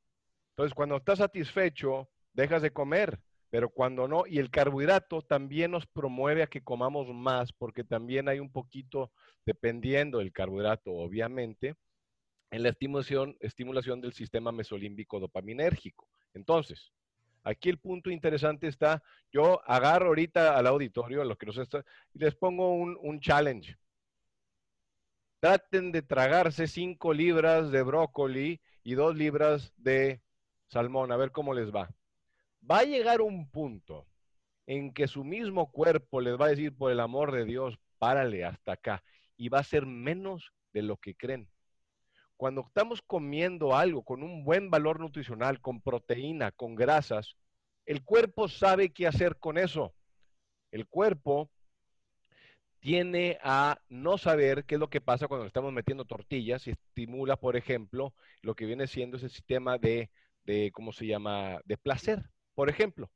Entonces, 0.52 0.74
cuando 0.74 0.96
estás 0.96 1.20
satisfecho, 1.20 2.10
dejas 2.34 2.62
de 2.62 2.72
comer, 2.72 3.20
pero 3.50 3.70
cuando 3.70 4.08
no, 4.08 4.24
y 4.26 4.40
el 4.40 4.50
carbohidrato 4.50 5.22
también 5.22 5.72
nos 5.72 5.86
promueve 5.86 6.44
a 6.44 6.48
que 6.48 6.64
comamos 6.64 7.14
más, 7.14 7.52
porque 7.52 7.84
también 7.84 8.30
hay 8.30 8.40
un 8.40 8.52
poquito, 8.52 9.12
dependiendo 9.46 10.20
del 10.20 10.32
carbohidrato, 10.32 10.92
obviamente, 10.94 11.76
en 12.52 12.64
la 12.64 12.70
estimulación, 12.70 13.36
estimulación 13.42 14.00
del 14.00 14.14
sistema 14.14 14.54
mesolímbico 14.54 15.20
dopaminérgico. 15.20 16.08
Entonces, 16.34 16.94
Aquí 17.44 17.70
el 17.70 17.78
punto 17.78 18.10
interesante 18.10 18.68
está, 18.68 19.02
yo 19.32 19.62
agarro 19.70 20.08
ahorita 20.08 20.58
al 20.58 20.68
auditorio, 20.68 21.22
a 21.22 21.26
los 21.26 21.38
que 21.38 21.46
nos 21.46 21.58
está, 21.58 21.84
y 22.14 22.20
les 22.20 22.36
pongo 22.36 22.74
un, 22.74 23.20
challenge. 23.20 23.78
Traten 25.40 25.92
de 25.92 26.02
tragarse 26.02 26.68
cinco 26.68 27.14
libras 27.14 27.72
de 27.72 27.84
brócoli 27.84 28.60
y 28.84 28.96
dos 28.96 29.16
libras 29.16 29.74
de 29.78 30.22
salmón, 30.68 31.12
a 31.12 31.18
ver 31.18 31.32
cómo 31.32 31.54
les 31.54 31.74
va. 31.74 31.90
Va 32.70 32.80
a 32.80 32.84
llegar 32.84 33.22
un 33.22 33.50
punto 33.50 34.08
en 34.66 34.94
que 34.94 35.08
su 35.08 35.24
mismo 35.24 35.72
cuerpo 35.72 36.20
les 36.20 36.40
va 36.40 36.48
a 36.48 36.50
decir, 36.50 36.76
por 36.76 36.92
el 36.92 37.00
amor 37.00 37.32
de 37.32 37.46
Dios, 37.46 37.80
párale 37.98 38.44
hasta 38.44 38.74
acá, 38.74 39.04
y 39.38 39.50
va 39.50 39.60
a 39.60 39.64
ser 39.64 39.86
menos 39.86 40.52
de 40.74 40.82
lo 40.82 40.98
que 40.98 41.16
creen. 41.16 41.48
Cuando 42.38 42.62
estamos 42.62 43.02
comiendo 43.02 43.76
algo 43.76 44.04
con 44.04 44.24
un 44.24 44.44
buen 44.44 44.70
valor 44.70 45.00
nutricional, 45.00 45.60
con 45.60 45.82
proteína, 45.82 46.52
con 46.52 46.76
grasas, 46.76 47.36
el 47.86 48.04
cuerpo 48.04 48.48
sabe 48.48 48.94
qué 48.94 49.08
hacer 49.08 49.38
con 49.38 49.58
eso. 49.58 49.94
El 50.72 50.88
cuerpo 50.88 51.50
tiene 52.80 53.40
a 53.42 53.80
no 53.90 54.18
saber 54.18 54.66
qué 54.66 54.76
es 54.76 54.80
lo 54.80 54.90
que 54.90 55.02
pasa 55.02 55.28
cuando 55.28 55.48
estamos 55.48 55.74
metiendo 55.74 56.06
tortillas 56.06 56.68
y 56.68 56.72
estimula, 56.72 57.38
por 57.38 57.56
ejemplo, 57.56 58.14
lo 58.42 58.56
que 58.56 58.66
viene 58.66 58.88
siendo 58.88 59.18
ese 59.18 59.30
sistema 59.30 59.78
de, 59.78 60.12
de 60.44 60.72
¿cómo 60.72 60.92
se 60.92 61.08
llama?, 61.08 61.60
de 61.66 61.78
placer. 61.78 62.30
Por 62.54 62.70
ejemplo, 62.70 63.10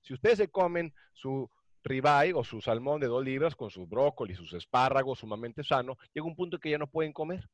si 0.00 0.14
ustedes 0.14 0.38
se 0.38 0.48
comen 0.48 0.94
su 1.12 1.50
ribeye 1.84 2.32
o 2.32 2.42
su 2.42 2.60
salmón 2.60 3.00
de 3.00 3.08
dos 3.08 3.24
libras 3.24 3.54
con 3.54 3.70
sus 3.70 3.88
brócolis, 3.88 4.38
sus 4.38 4.54
espárragos 4.54 5.18
sumamente 5.18 5.62
sano, 5.62 5.98
llega 6.14 6.26
un 6.26 6.36
punto 6.36 6.58
que 6.58 6.70
ya 6.70 6.78
no 6.78 6.86
pueden 6.86 7.12
comer. 7.12 7.48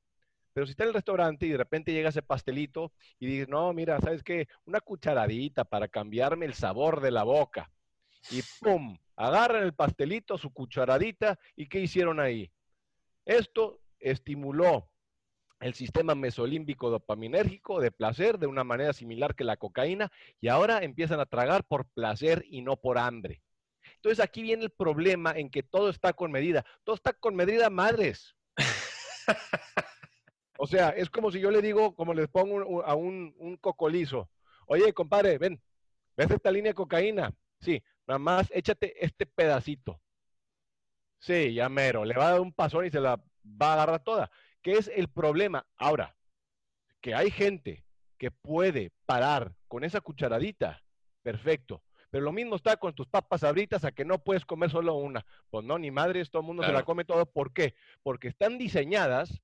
Pero 0.53 0.67
si 0.67 0.73
está 0.73 0.85
en 0.85 0.89
el 0.89 0.95
restaurante 0.95 1.47
y 1.47 1.51
de 1.51 1.57
repente 1.57 1.93
llega 1.93 2.09
ese 2.09 2.23
pastelito 2.23 2.93
y 3.19 3.27
dices, 3.27 3.49
no, 3.49 3.73
mira, 3.73 4.01
¿sabes 4.01 4.23
qué? 4.23 4.49
Una 4.65 4.81
cucharadita 4.81 5.65
para 5.65 5.89
cambiarme 5.89 6.47
el 6.47 6.55
sabor 6.55 7.01
de 7.01 7.11
la 7.11 7.23
boca. 7.23 7.71
Y 8.31 8.43
¡pum! 8.61 8.99
Agarran 9.17 9.63
el 9.63 9.75
pastelito, 9.75 10.39
su 10.39 10.53
cucharadita, 10.53 11.39
¿y 11.57 11.69
qué 11.69 11.81
hicieron 11.81 12.21
ahí? 12.21 12.51
Esto 13.25 13.81
estimuló 13.99 14.91
el 15.61 15.75
sistema 15.75 16.15
mesolímbico 16.15 16.89
dopaminérgico 16.91 17.81
de 17.81 17.91
placer 17.91 18.39
de 18.39 18.47
una 18.47 18.65
manera 18.65 18.93
similar 18.93 19.35
que 19.35 19.45
la 19.45 19.57
cocaína 19.57 20.11
y 20.41 20.49
ahora 20.49 20.83
empiezan 20.83 21.21
a 21.21 21.27
tragar 21.27 21.65
por 21.65 21.87
placer 21.91 22.45
y 22.49 22.63
no 22.63 22.77
por 22.77 22.99
hambre. 22.99 23.43
Entonces 23.97 24.25
aquí 24.25 24.43
viene 24.43 24.65
el 24.65 24.71
problema 24.71 25.33
en 25.33 25.51
que 25.51 25.63
todo 25.63 25.91
está 25.91 26.13
con 26.13 26.31
medida. 26.31 26.65
Todo 26.85 26.95
está 26.95 27.13
con 27.13 27.35
medida 27.35 27.71
madres. 27.71 28.37
O 30.61 30.67
sea, 30.67 30.91
es 30.91 31.09
como 31.09 31.31
si 31.31 31.39
yo 31.39 31.53
le 31.53 31.63
digo, 31.63 31.95
como 31.95 32.13
les 32.13 32.27
pongo 32.27 32.85
a 32.85 32.95
un, 32.97 33.33
un 33.39 33.57
cocolizo, 33.59 34.29
oye, 34.67 34.93
compadre, 34.93 35.39
ven, 35.39 35.63
¿ves 36.17 36.33
esta 36.33 36.51
línea 36.51 36.71
de 36.71 36.75
cocaína? 36.75 37.33
Sí, 37.61 37.81
nada 38.09 38.19
más 38.19 38.51
échate 38.53 38.93
este 39.05 39.25
pedacito. 39.25 40.01
Sí, 41.21 41.55
ya 41.55 41.69
mero, 41.69 42.05
le 42.05 42.17
va 42.17 42.27
a 42.27 42.31
dar 42.33 42.41
un 42.41 42.53
pasón 42.53 42.87
y 42.87 42.91
se 42.91 43.01
la 43.01 43.17
va 43.45 43.71
a 43.71 43.73
agarrar 43.75 44.03
toda. 44.03 44.33
¿Qué 44.61 44.73
es 44.73 44.89
el 44.89 45.07
problema? 45.07 45.65
Ahora, 45.77 46.17
que 47.01 47.15
hay 47.15 47.31
gente 47.31 47.85
que 48.19 48.33
puede 48.33 48.91
parar 49.07 49.55
con 49.69 49.85
esa 49.85 50.01
cucharadita, 50.01 50.83
perfecto. 51.23 51.85
Pero 52.11 52.25
lo 52.25 52.33
mismo 52.33 52.57
está 52.57 52.77
con 52.79 52.95
tus 52.95 53.07
papas 53.07 53.45
abritas 53.45 53.85
a 53.85 53.93
que 53.93 54.05
no 54.05 54.19
puedes 54.25 54.45
comer 54.45 54.71
solo 54.71 54.95
una. 54.95 55.25
Pues 55.51 55.65
no, 55.65 55.79
ni 55.79 55.93
madre, 55.93 56.25
todo 56.25 56.41
el 56.41 56.47
mundo 56.47 56.65
se 56.65 56.73
la 56.73 56.85
come 56.85 57.05
todo. 57.05 57.27
¿Por 57.27 57.53
qué? 57.53 57.77
Porque 58.03 58.27
están 58.27 58.59
diseñadas 58.59 59.41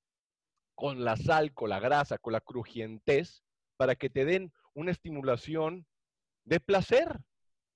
con 0.74 1.04
la 1.04 1.16
sal, 1.16 1.52
con 1.52 1.70
la 1.70 1.80
grasa, 1.80 2.18
con 2.18 2.32
la 2.32 2.40
crujientez, 2.40 3.42
para 3.76 3.94
que 3.94 4.10
te 4.10 4.24
den 4.24 4.52
una 4.74 4.90
estimulación 4.90 5.86
de 6.44 6.60
placer. 6.60 7.20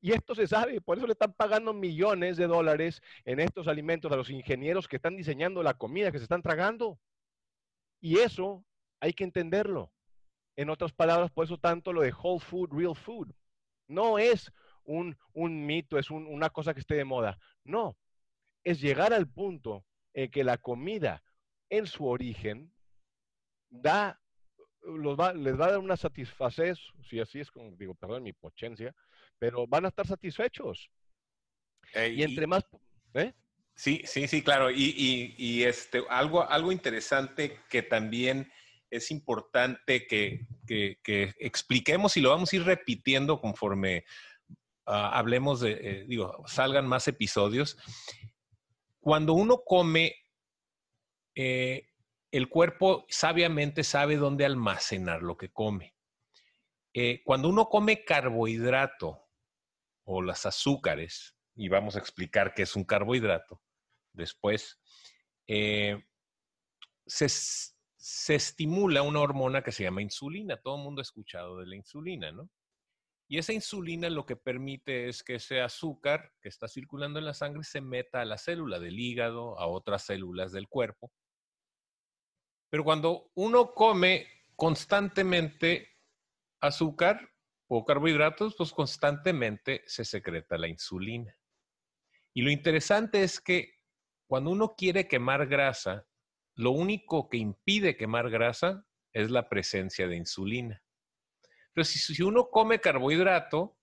Y 0.00 0.12
esto 0.12 0.34
se 0.34 0.46
sabe, 0.46 0.80
por 0.80 0.96
eso 0.96 1.06
le 1.06 1.12
están 1.12 1.32
pagando 1.32 1.72
millones 1.72 2.36
de 2.36 2.46
dólares 2.46 3.02
en 3.24 3.40
estos 3.40 3.66
alimentos 3.66 4.12
a 4.12 4.16
los 4.16 4.30
ingenieros 4.30 4.86
que 4.86 4.96
están 4.96 5.16
diseñando 5.16 5.62
la 5.62 5.74
comida 5.74 6.12
que 6.12 6.18
se 6.18 6.24
están 6.24 6.42
tragando. 6.42 7.00
Y 8.00 8.18
eso 8.18 8.64
hay 9.00 9.12
que 9.12 9.24
entenderlo. 9.24 9.92
En 10.56 10.70
otras 10.70 10.92
palabras, 10.92 11.30
por 11.30 11.44
eso 11.44 11.58
tanto 11.58 11.92
lo 11.92 12.02
de 12.02 12.12
whole 12.12 12.40
food, 12.40 12.70
real 12.72 12.94
food. 12.94 13.32
No 13.88 14.18
es 14.18 14.52
un, 14.84 15.16
mito, 15.34 15.98
es 15.98 16.10
una 16.10 16.50
cosa 16.50 16.74
que 16.74 16.80
esté 16.80 16.94
de 16.94 17.04
moda. 17.04 17.38
No, 17.64 17.96
es 18.64 18.80
llegar 18.80 19.12
al 19.12 19.28
punto 19.28 19.84
en 20.14 20.30
que 20.30 20.44
la 20.44 20.58
comida 20.58 21.22
en 21.70 21.86
su 21.86 22.06
origen 22.06 22.72
da, 23.70 24.20
los 24.82 25.18
va, 25.18 25.32
les 25.32 25.58
va 25.58 25.66
a 25.66 25.70
dar 25.72 25.78
una 25.78 25.96
satisfacción, 25.96 26.76
si 27.08 27.20
así 27.20 27.40
es 27.40 27.50
como 27.50 27.70
digo, 27.76 27.94
perdón 27.94 28.22
mi 28.22 28.32
pochencia, 28.32 28.94
pero 29.38 29.66
van 29.66 29.84
a 29.84 29.88
estar 29.88 30.06
satisfechos. 30.06 30.90
y 31.94 32.22
entre 32.22 32.46
más... 32.46 32.64
¿eh? 33.14 33.32
Sí, 33.78 34.02
sí, 34.04 34.26
sí, 34.26 34.42
claro. 34.42 34.72
Y, 34.72 35.62
este, 35.62 36.02
algo, 36.10 36.48
algo 36.50 36.72
interesante 36.72 37.60
que 37.70 37.82
también 37.82 38.50
es 38.90 39.12
importante 39.12 40.04
que, 40.08 40.46
expliquemos 41.38 42.16
y 42.16 42.20
lo 42.20 42.30
vamos 42.30 42.52
a 42.52 42.56
ir 42.56 42.64
repitiendo 42.64 43.40
conforme 43.40 44.04
ah, 44.84 45.16
hablemos 45.16 45.60
de, 45.60 45.78
eh, 45.80 46.04
digo, 46.08 46.42
salgan 46.48 46.88
más 46.88 47.06
episodios. 47.06 47.78
Cuando 48.98 49.34
uno 49.34 49.62
come, 49.64 50.16
eh, 51.36 51.87
el 52.30 52.48
cuerpo 52.48 53.06
sabiamente 53.08 53.84
sabe 53.84 54.16
dónde 54.16 54.44
almacenar 54.44 55.22
lo 55.22 55.36
que 55.36 55.50
come. 55.50 55.94
Eh, 56.94 57.22
cuando 57.24 57.48
uno 57.48 57.68
come 57.68 58.04
carbohidrato 58.04 59.28
o 60.04 60.22
las 60.22 60.46
azúcares, 60.46 61.36
y 61.54 61.68
vamos 61.68 61.96
a 61.96 61.98
explicar 61.98 62.54
qué 62.54 62.62
es 62.62 62.76
un 62.76 62.84
carbohidrato, 62.84 63.62
después, 64.12 64.80
eh, 65.46 66.04
se, 67.06 68.34
estimula 68.34 69.02
una 69.02 69.20
hormona 69.20 69.62
que 69.62 69.72
se 69.72 69.84
llama 69.84 70.02
insulina. 70.02 70.60
Todo 70.60 70.76
el 70.76 70.82
mundo 70.82 71.00
ha 71.00 71.02
escuchado 71.02 71.58
de 71.58 71.66
la 71.66 71.76
insulina, 71.76 72.32
¿no? 72.32 72.50
Y 73.30 73.38
esa 73.38 73.52
insulina 73.52 74.08
lo 74.08 74.24
que 74.24 74.36
permite 74.36 75.08
es 75.08 75.22
que 75.22 75.34
ese 75.34 75.60
azúcar 75.60 76.32
que 76.40 76.48
está 76.48 76.66
circulando 76.66 77.18
en 77.18 77.26
la 77.26 77.34
sangre 77.34 77.62
se 77.62 77.82
meta 77.82 78.22
a 78.22 78.24
la 78.24 78.38
célula 78.38 78.78
del 78.78 78.98
hígado, 78.98 79.58
a 79.58 79.66
otras 79.66 80.06
células 80.06 80.52
del 80.52 80.66
cuerpo. 80.66 81.12
Pero 82.70 82.84
cuando 82.84 83.30
uno 83.34 83.72
come 83.72 84.26
constantemente 84.56 85.96
azúcar 86.60 87.30
o 87.68 87.84
carbohidratos, 87.84 88.54
pues 88.56 88.72
constantemente 88.72 89.82
se 89.86 90.04
secreta 90.04 90.58
la 90.58 90.68
insulina. 90.68 91.36
Y 92.34 92.42
lo 92.42 92.50
interesante 92.50 93.22
es 93.22 93.40
que 93.40 93.74
cuando 94.26 94.50
uno 94.50 94.74
quiere 94.76 95.08
quemar 95.08 95.46
grasa, 95.46 96.06
lo 96.54 96.72
único 96.72 97.28
que 97.28 97.38
impide 97.38 97.96
quemar 97.96 98.30
grasa 98.30 98.84
es 99.12 99.30
la 99.30 99.48
presencia 99.48 100.06
de 100.06 100.16
insulina. 100.16 100.82
Pero 101.72 101.84
si, 101.84 102.22
uno 102.22 102.50
come 102.50 102.80
carbohidrato, 102.80 103.78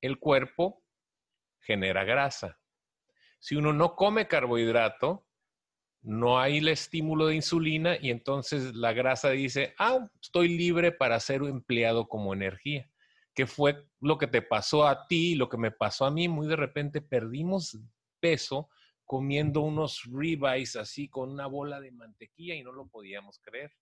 el 0.00 0.18
cuerpo 0.18 0.84
genera 1.60 2.04
grasa. 2.04 2.60
Si 3.40 3.56
uno 3.56 3.72
no 3.72 3.96
come 3.96 4.28
carbohidrato, 4.28 5.28
no 6.02 6.40
hay 6.40 6.58
el 6.58 6.68
estímulo 6.68 7.26
de 7.26 7.36
insulina 7.36 7.96
y 8.00 8.10
entonces 8.10 8.74
la 8.74 8.92
grasa 8.92 9.30
dice, 9.30 9.74
ah, 9.78 10.08
estoy 10.20 10.48
libre 10.48 10.90
para 10.90 11.18
ser 11.20 11.42
empleado 11.42 12.08
como 12.08 12.34
energía. 12.34 12.90
Que 13.34 13.46
fue 13.46 13.86
lo 14.00 14.18
que 14.18 14.26
te 14.26 14.42
pasó 14.42 14.86
a 14.86 15.06
ti, 15.06 15.36
lo 15.36 15.48
que 15.48 15.56
me 15.56 15.70
pasó 15.70 16.04
a 16.04 16.10
mí, 16.10 16.28
muy 16.28 16.48
de 16.48 16.56
repente 16.56 17.00
perdimos 17.00 17.78
peso 18.20 18.68
comiendo 19.04 19.60
unos 19.60 20.02
ribeyes 20.10 20.76
así 20.76 21.08
con 21.08 21.30
una 21.30 21.46
bola 21.46 21.80
de 21.80 21.92
mantequilla 21.92 22.54
y 22.54 22.62
no 22.62 22.72
lo 22.72 22.88
podíamos 22.88 23.38
creer. 23.40 23.72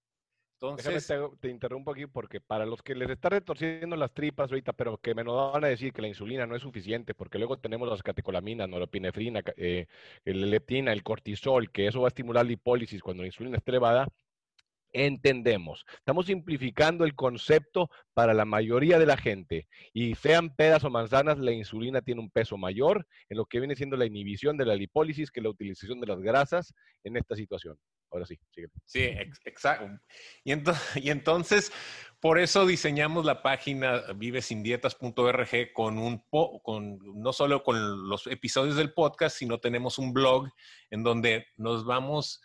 Entonces, 0.62 1.08
Déjame 1.08 1.36
te, 1.40 1.48
interrumpo 1.48 1.90
aquí 1.90 2.06
porque 2.06 2.38
para 2.38 2.66
los 2.66 2.82
que 2.82 2.94
les 2.94 3.08
está 3.08 3.30
retorciendo 3.30 3.96
las 3.96 4.12
tripas 4.12 4.50
ahorita, 4.50 4.74
pero 4.74 4.98
que 4.98 5.14
me 5.14 5.24
nos 5.24 5.54
van 5.54 5.64
a 5.64 5.68
decir 5.68 5.90
que 5.90 6.02
la 6.02 6.08
insulina 6.08 6.46
no 6.46 6.54
es 6.54 6.60
suficiente, 6.60 7.14
porque 7.14 7.38
luego 7.38 7.56
tenemos 7.56 7.88
las 7.88 8.02
catecolaminas, 8.02 8.68
norepinefrina, 8.68 9.42
eh, 9.56 9.86
el 10.26 10.50
leptina, 10.50 10.92
el 10.92 11.02
cortisol, 11.02 11.70
que 11.70 11.86
eso 11.86 12.02
va 12.02 12.08
a 12.08 12.14
estimular 12.14 12.44
la 12.44 12.52
hipólisis 12.52 13.00
cuando 13.00 13.22
la 13.22 13.28
insulina 13.28 13.56
esté 13.56 13.70
elevada, 13.70 14.06
entendemos. 14.92 15.86
Estamos 15.94 16.26
simplificando 16.26 17.04
el 17.04 17.14
concepto 17.14 17.88
para 18.12 18.34
la 18.34 18.44
mayoría 18.44 18.98
de 18.98 19.06
la 19.06 19.16
gente. 19.16 19.66
Y 19.94 20.14
sean 20.14 20.54
peras 20.54 20.84
o 20.84 20.90
manzanas, 20.90 21.38
la 21.38 21.52
insulina 21.52 22.02
tiene 22.02 22.20
un 22.20 22.28
peso 22.28 22.58
mayor 22.58 23.06
en 23.30 23.38
lo 23.38 23.46
que 23.46 23.60
viene 23.60 23.76
siendo 23.76 23.96
la 23.96 24.04
inhibición 24.04 24.58
de 24.58 24.66
la 24.66 24.74
lipólisis 24.74 25.30
que 25.30 25.40
la 25.40 25.48
utilización 25.48 26.00
de 26.00 26.06
las 26.06 26.20
grasas 26.20 26.74
en 27.02 27.16
esta 27.16 27.34
situación. 27.34 27.78
Ahora 28.10 28.26
sí, 28.26 28.38
sigue. 28.50 28.68
Sí, 28.84 29.04
exacto. 29.44 29.88
Y, 30.44 31.10
entonces, 31.10 31.72
por 32.20 32.38
eso 32.38 32.66
diseñamos 32.66 33.24
la 33.24 33.42
página 33.42 34.02
vivesindietas.org 34.14 35.72
con 35.72 35.98
un 35.98 36.24
con 36.62 36.98
no 37.14 37.32
solo 37.32 37.62
con 37.62 38.08
los 38.08 38.26
episodios 38.26 38.76
del 38.76 38.92
podcast, 38.92 39.36
sino 39.36 39.58
tenemos 39.58 39.98
un 39.98 40.12
blog 40.12 40.48
en 40.90 41.02
donde 41.02 41.46
nos 41.56 41.84
vamos 41.84 42.40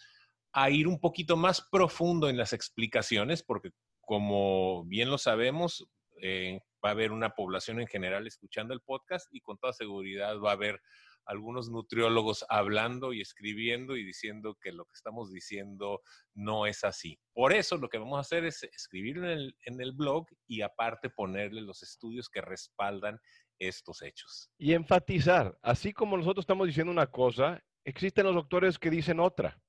a 0.54 0.70
ir 0.70 0.88
un 0.88 1.00
poquito 1.00 1.36
más 1.36 1.62
profundo 1.62 2.30
en 2.30 2.38
las 2.38 2.54
explicaciones, 2.54 3.44
porque 3.44 3.72
como 4.00 4.86
bien 4.86 5.10
lo 5.10 5.18
sabemos, 5.18 5.88
eh, 6.22 6.62
va 6.84 6.90
a 6.90 6.92
haber 6.92 7.12
una 7.12 7.32
población 7.32 7.82
en 7.82 7.88
general 7.88 8.28
escuchando 8.28 8.74
el 8.74 8.82
podcast 8.82 9.28
y 9.34 9.42
con 9.42 9.58
toda 9.58 9.74
seguridad 9.74 10.40
va 10.40 10.52
a 10.52 10.54
haber 10.54 10.80
algunos 11.26 11.70
nutriólogos 11.70 12.46
hablando 12.50 13.14
y 13.14 13.22
escribiendo 13.22 13.96
y 13.96 14.04
diciendo 14.04 14.58
que 14.62 14.72
lo 14.72 14.86
que 14.86 14.94
estamos 14.94 15.32
diciendo 15.32 16.02
no 16.34 16.66
es 16.66 16.84
así. 16.84 17.20
Por 17.34 17.54
eso 17.54 17.78
lo 17.78 17.90
que 17.90 17.98
vamos 17.98 18.18
a 18.18 18.22
hacer 18.22 18.46
es 18.46 18.64
escribir 18.64 19.18
en 19.18 19.26
el, 19.26 19.58
en 19.66 19.82
el 19.82 19.92
blog 19.94 20.28
y 20.48 20.62
aparte 20.62 21.10
ponerle 21.10 21.62
los 21.62 21.84
estudios 21.84 22.30
que 22.30 22.42
respaldan 22.42 23.20
estos 23.60 24.02
hechos. 24.02 24.52
Y 24.58 24.74
enfatizar, 24.74 25.58
así 25.62 25.94
como 25.94 26.18
nosotros 26.18 26.44
estamos 26.44 26.68
diciendo 26.68 26.92
una 26.92 27.08
cosa, 27.08 27.64
existen 27.84 28.26
los 28.26 28.36
doctores 28.36 28.78
que 28.80 28.90
dicen 28.90 29.20
otra 29.20 29.62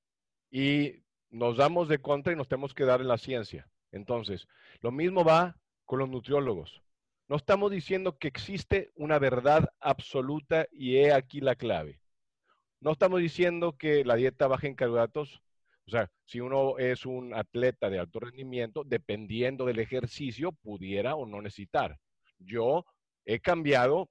y 0.51 1.05
nos 1.31 1.57
damos 1.57 1.89
de 1.89 2.01
contra 2.01 2.33
y 2.33 2.37
nos 2.37 2.49
tenemos 2.49 2.75
que 2.75 2.85
dar 2.85 3.01
en 3.01 3.09
la 3.09 3.19
ciencia. 3.19 3.69
Entonces, 3.93 4.47
lo 4.81 4.91
mismo 4.91 5.25
va 5.25 5.59
con 5.85 5.99
los 6.01 6.09
nutriólogos. 6.09 6.83
No 7.29 7.37
estamos 7.37 7.71
diciendo 7.71 8.19
que 8.19 8.29
existe 8.29 8.93
una 8.95 9.19
verdad 9.19 9.69
absoluta 9.81 10.67
y 10.71 10.97
he 10.97 11.13
aquí 11.13 11.41
la 11.41 11.57
clave. 11.57 12.01
No 12.81 12.93
estamos 12.93 13.21
diciendo 13.21 13.77
que 13.77 14.05
la 14.05 14.15
dieta 14.15 14.47
baja 14.47 14.67
en 14.69 14.75
carbohidratos, 14.75 15.43
o 15.87 15.91
sea, 15.91 16.09
si 16.25 16.41
uno 16.41 16.79
es 16.79 17.05
un 17.05 17.35
atleta 17.35 17.91
de 17.91 17.99
alto 17.99 18.21
rendimiento, 18.21 18.85
dependiendo 18.85 19.65
del 19.65 19.81
ejercicio, 19.81 20.53
pudiera 20.53 21.17
o 21.17 21.27
no 21.27 21.43
necesitar. 21.43 21.99
Yo 22.39 22.85
he 23.25 23.41
cambiado 23.41 24.09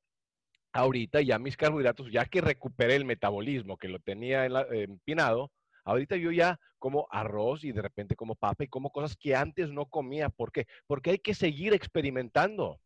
ahorita 0.73 1.21
ya 1.21 1.39
mis 1.39 1.55
carbohidratos, 1.55 2.11
ya 2.11 2.25
que 2.25 2.41
recuperé 2.41 2.95
el 2.95 3.05
metabolismo 3.05 3.77
que 3.77 3.87
lo 3.87 3.99
tenía 3.99 4.45
empinado, 4.45 5.51
Ahorita 5.85 6.15
yo 6.15 6.31
ya 6.31 6.59
como 6.79 7.07
arroz 7.11 7.63
y 7.63 7.71
de 7.71 7.81
repente 7.81 8.15
como 8.15 8.35
papa 8.35 8.63
y 8.63 8.67
como 8.67 8.89
cosas 8.89 9.15
que 9.15 9.35
antes 9.35 9.69
no 9.69 9.85
comía. 9.85 10.29
¿Por 10.29 10.51
qué? 10.51 10.65
Porque 10.87 11.11
hay 11.11 11.19
que 11.19 11.35
seguir 11.35 11.73
experimentando. 11.73 12.81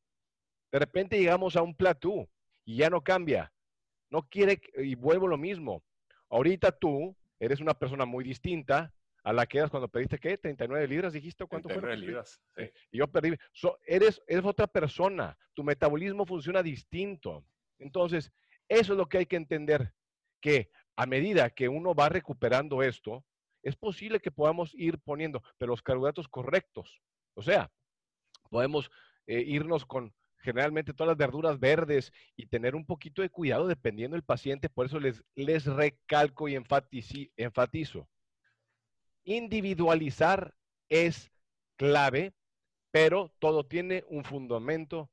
De 0.71 0.79
repente 0.79 1.17
llegamos 1.17 1.55
a 1.55 1.61
un 1.61 1.75
platú 1.75 2.27
y 2.65 2.77
ya 2.77 2.89
no 2.89 3.03
cambia. 3.03 3.51
No 4.09 4.23
quiere, 4.27 4.61
y 4.77 4.95
vuelvo 4.95 5.27
lo 5.27 5.37
mismo. 5.37 5.83
Ahorita 6.29 6.71
tú 6.71 7.15
eres 7.39 7.59
una 7.59 7.73
persona 7.73 8.05
muy 8.05 8.23
distinta 8.23 8.93
a 9.23 9.33
la 9.33 9.45
que 9.45 9.57
eras 9.57 9.69
cuando 9.69 9.87
pediste, 9.87 10.17
¿qué? 10.17 10.37
39 10.37 10.87
libras, 10.87 11.13
dijiste, 11.13 11.45
¿cuánto 11.45 11.67
39 11.67 12.05
libras, 12.05 12.41
sí. 12.55 12.63
Y 12.91 12.99
yo 12.99 13.07
perdí. 13.07 13.35
eres, 13.85 14.21
eres 14.27 14.45
otra 14.45 14.67
persona. 14.67 15.37
Tu 15.53 15.63
metabolismo 15.63 16.25
funciona 16.25 16.63
distinto. 16.63 17.45
Entonces, 17.79 18.31
eso 18.67 18.93
es 18.93 18.97
lo 18.97 19.07
que 19.07 19.19
hay 19.19 19.25
que 19.25 19.35
entender. 19.35 19.93
Que 20.41 20.71
a 20.95 21.05
medida 21.05 21.49
que 21.49 21.67
uno 21.67 21.93
va 21.93 22.09
recuperando 22.09 22.81
esto, 22.81 23.25
es 23.61 23.75
posible 23.75 24.19
que 24.19 24.31
podamos 24.31 24.73
ir 24.75 24.99
poniendo, 24.99 25.43
pero 25.57 25.71
los 25.71 25.81
carbohidratos 25.81 26.27
correctos. 26.27 27.01
O 27.33 27.41
sea, 27.41 27.71
podemos 28.49 28.89
eh, 29.27 29.41
irnos 29.41 29.85
con 29.85 30.13
generalmente 30.39 30.93
todas 30.93 31.09
las 31.09 31.17
verduras 31.17 31.59
verdes 31.59 32.11
y 32.35 32.47
tener 32.47 32.75
un 32.75 32.85
poquito 32.85 33.21
de 33.21 33.29
cuidado 33.29 33.67
dependiendo 33.67 34.15
del 34.15 34.23
paciente. 34.23 34.69
Por 34.69 34.85
eso 34.85 34.99
les, 34.99 35.23
les 35.35 35.65
recalco 35.65 36.47
y 36.47 36.55
enfatizo. 36.55 38.07
Individualizar 39.23 40.55
es 40.87 41.31
clave, 41.75 42.33
pero 42.91 43.33
todo 43.39 43.65
tiene 43.65 44.03
un 44.07 44.23
fundamento. 44.23 45.09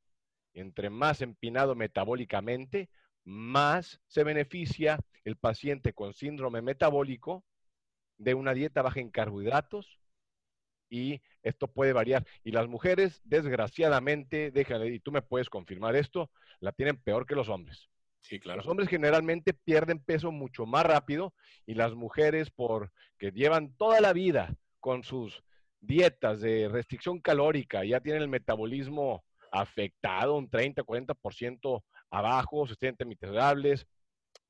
Entre 0.54 0.88
más 0.88 1.20
empinado 1.20 1.74
metabólicamente, 1.74 2.88
más 3.24 4.00
se 4.06 4.24
beneficia 4.24 4.98
el 5.24 5.36
paciente 5.36 5.92
con 5.92 6.14
síndrome 6.14 6.62
metabólico 6.62 7.44
de 8.16 8.32
una 8.32 8.54
dieta 8.54 8.80
baja 8.80 9.00
en 9.00 9.10
carbohidratos 9.10 10.00
y 10.88 11.20
esto 11.47 11.68
puede 11.68 11.92
variar. 11.92 12.26
Y 12.44 12.51
las 12.51 12.66
mujeres, 12.68 13.20
desgraciadamente, 13.24 14.51
déjale, 14.51 14.88
y 14.88 15.01
tú 15.01 15.12
me 15.12 15.22
puedes 15.22 15.49
confirmar 15.49 15.97
esto, 15.97 16.30
la 16.61 16.72
tienen 16.72 16.97
peor 16.97 17.26
que 17.26 17.34
los 17.34 17.49
hombres. 17.49 17.88
Sí, 18.20 18.40
claro. 18.40 18.59
Los 18.59 18.66
hombres 18.66 18.88
generalmente 18.88 19.55
pierden 19.55 20.01
peso 20.01 20.32
mucho 20.32 20.66
más 20.66 20.84
rápido 20.84 21.32
y 21.64 21.74
las 21.74 21.94
mujeres, 21.94 22.51
porque 22.51 23.30
llevan 23.32 23.76
toda 23.76 24.01
la 24.01 24.12
vida 24.12 24.55
con 24.80 25.05
sus 25.05 25.44
dietas 25.80 26.40
de 26.40 26.68
restricción 26.68 27.20
calórica, 27.20 27.84
ya 27.84 28.01
tienen 28.01 28.22
el 28.22 28.28
metabolismo 28.28 29.24
afectado 29.53 30.34
un 30.34 30.51
30, 30.51 30.82
40% 30.82 31.84
abajo, 32.11 32.66
se 32.66 32.74
sienten 32.74 33.09
miserables, 33.09 33.86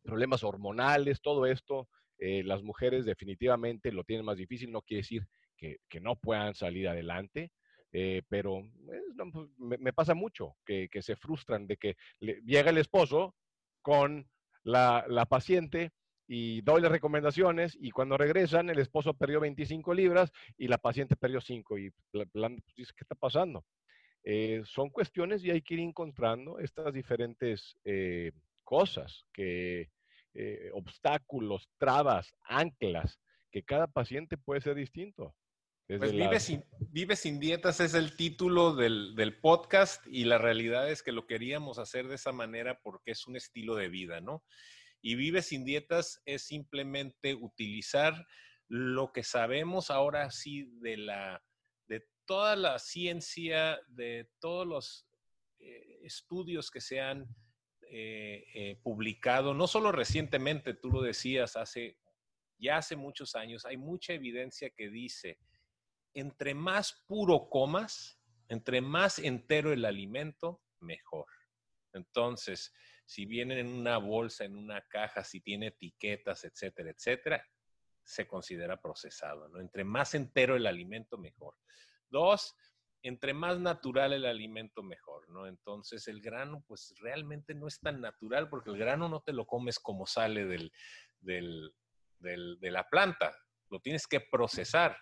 problemas 0.03 0.43
hormonales, 0.43 1.21
todo 1.21 1.45
esto, 1.45 1.89
eh, 2.19 2.43
las 2.45 2.63
mujeres 2.63 3.05
definitivamente 3.05 3.93
lo 3.93 4.05
tienen 4.05 4.25
más 4.25 4.39
difícil, 4.39 4.73
no 4.73 4.81
quiere 4.81 5.03
decir 5.03 5.27
que, 5.57 5.79
no 6.01 6.17
puedan 6.17 6.55
salir 6.55 6.89
adelante, 6.89 7.51
eh, 7.93 8.23
pero 8.29 8.63
pues, 9.33 9.49
me, 9.59 9.93
pasa 9.93 10.15
mucho 10.15 10.57
que, 10.65 10.89
se 11.01 11.17
frustran 11.17 11.67
de 11.67 11.77
que 11.77 11.97
llega 12.21 12.71
el 12.71 12.79
esposo 12.79 13.35
con 13.83 14.29
la, 14.63 15.27
paciente 15.29 15.93
y 16.29 16.61
doy 16.63 16.83
las 16.83 16.91
recomendaciones 16.91 17.77
y 17.81 17.91
cuando 17.91 18.17
regresan 18.17 18.69
el 18.69 18.81
esposo 18.81 19.15
perdió 19.15 19.41
25 19.41 19.95
libras 19.95 20.33
y 20.59 20.69
la 20.69 20.79
paciente 20.79 21.17
perdió 21.17 21.41
5 21.41 21.79
y 21.79 21.93
plan, 22.33 22.57
dice, 22.77 22.93
¿qué 22.97 23.05
está 23.05 23.15
pasando? 23.15 23.65
Eh, 24.25 24.63
son 24.65 24.91
cuestiones 24.91 25.45
y 25.45 25.53
hay 25.53 25.63
que 25.63 25.75
ir 25.75 25.81
encontrando 25.81 26.59
estas 26.59 26.93
diferentes 26.93 27.79
eh, 27.85 28.33
cosas, 28.65 29.25
que, 29.33 29.89
eh, 30.39 30.71
obstáculos, 30.75 31.71
trabas, 31.79 32.35
anclas, 32.45 33.19
que 33.51 33.63
cada 33.63 33.87
paciente 33.87 34.37
puede 34.37 34.61
ser 34.61 34.75
distinto. 34.75 35.35
Pues 35.89 36.11
vive, 36.11 36.41
sin, 36.41 36.65
vive, 36.91 37.15
sin, 37.15 37.39
dietas 37.39 37.79
es 37.79 37.95
el 37.95 38.17
título 38.17 38.75
del, 38.75 39.15
del, 39.15 39.39
podcast 39.39 40.05
y 40.09 40.25
la 40.25 40.37
realidad 40.37 40.91
es 40.91 41.01
que 41.05 41.13
lo 41.13 41.29
queríamos 41.29 41.79
hacer 41.79 42.09
de 42.09 42.17
esa 42.17 42.33
manera 42.33 42.81
porque 42.83 43.13
es 43.13 43.29
un 43.29 43.37
estilo 43.37 43.77
de 43.77 43.89
vida, 43.89 44.21
¿no? 44.21 44.45
Y 45.01 45.15
vive 45.15 45.43
sin 45.43 45.65
dietas 45.65 46.21
es 46.25 46.43
simplemente 46.43 47.37
utilizar 47.37 48.27
lo 48.67 49.13
que 49.13 49.23
sabemos 49.23 49.91
ahora 49.91 50.29
sí 50.33 50.69
de 50.81 50.97
la 50.97 51.45
de 51.87 52.05
toda 52.25 52.57
la 52.57 52.81
ciencia, 52.81 53.79
de 53.87 54.29
todos 54.41 54.67
los 54.67 55.07
eh, 55.61 56.01
estudios 56.03 56.69
que 56.69 56.81
se 56.81 57.01
han 57.01 57.29
eh, 57.89 58.45
eh, 58.55 58.81
publicado, 58.83 59.55
no 59.55 59.69
solo 59.69 59.93
recientemente, 59.93 60.75
tú 60.75 60.91
lo 60.91 61.01
decías, 61.01 61.55
hace 61.55 61.97
ya 62.59 62.79
hace 62.79 62.97
muchos 62.97 63.37
años, 63.37 63.65
hay 63.65 63.77
mucha 63.77 64.15
evidencia 64.15 64.71
que 64.71 64.89
dice 64.89 65.39
entre 66.17 66.55
más 66.55 67.05
puro 67.07 67.51
comas, 67.51 68.19
entre 68.49 68.81
más 68.81 69.19
entero 69.19 69.73
el 69.73 69.85
alimento, 69.85 70.63
mejor. 70.81 71.27
Entonces, 71.93 72.73
si 73.05 73.27
viene 73.27 73.61
en 73.61 73.69
una 73.69 73.99
bolsa, 73.99 74.45
en 74.45 74.57
una 74.57 74.81
caja, 74.89 75.23
si 75.23 75.41
tiene 75.41 75.69
etiquetas, 75.69 76.45
etcétera, 76.45 76.91
etcétera, 76.91 77.47
se 78.03 78.27
considera 78.27 78.81
procesado, 78.81 79.49
¿no? 79.49 79.61
Entre 79.61 79.85
más 79.85 80.15
entero 80.15 80.57
el 80.57 80.67
alimento, 80.67 81.19
mejor. 81.19 81.55
Dos, 82.09 82.55
entre 83.03 83.35
más 83.35 83.59
natural 83.61 84.15
el 84.15 84.25
alimento, 84.25 84.83
mejor, 84.83 85.29
¿no? 85.29 85.47
Entonces, 85.47 86.09
el 86.09 86.23
grano, 86.23 86.65
pues 86.67 86.95
realmente 87.01 87.55
no 87.55 87.69
es 87.69 87.79
tan 87.79 88.01
natural 88.01 88.49
porque 88.49 88.71
el 88.71 88.79
grano 88.79 89.09
no 89.11 89.21
te 89.21 89.35
lo 89.35 89.47
comes 89.47 89.79
como 89.79 90.07
sale 90.07 90.47
del, 90.47 90.73
de 91.21 92.71
la 92.71 92.89
planta, 92.89 93.37
lo 93.69 93.81
tienes 93.81 94.07
que 94.07 94.21
procesar. 94.21 94.97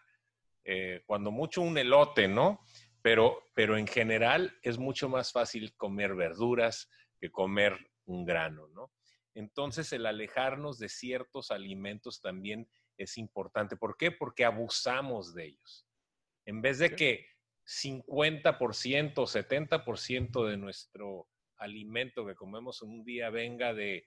Eh, 0.64 1.02
cuando 1.06 1.30
mucho 1.30 1.62
un 1.62 1.76
elote, 1.76 2.28
¿no? 2.28 2.60
Pero, 3.02 3.50
pero 3.54 3.76
en 3.76 3.86
general 3.86 4.58
es 4.62 4.78
mucho 4.78 5.08
más 5.08 5.30
fácil 5.30 5.74
comer 5.76 6.14
verduras 6.14 6.90
que 7.20 7.30
comer 7.30 7.76
un 8.06 8.24
grano, 8.24 8.68
¿no? 8.68 8.92
Entonces 9.34 9.92
el 9.92 10.06
alejarnos 10.06 10.78
de 10.78 10.88
ciertos 10.88 11.50
alimentos 11.50 12.20
también 12.20 12.68
es 12.96 13.18
importante. 13.18 13.76
¿Por 13.76 13.96
qué? 13.96 14.10
Porque 14.10 14.44
abusamos 14.44 15.34
de 15.34 15.46
ellos. 15.46 15.86
En 16.46 16.62
vez 16.62 16.78
de 16.78 16.94
que 16.94 17.26
50%, 17.66 19.14
70% 19.14 20.48
de 20.48 20.56
nuestro 20.56 21.28
alimento 21.56 22.26
que 22.26 22.34
comemos 22.34 22.82
en 22.82 22.90
un 22.90 23.04
día 23.04 23.30
venga 23.30 23.74
de 23.74 24.06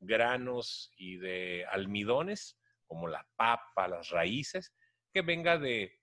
granos 0.00 0.92
y 0.96 1.16
de 1.16 1.66
almidones, 1.70 2.58
como 2.86 3.08
la 3.08 3.26
papa, 3.36 3.88
las 3.88 4.10
raíces, 4.10 4.72
que 5.12 5.22
venga 5.22 5.58
de 5.58 5.98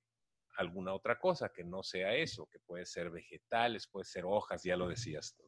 alguna 0.58 0.94
otra 0.94 1.20
cosa, 1.20 1.50
que 1.50 1.64
no 1.64 1.84
sea 1.84 2.16
eso, 2.16 2.48
que 2.52 2.60
puede 2.60 2.86
ser 2.86 3.10
vegetales, 3.10 3.88
puede 3.88 4.06
ser 4.06 4.26
hojas, 4.26 4.64
ya 4.64 4.76
lo 4.76 4.88
decías 4.88 5.36
tú. 5.36 5.44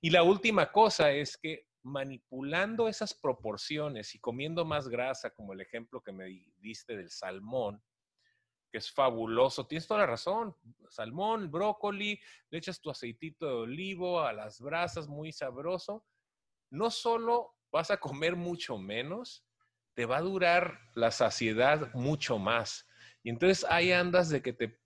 Y 0.00 0.10
la 0.10 0.22
última 0.22 0.70
cosa 0.70 1.10
es 1.10 1.36
que 1.36 1.68
manipulando 1.82 2.88
esas 2.88 3.14
proporciones 3.14 4.14
y 4.14 4.18
comiendo 4.18 4.64
más 4.64 4.88
grasa, 4.88 5.30
como 5.30 5.52
el 5.52 5.60
ejemplo 5.60 6.02
que 6.02 6.12
me 6.12 6.26
diste 6.58 6.96
del 6.96 7.10
salmón, 7.10 7.82
que 8.70 8.78
es 8.78 8.92
fabuloso, 8.92 9.66
tienes 9.66 9.86
toda 9.86 10.00
la 10.00 10.06
razón, 10.06 10.54
salmón, 10.88 11.50
brócoli, 11.50 12.20
le 12.50 12.58
echas 12.58 12.80
tu 12.80 12.90
aceitito 12.90 13.46
de 13.46 13.52
olivo 13.52 14.20
a 14.20 14.32
las 14.32 14.60
brasas, 14.60 15.06
muy 15.06 15.32
sabroso, 15.32 16.04
no 16.70 16.90
solo 16.90 17.54
vas 17.70 17.90
a 17.90 17.98
comer 17.98 18.34
mucho 18.34 18.76
menos, 18.76 19.45
te 19.96 20.04
va 20.04 20.18
a 20.18 20.22
durar 20.22 20.78
la 20.94 21.10
saciedad 21.10 21.92
mucho 21.94 22.38
más. 22.38 22.86
Y 23.22 23.30
entonces 23.30 23.66
ahí 23.68 23.92
andas 23.92 24.28
de 24.28 24.42
que 24.42 24.52
te 24.52 24.78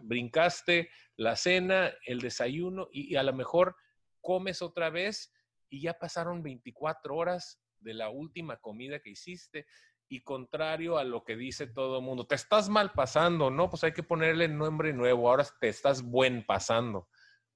brincaste 0.00 0.90
la 1.16 1.36
cena, 1.36 1.94
el 2.04 2.20
desayuno 2.20 2.88
y, 2.90 3.14
a 3.14 3.22
lo 3.22 3.32
mejor 3.32 3.76
comes 4.20 4.60
otra 4.60 4.90
vez 4.90 5.32
y 5.70 5.82
ya 5.82 5.94
pasaron 5.94 6.42
24 6.42 7.14
horas 7.14 7.60
de 7.78 7.94
la 7.94 8.10
última 8.10 8.56
comida 8.56 8.98
que 8.98 9.10
hiciste. 9.10 9.66
Y 10.10 10.22
contrario 10.22 10.98
a 10.98 11.04
lo 11.04 11.22
que 11.22 11.36
dice 11.36 11.68
todo 11.68 11.98
el 11.98 12.04
mundo, 12.04 12.26
te 12.26 12.34
estás 12.34 12.68
mal 12.68 12.92
pasando, 12.92 13.50
¿no? 13.50 13.70
Pues 13.70 13.84
hay 13.84 13.92
que 13.92 14.02
ponerle 14.02 14.48
nombre 14.48 14.92
nuevo, 14.92 15.28
ahora 15.28 15.46
te 15.60 15.68
estás 15.68 16.02
buen 16.02 16.44
pasando, 16.44 17.08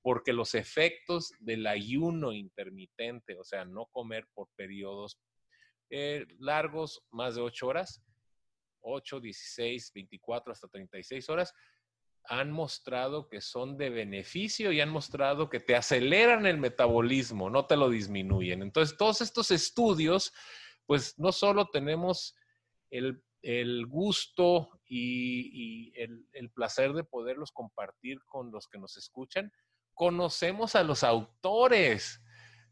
porque 0.02 0.32
los 0.32 0.54
efectos 0.54 1.32
del 1.40 1.66
ayuno 1.66 2.30
intermitente, 2.30 3.36
o 3.38 3.42
sea, 3.42 3.64
no 3.64 3.86
comer 3.86 4.28
por 4.34 4.48
periodos 4.54 5.18
eh, 5.94 6.26
largos, 6.38 7.04
más 7.10 7.34
de 7.34 7.42
ocho 7.42 7.66
horas, 7.66 8.02
8, 8.80 9.20
16, 9.20 9.92
24 9.94 10.50
hasta 10.50 10.66
36 10.66 11.28
horas, 11.28 11.52
han 12.24 12.50
mostrado 12.50 13.28
que 13.28 13.42
son 13.42 13.76
de 13.76 13.90
beneficio 13.90 14.72
y 14.72 14.80
han 14.80 14.88
mostrado 14.88 15.50
que 15.50 15.60
te 15.60 15.76
aceleran 15.76 16.46
el 16.46 16.56
metabolismo, 16.56 17.50
no 17.50 17.66
te 17.66 17.76
lo 17.76 17.90
disminuyen. 17.90 18.62
Entonces, 18.62 18.96
todos 18.96 19.20
estos 19.20 19.50
estudios, 19.50 20.32
pues 20.86 21.18
no 21.18 21.30
solo 21.30 21.68
tenemos 21.68 22.36
el, 22.88 23.20
gusto 23.86 24.70
y, 24.86 25.92
el, 26.00 26.26
el, 26.32 26.50
placer 26.52 26.94
de 26.94 27.04
poderlos 27.04 27.52
compartir 27.52 28.18
con 28.24 28.50
los 28.50 28.66
que 28.66 28.78
nos 28.78 28.96
escuchan, 28.96 29.52
conocemos 29.92 30.74
a 30.74 30.84
los 30.84 31.04
autores, 31.04 32.22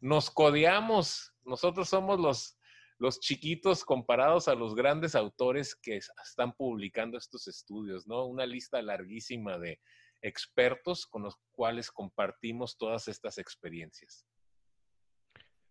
nos 0.00 0.30
codeamos, 0.30 1.34
nosotros 1.44 1.90
somos 1.90 2.18
los 2.18 2.59
los 3.00 3.18
chiquitos 3.18 3.82
comparados 3.82 4.46
a 4.46 4.54
los 4.54 4.74
grandes 4.74 5.14
autores 5.14 5.74
que 5.74 5.96
están 5.96 6.52
publicando 6.52 7.16
estos 7.16 7.48
estudios, 7.48 8.06
¿no? 8.06 8.26
Una 8.26 8.44
lista 8.44 8.80
larguísima 8.82 9.58
de 9.58 9.80
expertos 10.20 11.06
con 11.06 11.22
los 11.22 11.34
cuales 11.50 11.90
compartimos 11.90 12.76
todas 12.76 13.08
estas 13.08 13.38
experiencias. 13.38 14.26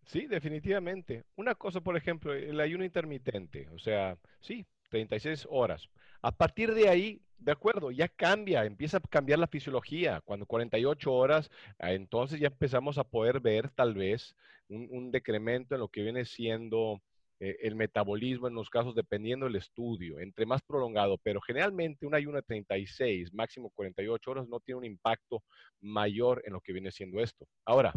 Sí, 0.06 0.26
definitivamente. 0.26 1.22
Una 1.36 1.54
cosa, 1.54 1.80
por 1.80 1.96
ejemplo, 1.96 2.34
el 2.34 2.58
ayuno 2.58 2.84
intermitente, 2.84 3.68
o 3.68 3.78
sea, 3.78 4.18
sí, 4.40 4.66
36 4.88 5.46
horas. 5.48 5.88
A 6.22 6.32
partir 6.32 6.74
de 6.74 6.88
ahí, 6.88 7.22
de 7.38 7.52
acuerdo, 7.52 7.92
ya 7.92 8.08
cambia, 8.08 8.64
empieza 8.64 8.96
a 8.96 9.00
cambiar 9.00 9.38
la 9.38 9.46
fisiología. 9.46 10.20
Cuando 10.24 10.46
48 10.46 11.12
horas, 11.12 11.48
ah, 11.78 11.92
entonces 11.92 12.40
ya 12.40 12.48
empezamos 12.48 12.98
a 12.98 13.04
poder 13.04 13.38
ver 13.38 13.70
tal 13.70 13.94
vez 13.94 14.34
un, 14.68 14.88
un 14.90 15.12
decremento 15.12 15.76
en 15.76 15.80
lo 15.80 15.86
que 15.86 16.02
viene 16.02 16.24
siendo 16.24 17.00
eh, 17.42 17.56
el 17.62 17.74
metabolismo 17.74 18.48
en 18.48 18.54
los 18.54 18.68
casos 18.68 18.94
dependiendo 18.94 19.46
del 19.46 19.56
estudio, 19.56 20.20
entre 20.20 20.44
más 20.44 20.60
prolongado, 20.60 21.16
pero 21.22 21.40
generalmente 21.40 22.06
un 22.06 22.14
ayuno 22.14 22.36
de 22.36 22.42
36, 22.42 23.32
máximo 23.32 23.70
48 23.70 24.30
horas 24.30 24.46
no 24.46 24.60
tiene 24.60 24.78
un 24.78 24.84
impacto 24.84 25.42
mayor 25.80 26.42
en 26.44 26.52
lo 26.52 26.60
que 26.60 26.74
viene 26.74 26.90
siendo 26.92 27.18
esto. 27.20 27.46
Ahora, 27.64 27.94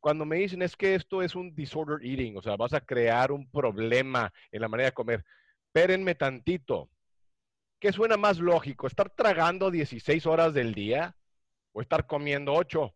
cuando 0.00 0.24
me 0.24 0.36
dicen 0.36 0.60
es 0.60 0.76
que 0.76 0.96
esto 0.96 1.22
es 1.22 1.34
un 1.34 1.54
disorder 1.54 2.04
eating, 2.04 2.36
o 2.36 2.42
sea, 2.42 2.56
vas 2.56 2.72
a 2.72 2.80
crear 2.80 3.32
un 3.32 3.48
problema 3.48 4.32
en 4.50 4.60
la 4.60 4.68
manera 4.68 4.90
de 4.90 4.94
comer, 4.94 5.24
espérenme 5.66 6.14
tantito. 6.14 6.90
¿Qué 7.78 7.92
suena 7.92 8.16
más 8.16 8.38
lógico? 8.38 8.86
¿Estar 8.86 9.10
tragando 9.10 9.70
16 9.70 10.26
horas 10.26 10.52
del 10.52 10.74
día 10.74 11.16
o 11.72 11.80
estar 11.80 12.06
comiendo 12.06 12.54
8? 12.54 12.94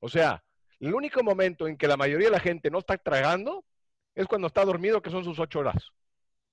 O 0.00 0.08
sea, 0.08 0.44
el 0.78 0.94
único 0.94 1.22
momento 1.22 1.66
en 1.66 1.76
que 1.76 1.88
la 1.88 1.96
mayoría 1.96 2.26
de 2.26 2.32
la 2.32 2.40
gente 2.40 2.70
no 2.70 2.80
está 2.80 2.98
tragando 2.98 3.64
es 4.16 4.26
cuando 4.26 4.48
está 4.48 4.64
dormido, 4.64 5.00
que 5.00 5.10
son 5.10 5.22
sus 5.22 5.38
ocho 5.38 5.60
horas. 5.60 5.92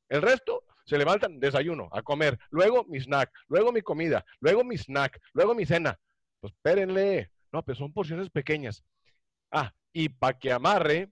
El 0.09 0.21
resto 0.21 0.63
se 0.85 0.97
levantan, 0.97 1.39
desayuno, 1.39 1.89
a 1.91 2.03
comer, 2.03 2.37
luego 2.51 2.83
mi 2.83 2.99
snack, 2.99 3.31
luego 3.47 3.71
mi 3.71 3.81
comida, 3.81 4.23
luego 4.39 4.63
mi 4.63 4.77
snack, 4.77 5.19
luego 5.33 5.55
mi 5.55 5.65
cena. 5.65 5.99
Pues 6.39 6.53
espérenle. 6.53 7.31
No, 7.51 7.63
pero 7.63 7.77
son 7.77 7.93
porciones 7.93 8.29
pequeñas. 8.29 8.83
Ah, 9.49 9.73
y 9.93 10.09
para 10.09 10.37
que 10.37 10.51
amarre, 10.51 11.09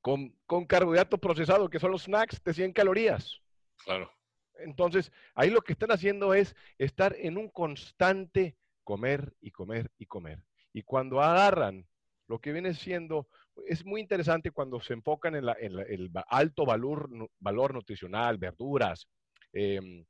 con, 0.00 0.36
con 0.46 0.66
carbohidrato 0.66 1.16
procesado, 1.16 1.70
que 1.70 1.80
son 1.80 1.90
los 1.90 2.02
snacks 2.02 2.42
de 2.44 2.52
100 2.52 2.72
calorías. 2.74 3.40
Claro. 3.84 4.12
Entonces, 4.56 5.10
ahí 5.34 5.50
lo 5.50 5.62
que 5.62 5.72
están 5.72 5.90
haciendo 5.92 6.34
es 6.34 6.54
estar 6.76 7.16
en 7.18 7.38
un 7.38 7.48
constante 7.48 8.56
comer 8.82 9.32
y 9.40 9.50
comer 9.50 9.90
y 9.96 10.06
comer. 10.06 10.44
Y 10.72 10.82
cuando 10.82 11.22
agarran 11.22 11.86
lo 12.26 12.38
que 12.38 12.52
viene 12.52 12.74
siendo 12.74 13.28
es 13.66 13.84
muy 13.84 14.00
interesante 14.00 14.50
cuando 14.50 14.80
se 14.80 14.94
enfocan 14.94 15.34
en, 15.36 15.44
el 15.48 16.10
alto 16.28 16.64
valor, 16.64 17.08
valor 17.38 17.74
nutricional, 17.74 18.38
verduras, 18.38 19.06
em, 19.52 20.04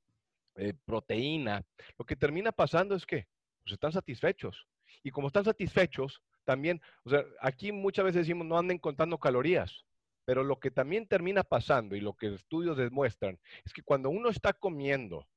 eh, 0.56 0.74
proteína. 0.84 1.62
Lo 1.98 2.04
que 2.04 2.16
termina 2.16 2.52
pasando 2.52 2.94
es 2.94 3.04
que 3.06 3.26
pues, 3.62 3.74
están 3.74 3.92
satisfechos. 3.92 4.66
Y 5.02 5.10
como 5.10 5.28
están 5.28 5.44
satisfechos, 5.44 6.22
también, 6.44 6.80
o 7.04 7.10
sea, 7.10 7.24
aquí 7.40 7.72
muchas 7.72 8.04
veces 8.04 8.22
decimos 8.22 8.46
no 8.46 8.58
anden 8.58 8.78
contando 8.78 9.18
calorías. 9.18 9.84
Pero 10.24 10.42
lo 10.42 10.58
que 10.58 10.70
también 10.70 11.06
termina 11.06 11.42
pasando 11.42 11.96
y 11.96 12.00
lo 12.00 12.14
que 12.14 12.34
estudios 12.34 12.78
demuestran 12.78 13.38
es 13.64 13.74
que 13.74 13.82
cuando 13.82 14.08
uno 14.08 14.30
está 14.30 14.54
comiendo 14.54 15.28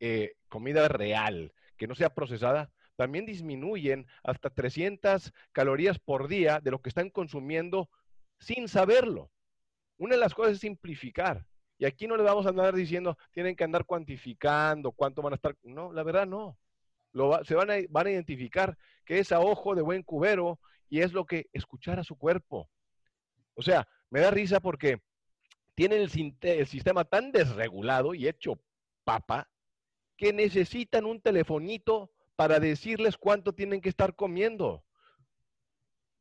eh, 0.00 0.34
comida 0.48 0.88
real, 0.88 1.52
que 1.76 1.86
no 1.86 1.94
sea 1.94 2.12
procesada, 2.12 2.72
también 2.96 3.26
disminuyen 3.26 4.06
hasta 4.22 4.50
300 4.50 5.32
calorías 5.52 5.98
por 5.98 6.28
día 6.28 6.60
de 6.60 6.70
lo 6.70 6.80
que 6.80 6.88
están 6.88 7.10
consumiendo 7.10 7.88
sin 8.38 8.68
saberlo. 8.68 9.30
Una 9.98 10.14
de 10.14 10.20
las 10.20 10.34
cosas 10.34 10.54
es 10.54 10.60
simplificar. 10.60 11.46
Y 11.78 11.84
aquí 11.84 12.06
no 12.06 12.16
le 12.16 12.22
vamos 12.22 12.46
a 12.46 12.50
andar 12.50 12.74
diciendo, 12.74 13.16
tienen 13.32 13.56
que 13.56 13.64
andar 13.64 13.84
cuantificando 13.84 14.92
cuánto 14.92 15.22
van 15.22 15.32
a 15.32 15.36
estar. 15.36 15.56
No, 15.62 15.92
la 15.92 16.02
verdad 16.02 16.26
no. 16.26 16.58
Lo 17.12 17.44
se 17.44 17.54
van 17.54 17.70
a, 17.70 17.74
van 17.88 18.06
a 18.06 18.10
identificar 18.10 18.76
que 19.04 19.18
es 19.18 19.32
a 19.32 19.40
ojo 19.40 19.74
de 19.74 19.82
buen 19.82 20.02
cubero 20.02 20.60
y 20.88 21.00
es 21.00 21.12
lo 21.12 21.26
que 21.26 21.48
escuchar 21.52 21.98
a 21.98 22.04
su 22.04 22.16
cuerpo. 22.16 22.70
O 23.54 23.62
sea, 23.62 23.86
me 24.10 24.20
da 24.20 24.30
risa 24.30 24.60
porque 24.60 25.00
tienen 25.74 26.02
el 26.02 26.66
sistema 26.66 27.04
tan 27.04 27.32
desregulado 27.32 28.14
y 28.14 28.28
hecho 28.28 28.60
papa 29.04 29.48
que 30.16 30.32
necesitan 30.32 31.04
un 31.04 31.20
telefonito 31.20 32.10
para 32.36 32.60
decirles 32.60 33.16
cuánto 33.16 33.54
tienen 33.54 33.80
que 33.80 33.88
estar 33.88 34.14
comiendo. 34.14 34.84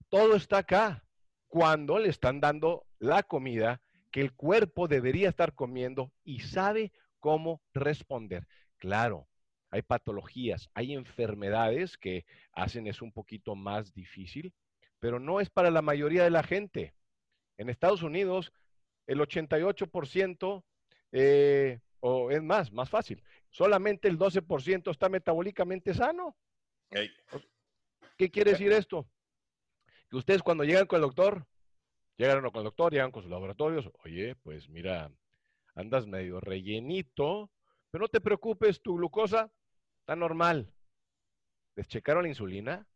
Todo 0.10 0.36
está 0.36 0.60
acá. 0.60 1.06
Cuando 1.48 2.00
le 2.00 2.10
están 2.10 2.40
dando 2.40 2.86
la 3.00 3.24
comida 3.24 3.82
que 4.12 4.22
el 4.22 4.34
cuerpo 4.34 4.88
debería 4.88 5.30
estar 5.30 5.54
comiendo 5.54 6.12
y 6.24 6.42
sabe 6.42 6.92
cómo 7.20 7.62
responder. 7.74 8.48
Claro, 8.78 9.28
hay 9.70 9.82
patologías, 9.82 10.70
hay 10.74 10.94
enfermedades 10.94 11.98
que 11.98 12.26
hacen 12.52 12.88
eso 12.88 13.06
un 13.06 13.14
poquito 13.14 13.56
más 13.56 13.94
difícil, 13.94 14.54
pero 15.00 15.20
no 15.20 15.40
es 15.40 15.50
para 15.50 15.72
la 15.72 15.82
mayoría 15.82 16.24
de 16.24 16.30
la 16.30 16.44
gente. 16.44 16.94
En 17.58 17.70
Estados 17.70 18.04
Unidos, 18.04 18.52
el 19.08 19.20
88%, 19.20 20.64
eh, 21.14 21.80
o 22.02 22.30
es 22.30 22.42
más, 22.42 22.72
más 22.72 22.90
fácil, 22.90 23.24
solamente 23.50 24.08
el 24.08 24.20
12% 24.20 24.92
está 24.92 25.10
metabólicamente 25.10 25.94
sano. 25.94 26.36
¿Qué 28.18 28.30
quiere 28.30 28.52
decir 28.52 28.72
esto? 28.72 29.10
Que 30.10 30.18
ustedes 30.18 30.44
cuando 30.44 30.64
llegan 30.64 30.86
con 30.86 30.98
el 30.98 31.04
doctor, 31.04 31.48
llegan 32.18 32.42
con 32.42 32.60
el 32.60 32.66
doctor, 32.66 32.92
llegan 32.92 33.12
con 33.12 33.24
sus 33.24 33.32
laboratorios, 33.32 33.90
oye, 34.04 34.36
pues 34.36 34.70
mira, 34.70 35.12
andas 35.76 36.06
medio 36.06 36.40
rellenito, 36.42 37.50
pero 37.90 38.04
no 38.04 38.08
te 38.10 38.22
preocupes, 38.22 38.82
tu 38.82 38.98
glucosa 38.98 39.52
Está 40.02 40.16
normal. 40.16 40.74
¿Les 41.76 41.88
checaron 41.88 42.24
la 42.24 42.30
insulina? 42.30 42.88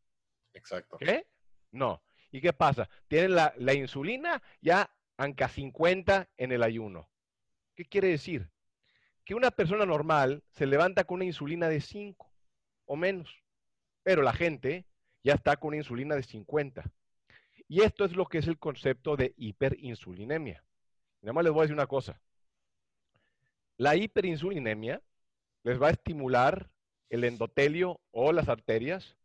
Exacto. 0.54 0.98
¿Qué? 0.98 1.28
No. 1.72 2.04
¿Y 2.32 2.42
qué 2.42 2.52
pasa? 2.52 2.90
Tienen 3.08 3.36
la, 3.36 3.54
la 3.58 3.74
insulina 3.74 4.42
ya 4.60 4.92
anca 5.16 5.48
50 5.48 6.30
en 6.36 6.52
el 6.52 6.64
ayuno. 6.64 7.10
¿Qué 7.76 7.86
quiere 7.86 8.10
decir? 8.10 8.50
Que 9.26 9.36
una 9.36 9.52
persona 9.52 9.86
normal 9.86 10.44
se 10.52 10.66
levanta 10.66 11.04
con 11.04 11.16
una 11.16 11.26
insulina 11.26 11.68
de 11.68 11.82
5 11.82 12.32
o 12.86 12.96
menos, 12.96 13.44
pero 14.04 14.22
la 14.22 14.34
gente 14.34 14.86
ya 15.24 15.34
está 15.34 15.58
con 15.58 15.70
una 15.70 15.78
insulina 15.78 16.16
de 16.16 16.24
50. 16.24 16.84
Y 17.68 17.82
esto 17.82 18.06
es 18.06 18.16
lo 18.16 18.28
que 18.28 18.38
es 18.38 18.48
el 18.48 18.60
concepto 18.60 19.18
de 19.18 19.34
hiperinsulinemia. 19.38 20.64
Nada 21.22 21.34
más 21.34 21.44
les 21.44 21.52
voy 21.52 21.62
a 21.62 21.64
decir 21.64 21.74
una 21.74 21.88
cosa. 21.88 22.22
La 23.78 23.96
hiperinsulinemia 23.96 25.02
les 25.64 25.82
va 25.82 25.88
a 25.88 25.92
estimular 25.92 26.70
el 27.10 27.24
endotelio 27.24 28.00
o 28.12 28.32
las 28.32 28.48
arterias 28.48 29.18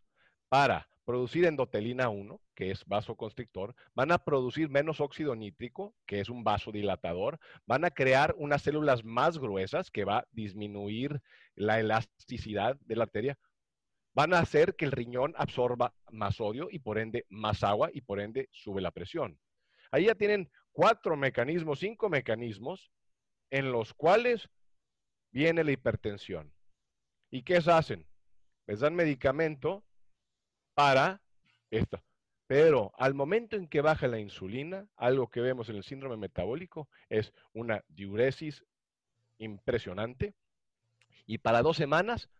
para 0.48 0.89
producir 1.10 1.44
endotelina 1.44 2.08
1, 2.08 2.40
que 2.54 2.70
es 2.70 2.84
vasoconstrictor, 2.86 3.74
van 3.96 4.12
a 4.12 4.18
producir 4.18 4.68
menos 4.70 5.00
óxido 5.00 5.34
nítrico, 5.34 5.92
que 6.06 6.20
es 6.20 6.28
un 6.28 6.44
vasodilatador, 6.44 7.40
van 7.66 7.84
a 7.84 7.90
crear 7.90 8.32
unas 8.38 8.62
células 8.62 9.04
más 9.04 9.38
gruesas, 9.38 9.90
que 9.90 10.04
va 10.04 10.18
a 10.18 10.28
disminuir 10.30 11.20
la 11.56 11.80
elasticidad 11.80 12.78
de 12.82 12.94
la 12.94 13.02
arteria, 13.02 13.36
van 14.12 14.32
a 14.32 14.38
hacer 14.38 14.76
que 14.76 14.84
el 14.84 14.92
riñón 14.92 15.34
absorba 15.36 15.92
más 16.12 16.36
sodio 16.36 16.68
y 16.70 16.78
por 16.78 16.96
ende 16.96 17.26
más 17.28 17.64
agua 17.64 17.90
y 17.92 18.02
por 18.02 18.20
ende 18.20 18.48
sube 18.52 18.80
la 18.80 18.92
presión. 18.92 19.36
Ahí 19.90 20.04
ya 20.04 20.14
tienen 20.14 20.48
cuatro 20.70 21.16
mecanismos, 21.16 21.80
cinco 21.80 22.08
mecanismos 22.08 22.92
en 23.50 23.72
los 23.72 23.94
cuales 23.94 24.48
viene 25.32 25.64
la 25.64 25.72
hipertensión. 25.72 26.54
¿Y 27.32 27.42
qué 27.42 27.56
hacen? 27.56 28.06
Les 28.68 28.78
dan 28.78 28.94
medicamento 28.94 29.84
para 30.80 31.20
esto. 31.70 32.02
Pero 32.46 32.92
al 32.96 33.12
momento 33.12 33.54
en 33.54 33.68
que 33.68 33.82
baja 33.82 34.08
la 34.08 34.18
insulina, 34.18 34.88
algo 34.96 35.28
que 35.28 35.42
vemos 35.42 35.68
en 35.68 35.76
el 35.76 35.84
síndrome 35.84 36.16
metabólico 36.16 36.88
es 37.10 37.34
una 37.52 37.84
diuresis 37.88 38.64
impresionante. 39.36 40.34
Y 41.26 41.36
para 41.36 41.60
dos 41.60 41.76
semanas, 41.76 42.30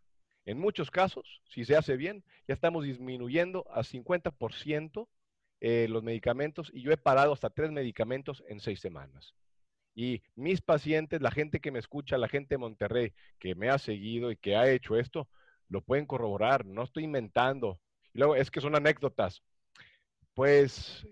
en 0.46 0.58
muchos 0.58 0.90
casos, 0.90 1.42
si 1.50 1.66
se 1.66 1.76
hace 1.76 1.98
bien, 1.98 2.24
ya 2.48 2.54
estamos 2.54 2.84
disminuyendo 2.84 3.66
a 3.70 3.82
50% 3.82 5.06
eh, 5.60 5.86
los 5.90 6.02
medicamentos 6.02 6.70
y 6.72 6.80
yo 6.80 6.92
he 6.92 6.96
parado 6.96 7.34
hasta 7.34 7.50
tres 7.50 7.70
medicamentos 7.70 8.42
en 8.48 8.60
seis 8.60 8.80
semanas. 8.80 9.34
Y 9.94 10.22
mis 10.34 10.62
pacientes, 10.62 11.20
la 11.20 11.30
gente 11.30 11.60
que 11.60 11.70
me 11.70 11.78
escucha, 11.78 12.16
la 12.16 12.28
gente 12.28 12.54
de 12.54 12.58
Monterrey 12.58 13.12
que 13.38 13.54
me 13.54 13.68
ha 13.68 13.76
seguido 13.76 14.30
y 14.30 14.38
que 14.38 14.56
ha 14.56 14.70
hecho 14.70 14.96
esto, 14.96 15.28
lo 15.68 15.82
pueden 15.82 16.06
corroborar. 16.06 16.64
No 16.64 16.84
estoy 16.84 17.04
inventando. 17.04 17.78
Y 18.12 18.18
luego 18.18 18.36
es 18.36 18.50
que 18.50 18.60
son 18.60 18.74
anécdotas. 18.74 19.42
Pues, 20.34 21.06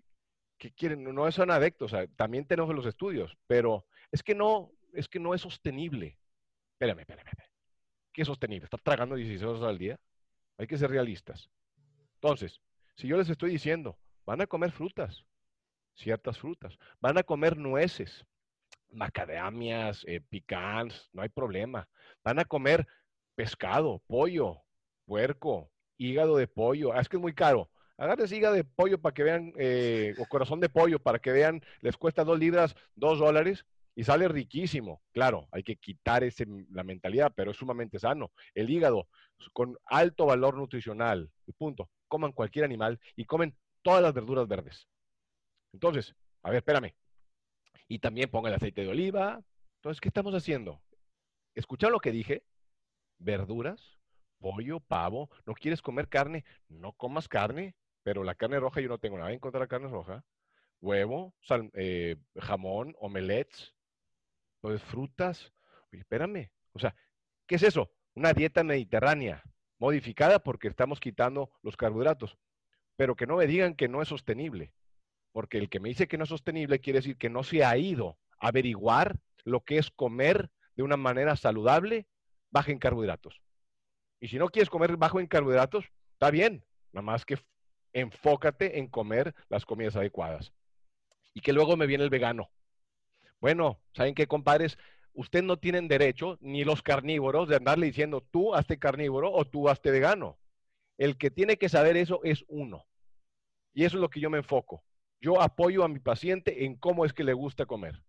¿qué 0.58 0.72
quieren? 0.72 1.04
No 1.04 1.30
son 1.30 1.50
anécdotas. 1.50 2.08
también 2.16 2.46
tenemos 2.46 2.74
los 2.74 2.86
estudios, 2.86 3.36
pero 3.46 3.86
es 4.10 4.22
que 4.22 4.34
no, 4.34 4.72
es 4.92 5.08
que 5.08 5.20
no 5.20 5.34
es 5.34 5.40
sostenible. 5.40 6.18
Espérame, 6.72 7.00
espérame, 7.00 7.28
espérame. 7.28 7.50
¿Qué 8.12 8.22
es 8.22 8.28
sostenible? 8.28 8.64
¿Estar 8.64 8.80
tragando 8.80 9.14
16 9.14 9.42
horas 9.42 9.62
al 9.62 9.78
día? 9.78 9.98
Hay 10.58 10.66
que 10.66 10.78
ser 10.78 10.90
realistas. 10.90 11.48
Entonces, 12.14 12.60
si 12.96 13.06
yo 13.06 13.16
les 13.16 13.28
estoy 13.28 13.50
diciendo, 13.50 13.98
van 14.26 14.40
a 14.40 14.46
comer 14.46 14.72
frutas, 14.72 15.24
ciertas 15.94 16.38
frutas, 16.38 16.76
van 17.00 17.18
a 17.18 17.22
comer 17.22 17.56
nueces, 17.56 18.24
macadamias, 18.90 20.04
eh, 20.06 20.20
picans, 20.20 21.08
no 21.12 21.22
hay 21.22 21.28
problema. 21.28 21.88
Van 22.24 22.38
a 22.38 22.44
comer 22.44 22.86
pescado, 23.34 24.02
pollo, 24.06 24.62
puerco, 25.04 25.70
hígado 25.98 26.36
de 26.36 26.46
pollo. 26.46 26.92
Ah, 26.92 27.00
es 27.00 27.08
que 27.08 27.16
es 27.16 27.22
muy 27.22 27.34
caro. 27.34 27.68
Agarres 27.98 28.32
hígado 28.32 28.54
de 28.54 28.64
pollo 28.64 29.00
para 29.00 29.12
que 29.12 29.24
vean, 29.24 29.52
eh, 29.58 30.14
o 30.18 30.26
corazón 30.26 30.60
de 30.60 30.68
pollo 30.68 31.00
para 31.00 31.18
que 31.18 31.32
vean, 31.32 31.60
les 31.80 31.96
cuesta 31.96 32.24
dos 32.24 32.38
libras, 32.38 32.76
dos 32.94 33.18
dólares 33.18 33.66
y 33.96 34.04
sale 34.04 34.28
riquísimo. 34.28 35.02
Claro, 35.12 35.48
hay 35.50 35.64
que 35.64 35.74
quitar 35.74 36.22
ese, 36.22 36.46
la 36.70 36.84
mentalidad, 36.84 37.32
pero 37.34 37.50
es 37.50 37.56
sumamente 37.56 37.98
sano. 37.98 38.30
El 38.54 38.70
hígado, 38.70 39.08
con 39.52 39.76
alto 39.86 40.26
valor 40.26 40.56
nutricional, 40.56 41.30
punto. 41.56 41.90
Coman 42.06 42.32
cualquier 42.32 42.64
animal 42.64 43.00
y 43.16 43.24
comen 43.24 43.56
todas 43.82 44.00
las 44.00 44.14
verduras 44.14 44.46
verdes. 44.46 44.86
Entonces, 45.72 46.14
a 46.42 46.50
ver, 46.50 46.58
espérame, 46.58 46.94
y 47.88 47.98
también 47.98 48.30
ponga 48.30 48.48
el 48.48 48.54
aceite 48.54 48.82
de 48.82 48.88
oliva. 48.88 49.42
Entonces, 49.78 50.00
¿qué 50.00 50.08
estamos 50.08 50.34
haciendo? 50.34 50.80
¿Escucharon 51.54 51.92
lo 51.92 52.00
que 52.00 52.12
dije? 52.12 52.44
Verduras, 53.18 53.97
pollo, 54.38 54.80
pavo. 54.80 55.30
¿No 55.46 55.54
quieres 55.54 55.82
comer 55.82 56.08
carne? 56.08 56.44
No 56.68 56.92
comas 56.92 57.28
carne, 57.28 57.74
pero 58.02 58.24
la 58.24 58.34
carne 58.34 58.60
roja 58.60 58.80
yo 58.80 58.88
no 58.88 58.98
tengo 58.98 59.18
nada 59.18 59.32
en 59.32 59.38
contra 59.38 59.58
de 59.58 59.64
la 59.64 59.68
carne 59.68 59.88
roja. 59.88 60.24
Huevo, 60.80 61.34
eh, 61.74 62.16
jamón, 62.36 62.94
omelets, 63.00 63.74
frutas. 64.86 65.52
Espérame. 65.92 66.50
O 66.72 66.78
sea, 66.78 66.94
¿qué 67.46 67.56
es 67.56 67.62
eso? 67.62 67.90
Una 68.14 68.32
dieta 68.32 68.62
mediterránea, 68.64 69.42
modificada 69.78 70.38
porque 70.38 70.68
estamos 70.68 71.00
quitando 71.00 71.50
los 71.62 71.76
carbohidratos. 71.76 72.36
Pero 72.96 73.16
que 73.16 73.26
no 73.26 73.36
me 73.36 73.46
digan 73.46 73.74
que 73.74 73.88
no 73.88 74.02
es 74.02 74.08
sostenible. 74.08 74.72
Porque 75.32 75.58
el 75.58 75.68
que 75.68 75.80
me 75.80 75.88
dice 75.88 76.08
que 76.08 76.18
no 76.18 76.24
es 76.24 76.30
sostenible 76.30 76.80
quiere 76.80 76.98
decir 76.98 77.16
que 77.16 77.30
no 77.30 77.42
se 77.44 77.64
ha 77.64 77.76
ido 77.76 78.18
a 78.40 78.48
averiguar 78.48 79.20
lo 79.44 79.60
que 79.60 79.78
es 79.78 79.90
comer 79.90 80.50
de 80.76 80.82
una 80.82 80.96
manera 80.96 81.36
saludable 81.36 82.06
baja 82.50 82.72
en 82.72 82.78
carbohidratos. 82.78 83.40
Y 84.20 84.28
si 84.28 84.38
no 84.38 84.48
quieres 84.48 84.70
comer 84.70 84.96
bajo 84.96 85.20
en 85.20 85.26
carbohidratos, 85.26 85.84
está 86.12 86.30
bien, 86.30 86.64
nada 86.92 87.02
más 87.02 87.24
que 87.24 87.38
enfócate 87.92 88.78
en 88.78 88.88
comer 88.88 89.34
las 89.48 89.64
comidas 89.64 89.96
adecuadas. 89.96 90.52
Y 91.34 91.40
que 91.40 91.52
luego 91.52 91.76
me 91.76 91.86
viene 91.86 92.04
el 92.04 92.10
vegano. 92.10 92.50
Bueno, 93.40 93.80
¿saben 93.92 94.14
qué, 94.14 94.26
compadres? 94.26 94.78
Ustedes 95.12 95.44
no 95.44 95.58
tienen 95.58 95.88
derecho, 95.88 96.38
ni 96.40 96.64
los 96.64 96.82
carnívoros, 96.82 97.48
de 97.48 97.56
andarle 97.56 97.86
diciendo 97.86 98.20
tú 98.20 98.54
hazte 98.54 98.78
carnívoro 98.78 99.32
o 99.32 99.44
tú 99.44 99.68
hazte 99.68 99.90
vegano. 99.90 100.38
El 100.96 101.16
que 101.16 101.30
tiene 101.30 101.56
que 101.56 101.68
saber 101.68 101.96
eso 101.96 102.20
es 102.24 102.44
uno. 102.48 102.86
Y 103.72 103.84
eso 103.84 103.96
es 103.96 104.00
lo 104.00 104.10
que 104.10 104.20
yo 104.20 104.30
me 104.30 104.38
enfoco. 104.38 104.82
Yo 105.20 105.40
apoyo 105.40 105.84
a 105.84 105.88
mi 105.88 105.98
paciente 105.98 106.64
en 106.64 106.76
cómo 106.76 107.04
es 107.04 107.12
que 107.12 107.24
le 107.24 107.32
gusta 107.32 107.66
comer. 107.66 108.02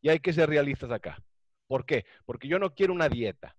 Y 0.00 0.08
hay 0.08 0.20
que 0.20 0.32
ser 0.32 0.48
realistas 0.48 0.90
acá. 0.90 1.22
¿Por 1.66 1.84
qué? 1.84 2.04
Porque 2.24 2.48
yo 2.48 2.58
no 2.58 2.74
quiero 2.74 2.92
una 2.92 3.08
dieta. 3.08 3.56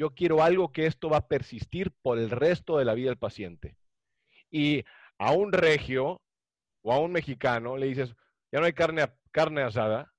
Yo 0.00 0.14
quiero 0.14 0.42
algo 0.42 0.72
que 0.72 0.86
esto 0.86 1.10
va 1.10 1.18
a 1.18 1.28
persistir 1.28 1.92
por 2.00 2.18
el 2.18 2.30
resto 2.30 2.78
de 2.78 2.86
la 2.86 2.94
vida 2.94 3.10
del 3.10 3.18
paciente. 3.18 3.76
Y 4.50 4.82
a 5.18 5.32
un 5.32 5.52
regio 5.52 6.22
o 6.80 6.94
a 6.94 6.98
un 6.98 7.12
mexicano 7.12 7.76
le 7.76 7.84
dices, 7.84 8.14
ya 8.50 8.60
no 8.60 8.64
hay 8.64 8.72
carne, 8.72 9.12
carne 9.30 9.60
asada, 9.60 10.10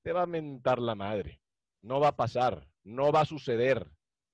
te 0.00 0.14
va 0.14 0.22
a 0.22 0.26
mentar 0.26 0.78
la 0.78 0.94
madre. 0.94 1.42
No 1.82 2.00
va 2.00 2.08
a 2.08 2.16
pasar, 2.16 2.66
no 2.84 3.12
va 3.12 3.20
a 3.20 3.26
suceder. 3.26 3.86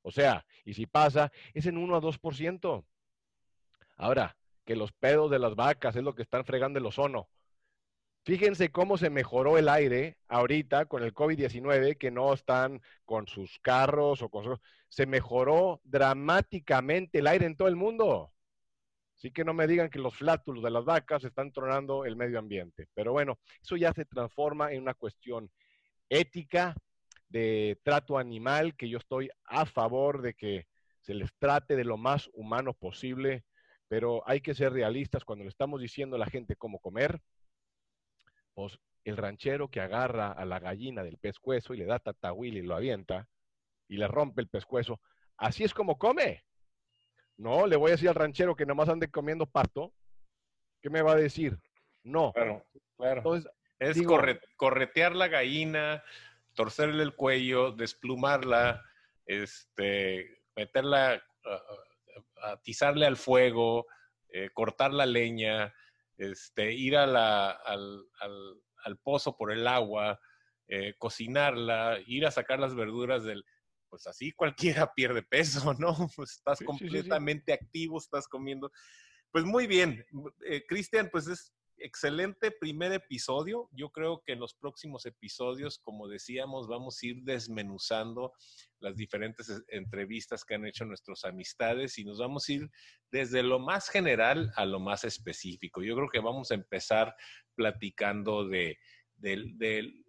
O 0.02 0.12
sea, 0.12 0.46
y 0.64 0.74
si 0.74 0.86
pasa, 0.86 1.32
es 1.54 1.66
en 1.66 1.76
1 1.76 1.96
a 1.96 2.00
2%. 2.00 2.84
Ahora, 3.96 4.36
que 4.64 4.76
los 4.76 4.92
pedos 4.92 5.28
de 5.28 5.40
las 5.40 5.56
vacas 5.56 5.96
es 5.96 6.04
lo 6.04 6.14
que 6.14 6.22
están 6.22 6.44
fregando 6.44 6.78
el 6.78 6.86
ozono. 6.86 7.28
Fíjense 8.28 8.70
cómo 8.70 8.98
se 8.98 9.08
mejoró 9.08 9.56
el 9.56 9.70
aire 9.70 10.18
ahorita 10.28 10.84
con 10.84 11.02
el 11.02 11.14
COVID-19, 11.14 11.96
que 11.96 12.10
no 12.10 12.34
están 12.34 12.82
con 13.06 13.26
sus 13.26 13.58
carros 13.60 14.20
o 14.20 14.28
con 14.28 14.44
su... 14.44 14.60
Se 14.90 15.06
mejoró 15.06 15.80
dramáticamente 15.82 17.20
el 17.20 17.26
aire 17.26 17.46
en 17.46 17.56
todo 17.56 17.68
el 17.68 17.76
mundo. 17.76 18.30
Así 19.16 19.30
que 19.30 19.44
no 19.44 19.54
me 19.54 19.66
digan 19.66 19.88
que 19.88 19.98
los 19.98 20.14
flátulos 20.14 20.62
de 20.62 20.68
las 20.68 20.84
vacas 20.84 21.24
están 21.24 21.52
tronando 21.52 22.04
el 22.04 22.16
medio 22.16 22.38
ambiente. 22.38 22.86
Pero 22.92 23.12
bueno, 23.12 23.38
eso 23.62 23.78
ya 23.78 23.94
se 23.94 24.04
transforma 24.04 24.74
en 24.74 24.82
una 24.82 24.92
cuestión 24.92 25.50
ética 26.10 26.76
de 27.30 27.80
trato 27.82 28.18
animal, 28.18 28.76
que 28.76 28.90
yo 28.90 28.98
estoy 28.98 29.30
a 29.46 29.64
favor 29.64 30.20
de 30.20 30.34
que 30.34 30.66
se 31.00 31.14
les 31.14 31.32
trate 31.38 31.76
de 31.76 31.84
lo 31.84 31.96
más 31.96 32.28
humano 32.34 32.74
posible, 32.74 33.46
pero 33.88 34.22
hay 34.26 34.42
que 34.42 34.54
ser 34.54 34.74
realistas 34.74 35.24
cuando 35.24 35.44
le 35.44 35.48
estamos 35.48 35.80
diciendo 35.80 36.16
a 36.16 36.18
la 36.18 36.26
gente 36.26 36.56
cómo 36.56 36.78
comer 36.78 37.22
pues 38.58 38.76
el 39.04 39.16
ranchero 39.16 39.70
que 39.70 39.80
agarra 39.80 40.32
a 40.32 40.44
la 40.44 40.58
gallina 40.58 41.04
del 41.04 41.16
pescuezo 41.16 41.74
y 41.74 41.76
le 41.76 41.84
da 41.84 42.00
tatahuil 42.00 42.56
y 42.56 42.62
lo 42.62 42.74
avienta 42.74 43.28
y 43.86 43.98
le 43.98 44.08
rompe 44.08 44.40
el 44.40 44.48
pescuezo, 44.48 45.00
así 45.36 45.62
es 45.62 45.72
como 45.72 45.96
come. 45.96 46.44
No, 47.36 47.68
le 47.68 47.76
voy 47.76 47.90
a 47.90 47.92
decir 47.92 48.08
al 48.08 48.16
ranchero 48.16 48.56
que 48.56 48.66
nomás 48.66 48.88
ande 48.88 49.12
comiendo 49.12 49.46
pato, 49.46 49.94
¿qué 50.82 50.90
me 50.90 51.02
va 51.02 51.12
a 51.12 51.14
decir? 51.14 51.56
No. 52.02 52.32
Claro, 52.32 52.66
claro. 52.96 53.18
Entonces, 53.18 53.52
es 53.78 54.02
corretear 54.56 55.14
la 55.14 55.28
gallina, 55.28 56.02
torcerle 56.54 57.04
el 57.04 57.14
cuello, 57.14 57.70
desplumarla, 57.70 58.82
este, 59.24 60.42
meterla, 60.56 61.22
atizarle 62.42 63.06
al 63.06 63.16
fuego, 63.16 63.86
eh, 64.30 64.50
cortar 64.52 64.92
la 64.92 65.06
leña, 65.06 65.72
este, 66.18 66.72
ir 66.74 66.96
a 66.96 67.06
la, 67.06 67.50
al, 67.50 68.04
al, 68.20 68.98
pozo 68.98 69.36
por 69.36 69.52
el 69.52 69.66
agua, 69.66 70.20
eh, 70.66 70.94
cocinarla, 70.98 71.98
ir 72.06 72.26
a 72.26 72.30
sacar 72.30 72.58
las 72.58 72.74
verduras 72.74 73.24
del... 73.24 73.44
Pues 73.88 74.06
así 74.06 74.32
cualquiera 74.32 74.92
pierde 74.94 75.22
peso, 75.22 75.74
¿no? 75.74 75.94
Pues 76.16 76.32
estás 76.32 76.58
completamente 76.60 77.52
activo, 77.52 77.98
estás 77.98 78.28
comiendo. 78.28 78.70
Pues 79.30 79.44
muy 79.44 79.66
bien, 79.66 80.04
eh, 80.46 80.64
Cristian, 80.66 81.08
pues 81.10 81.26
es 81.28 81.54
excelente 81.80 82.50
primer 82.50 82.92
episodio. 82.92 83.68
Yo 83.72 83.90
creo 83.90 84.22
que 84.24 84.32
en 84.32 84.40
los 84.40 84.54
próximos 84.54 85.06
episodios, 85.06 85.78
como 85.78 86.08
decíamos, 86.08 86.68
vamos 86.68 86.98
a 87.02 87.06
ir 87.06 87.22
desmenuzando 87.22 88.32
las 88.80 88.96
diferentes 88.96 89.50
entrevistas 89.68 90.44
que 90.44 90.54
han 90.54 90.66
hecho 90.66 90.84
nuestras 90.84 91.24
amistades 91.24 91.98
y 91.98 92.04
nos 92.04 92.18
vamos 92.18 92.48
a 92.48 92.52
ir 92.52 92.70
desde 93.10 93.42
lo 93.42 93.58
más 93.58 93.88
general 93.88 94.52
a 94.56 94.64
lo 94.64 94.80
más 94.80 95.04
específico. 95.04 95.82
Yo 95.82 95.94
creo 95.96 96.08
que 96.08 96.20
vamos 96.20 96.50
a 96.50 96.54
empezar 96.54 97.14
platicando 97.54 98.46
de, 98.46 98.78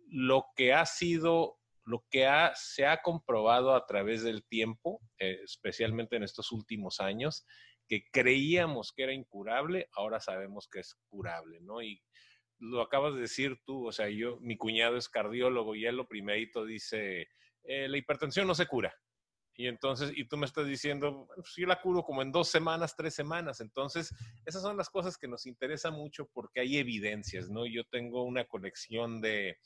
lo 0.07 0.45
que 0.55 0.73
ha 0.73 0.85
sido 0.85 1.57
lo 1.85 2.05
que 2.11 2.29
se 2.53 2.85
ha 2.85 3.01
comprobado 3.01 3.73
a 3.73 3.87
través 3.87 4.21
del 4.21 4.43
tiempo, 4.45 5.01
eh, 5.17 5.39
especialmente 5.43 6.17
en 6.17 6.23
estos 6.23 6.51
últimos 6.51 6.99
años, 6.99 7.47
que 7.89 8.05
creíamos 8.11 8.93
que 8.93 9.03
era 9.03 9.13
incurable, 9.13 9.89
ahora 9.93 10.19
sabemos 10.19 10.69
que 10.71 10.79
es 10.79 10.95
curable, 11.09 11.59
¿no? 11.59 11.81
Y 11.81 11.99
lo 12.59 12.81
acabas 12.81 13.15
de 13.15 13.21
decir 13.21 13.57
tú, 13.65 13.87
o 13.87 13.91
sea, 13.91 14.09
yo, 14.09 14.37
mi 14.41 14.57
cuñado 14.57 14.95
es 14.95 15.09
cardiólogo 15.09 15.75
y 15.75 15.87
él 15.87 15.95
lo 15.95 16.07
primerito 16.07 16.65
dice, 16.65 17.27
eh, 17.63 17.87
la 17.87 17.97
hipertensión 17.97 18.45
no 18.45 18.53
se 18.53 18.67
cura. 18.67 18.93
Y 19.55 19.67
entonces, 19.67 20.11
y 20.15 20.25
tú 20.25 20.37
me 20.37 20.45
estás 20.45 20.67
diciendo, 20.67 21.27
pues 21.35 21.57
la 21.57 21.81
curo 21.81 22.03
como 22.03 22.21
en 22.21 22.31
dos 22.31 22.47
semanas, 22.47 22.95
tres 22.95 23.15
semanas. 23.15 23.59
Entonces, 23.59 24.13
esas 24.45 24.61
son 24.61 24.77
las 24.77 24.89
cosas 24.89 25.17
que 25.17 25.27
nos 25.27 25.47
interesan 25.47 25.95
mucho 25.95 26.29
porque 26.31 26.61
hay 26.61 26.77
evidencias, 26.77 27.49
¿no? 27.49 27.65
Yo 27.65 27.83
tengo 27.85 28.23
una 28.23 28.45
colección 28.45 29.19
de, 29.19 29.57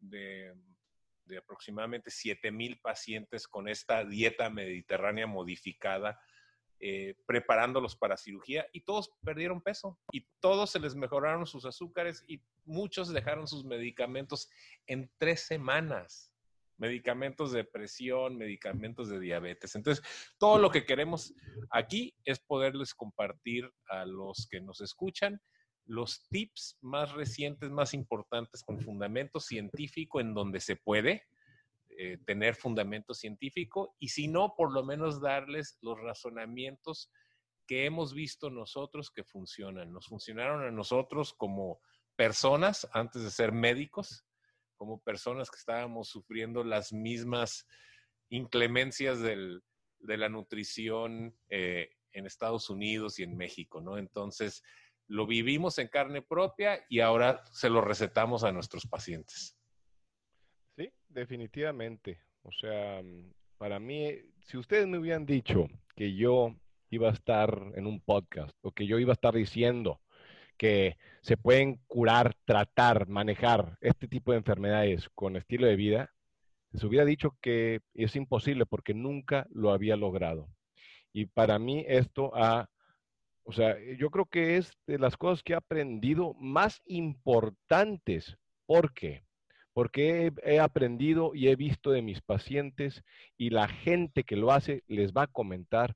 de, 0.00 0.54
de 1.26 1.38
aproximadamente 1.38 2.10
7 2.10 2.50
mil 2.50 2.80
pacientes 2.80 3.46
con 3.46 3.68
esta 3.68 4.04
dieta 4.04 4.48
mediterránea 4.50 5.26
modificada 5.26 6.18
eh, 6.80 7.16
preparándolos 7.26 7.96
para 7.96 8.16
cirugía 8.16 8.66
y 8.72 8.82
todos 8.82 9.10
perdieron 9.24 9.60
peso 9.60 9.98
y 10.12 10.28
todos 10.40 10.70
se 10.70 10.78
les 10.78 10.94
mejoraron 10.94 11.46
sus 11.46 11.64
azúcares 11.64 12.24
y 12.28 12.40
muchos 12.64 13.12
dejaron 13.12 13.48
sus 13.48 13.64
medicamentos 13.64 14.48
en 14.86 15.10
tres 15.18 15.40
semanas. 15.46 16.32
Medicamentos 16.76 17.50
de 17.50 17.64
presión, 17.64 18.36
medicamentos 18.36 19.08
de 19.08 19.18
diabetes. 19.18 19.74
Entonces, 19.74 20.04
todo 20.38 20.58
lo 20.58 20.70
que 20.70 20.84
queremos 20.84 21.34
aquí 21.70 22.14
es 22.24 22.38
poderles 22.38 22.94
compartir 22.94 23.68
a 23.88 24.06
los 24.06 24.46
que 24.48 24.60
nos 24.60 24.80
escuchan 24.80 25.40
los 25.88 26.28
tips 26.28 26.78
más 26.80 27.12
recientes, 27.12 27.70
más 27.70 27.94
importantes 27.94 28.62
con 28.62 28.78
fundamento 28.78 29.40
científico 29.40 30.20
en 30.20 30.34
donde 30.34 30.60
se 30.60 30.76
puede, 30.76 31.24
eh, 32.00 32.16
tener 32.24 32.54
fundamento 32.54 33.12
científico 33.12 33.96
y 33.98 34.10
si 34.10 34.28
no, 34.28 34.54
por 34.56 34.72
lo 34.72 34.84
menos 34.84 35.20
darles 35.20 35.78
los 35.82 36.00
razonamientos 36.00 37.10
que 37.66 37.86
hemos 37.86 38.14
visto 38.14 38.50
nosotros 38.50 39.10
que 39.10 39.24
funcionan. 39.24 39.92
Nos 39.92 40.06
funcionaron 40.06 40.62
a 40.62 40.70
nosotros 40.70 41.34
como 41.34 41.80
personas 42.14 42.88
antes 42.92 43.24
de 43.24 43.32
ser 43.32 43.50
médicos, 43.50 44.24
como 44.76 45.02
personas 45.02 45.50
que 45.50 45.58
estábamos 45.58 46.08
sufriendo 46.08 46.62
las 46.62 46.92
mismas 46.92 47.66
inclemencias 48.30 49.18
de 49.20 49.60
la 49.98 50.28
nutrición 50.28 51.36
eh, 51.48 51.90
en 52.12 52.26
Estados 52.26 52.70
Unidos 52.70 53.18
y 53.18 53.24
en 53.24 53.36
México, 53.36 53.80
¿no? 53.80 53.98
Entonces, 53.98 54.62
lo 55.08 55.26
vivimos 55.26 55.78
en 55.78 55.88
carne 55.88 56.22
propia 56.22 56.78
y 56.88 57.00
ahora 57.00 57.42
se 57.50 57.70
lo 57.70 57.80
recetamos 57.80 58.44
a 58.44 58.52
nuestros 58.52 58.86
pacientes. 58.86 59.57
Definitivamente. 61.18 62.20
O 62.42 62.52
sea, 62.52 63.02
mm, 63.02 63.32
para 63.58 63.80
mí, 63.80 64.14
si 64.42 64.56
ustedes 64.56 64.86
me 64.86 64.98
hubieran 64.98 65.26
dicho 65.26 65.66
que 65.96 66.14
yo 66.14 66.54
iba 66.90 67.08
a 67.08 67.12
estar 67.12 67.72
en 67.74 67.88
un 67.88 68.00
podcast 68.00 68.56
o 68.62 68.70
que 68.70 68.86
yo 68.86 69.00
iba 69.00 69.10
a 69.10 69.18
estar 69.18 69.34
diciendo 69.34 70.00
que 70.56 70.96
se 71.20 71.36
pueden 71.36 71.80
curar, 71.88 72.34
tratar, 72.44 73.08
manejar 73.08 73.76
este 73.80 74.06
tipo 74.06 74.30
de 74.30 74.38
enfermedades 74.38 75.08
con 75.16 75.36
estilo 75.36 75.66
de 75.66 75.74
vida, 75.74 76.10
les 76.70 76.84
hubiera 76.84 77.04
dicho 77.04 77.36
que 77.40 77.80
es 77.94 78.14
imposible 78.14 78.64
porque 78.64 78.94
nunca 78.94 79.48
lo 79.50 79.72
había 79.72 79.96
logrado. 79.96 80.48
Y 81.12 81.26
para 81.26 81.58
mí 81.58 81.84
esto 81.88 82.30
ha, 82.36 82.68
o 83.42 83.52
sea, 83.52 83.76
yo 83.98 84.10
creo 84.10 84.26
que 84.26 84.56
es 84.56 84.72
de 84.86 84.98
las 84.98 85.16
cosas 85.16 85.42
que 85.42 85.54
he 85.54 85.56
aprendido 85.56 86.34
más 86.34 86.80
importantes. 86.86 88.38
¿Por 88.66 88.94
qué? 88.94 89.27
Porque 89.78 90.32
he, 90.42 90.58
aprendido 90.58 91.36
y 91.36 91.46
he 91.46 91.54
visto 91.54 91.92
de 91.92 92.02
mis 92.02 92.20
pacientes 92.20 93.04
y 93.36 93.50
la 93.50 93.68
gente 93.68 94.24
que 94.24 94.34
lo 94.34 94.50
hace 94.50 94.82
les 94.88 95.12
va 95.12 95.22
a 95.22 95.26
comentar 95.28 95.94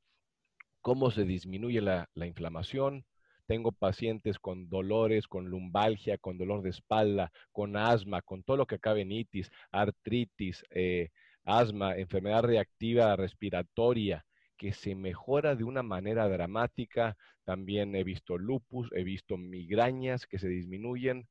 cómo 0.80 1.10
se 1.10 1.24
disminuye 1.24 1.80
la, 1.80 2.08
inflamación. 2.14 3.04
Tengo 3.48 3.72
pacientes 3.72 4.38
con 4.38 4.68
dolores, 4.68 5.26
con 5.26 5.46
lumbalgia, 5.46 6.16
con 6.16 6.38
dolor 6.38 6.62
de 6.62 6.70
espalda, 6.70 7.32
con 7.50 7.76
asma, 7.76 8.22
con 8.22 8.44
todo 8.44 8.56
lo 8.56 8.66
que 8.66 8.76
acabe 8.76 9.00
en 9.00 9.10
itis, 9.10 9.50
artritis, 9.72 10.64
eh, 10.70 11.08
asma, 11.44 11.96
enfermedad 11.96 12.44
reactiva 12.44 13.16
respiratoria, 13.16 14.24
que 14.56 14.72
se 14.72 14.94
mejora 14.94 15.56
de 15.56 15.64
una 15.64 15.82
manera 15.82 16.28
dramática. 16.28 17.16
También 17.42 17.96
he 17.96 18.04
visto 18.04 18.38
lupus, 18.38 18.92
he 18.92 19.02
visto 19.02 19.36
migrañas 19.36 20.28
que 20.28 20.38
se 20.38 20.46
disminuyen. 20.46 21.26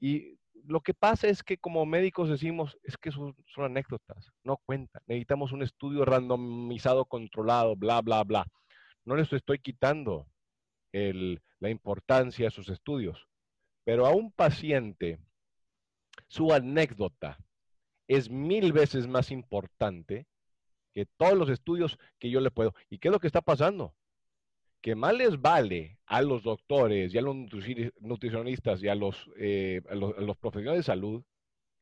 Y 0.00 0.40
lo 0.68 0.80
que 0.80 0.94
pasa 0.94 1.28
es 1.28 1.42
que 1.42 1.58
como 1.58 1.86
médicos 1.86 2.28
decimos, 2.28 2.76
es 2.82 2.96
que 2.96 3.10
son, 3.10 3.34
anécdotas, 3.56 4.32
no 4.42 4.58
cuentan. 4.58 5.02
Necesitamos 5.06 5.52
un 5.52 5.62
estudio 5.62 6.04
randomizado, 6.04 7.04
controlado, 7.04 7.76
bla, 7.76 8.00
bla, 8.02 8.24
bla. 8.24 8.46
No 9.04 9.16
les 9.16 9.32
estoy 9.32 9.58
quitando 9.58 10.26
la 10.92 11.70
importancia 11.70 12.46
de 12.46 12.50
sus 12.50 12.68
estudios, 12.68 13.26
pero 13.84 14.06
a 14.06 14.10
un 14.10 14.32
paciente, 14.32 15.18
su 16.26 16.52
anécdota 16.52 17.38
es 18.08 18.30
mil 18.30 18.72
veces 18.72 19.06
más 19.06 19.30
importante 19.30 20.26
que 20.94 21.06
todos 21.18 21.34
los 21.34 21.50
estudios 21.50 21.98
que 22.18 22.30
yo 22.30 22.40
le 22.40 22.50
puedo. 22.50 22.74
¿Y 22.88 22.98
qué 22.98 23.08
es 23.08 23.12
lo 23.12 23.20
que 23.20 23.26
está 23.26 23.42
pasando? 23.42 23.94
Que 24.86 24.94
más 24.94 25.14
les 25.14 25.40
vale 25.40 25.98
a 26.06 26.22
los 26.22 26.44
doctores 26.44 27.12
y 27.12 27.18
a 27.18 27.20
los 27.20 27.34
nutricionistas 27.34 28.80
y 28.84 28.86
a 28.86 28.94
los, 28.94 29.28
eh, 29.36 29.82
los, 29.90 30.36
profesionales 30.36 30.86
de 30.86 30.92
salud 30.92 31.24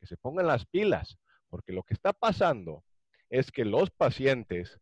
que 0.01 0.07
se 0.07 0.17
pongan 0.17 0.47
las 0.47 0.65
pilas, 0.65 1.19
porque 1.51 1.75
lo 1.75 1.83
que 1.83 1.93
está 1.93 2.15
pasando 2.15 2.83
es 3.29 3.53
que 3.53 3.67
los 3.67 3.91
pacientes 3.91 4.81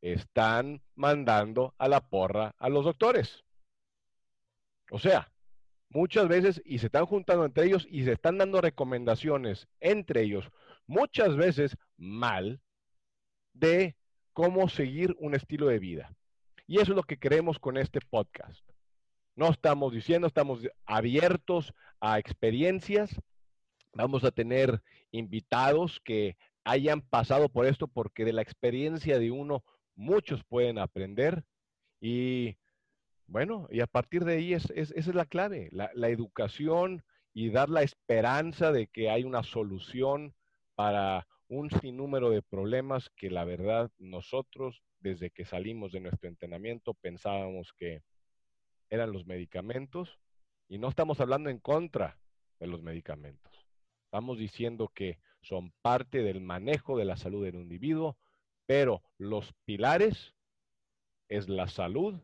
están 0.00 0.80
mandando 0.94 1.74
a 1.76 1.88
la 1.88 2.00
porra 2.08 2.54
a 2.56 2.68
los 2.68 2.84
doctores. 2.84 3.42
O 4.92 5.00
sea, 5.00 5.32
muchas 5.88 6.28
veces 6.28 6.62
y 6.64 6.78
se 6.78 6.86
están 6.86 7.06
juntando 7.06 7.44
entre 7.44 7.66
ellos 7.66 7.84
y 7.90 8.04
se 8.04 8.12
están 8.12 8.38
dando 8.38 8.60
recomendaciones 8.60 9.66
entre 9.80 10.22
ellos, 10.22 10.48
muchas 10.86 11.34
veces 11.36 11.76
mal, 11.96 12.60
de 13.54 13.96
cómo 14.34 14.68
seguir 14.68 15.16
un 15.18 15.34
estilo 15.34 15.66
de 15.66 15.80
vida. 15.80 16.14
Y 16.70 16.76
eso 16.76 16.92
es 16.92 16.96
lo 16.96 17.02
que 17.02 17.18
queremos 17.18 17.58
con 17.58 17.76
este 17.76 17.98
podcast. 18.00 18.64
No 19.34 19.48
estamos 19.50 19.92
diciendo, 19.92 20.28
estamos 20.28 20.60
abiertos 20.86 21.74
a 21.98 22.20
experiencias. 22.20 23.10
Vamos 23.92 24.22
a 24.22 24.30
tener 24.30 24.80
invitados 25.10 25.98
que 26.04 26.36
hayan 26.62 27.00
pasado 27.00 27.48
por 27.48 27.66
esto 27.66 27.88
porque 27.88 28.24
de 28.24 28.32
la 28.32 28.42
experiencia 28.42 29.18
de 29.18 29.32
uno 29.32 29.64
muchos 29.96 30.44
pueden 30.44 30.78
aprender. 30.78 31.44
Y 32.00 32.56
bueno, 33.26 33.66
y 33.72 33.80
a 33.80 33.88
partir 33.88 34.24
de 34.24 34.34
ahí 34.34 34.54
es, 34.54 34.70
esa 34.76 34.94
es 34.94 35.12
la 35.12 35.24
clave, 35.24 35.70
la, 35.72 35.90
la 35.94 36.08
educación 36.08 37.02
y 37.34 37.50
dar 37.50 37.68
la 37.68 37.82
esperanza 37.82 38.70
de 38.70 38.86
que 38.86 39.10
hay 39.10 39.24
una 39.24 39.42
solución 39.42 40.36
para 40.76 41.26
un 41.48 41.68
sinnúmero 41.68 42.30
de 42.30 42.42
problemas 42.42 43.10
que 43.16 43.28
la 43.28 43.42
verdad 43.42 43.90
nosotros 43.98 44.84
desde 45.00 45.30
que 45.30 45.44
salimos 45.44 45.92
de 45.92 46.00
nuestro 46.00 46.28
entrenamiento 46.28 46.94
pensábamos 46.94 47.72
que 47.72 48.02
eran 48.90 49.12
los 49.12 49.26
medicamentos 49.26 50.18
y 50.68 50.78
no 50.78 50.88
estamos 50.88 51.20
hablando 51.20 51.50
en 51.50 51.58
contra 51.58 52.18
de 52.58 52.66
los 52.66 52.82
medicamentos. 52.82 53.52
Estamos 54.04 54.38
diciendo 54.38 54.88
que 54.94 55.18
son 55.42 55.72
parte 55.82 56.22
del 56.22 56.40
manejo 56.40 56.98
de 56.98 57.04
la 57.04 57.16
salud 57.16 57.44
del 57.44 57.56
individuo, 57.56 58.18
pero 58.66 59.02
los 59.18 59.52
pilares 59.64 60.34
es 61.28 61.48
la 61.48 61.68
salud, 61.68 62.20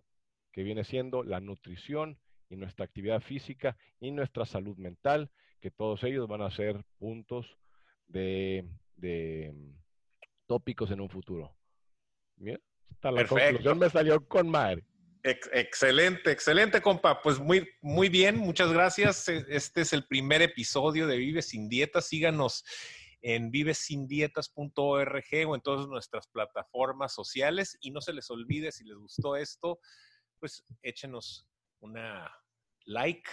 que 0.53 0.63
viene 0.63 0.85
siendo 0.85 1.23
la 1.23 1.41
nutrición 1.41 2.19
y 2.49 2.57
nuestra 2.57 2.85
actividad 2.85 3.21
física 3.21 3.77
y 4.01 4.11
nuestra 4.11 4.45
salud 4.45 4.77
mental, 4.77 5.31
que 5.61 5.71
todos 5.71 6.03
ellos 6.05 6.29
van 6.29 6.43
a 6.43 6.51
ser 6.51 6.85
puntos 6.99 7.59
de 8.07 8.65
mm, 9.53 9.71
tópicos 10.47 10.91
en 10.91 11.01
un 11.01 11.09
futuro. 11.09 11.57
Mira, 13.03 13.23
la 13.23 13.27
conclusión 13.27 13.79
me 13.79 13.91
salió 13.91 14.27
con 14.27 14.49
madre. 14.49 14.85
excelente, 15.23 16.31
excelente, 16.31 16.81
compa. 16.81 17.21
Pues 17.21 17.39
muy, 17.39 17.69
muy 17.81 18.09
bien, 18.09 18.37
muchas 18.39 18.73
gracias. 18.73 19.29
E, 19.29 19.45
este 19.49 19.83
es 19.83 19.93
el 19.93 20.07
primer 20.07 20.43
episodio 20.43 21.07
de 21.07 21.17
Vive 21.17 21.43
sin 21.43 21.69
Dieta. 21.69 22.01
Síganos 22.01 22.65
en 23.23 23.51
vivesindietas.org 23.51 25.49
o 25.49 25.55
en 25.55 25.61
todas 25.61 25.89
nuestras 25.89 26.29
plataformas 26.29 27.13
sociales. 27.13 27.77
Y 27.81 27.91
no 27.91 28.01
se 28.01 28.13
les 28.13 28.31
olvide, 28.31 28.73
si 28.73 28.85
les 28.85 28.97
gustó 28.97 29.37
esto, 29.37 29.81
pues 30.39 30.65
échenos 30.83 31.49
una 31.81 32.31
like, 32.85 33.29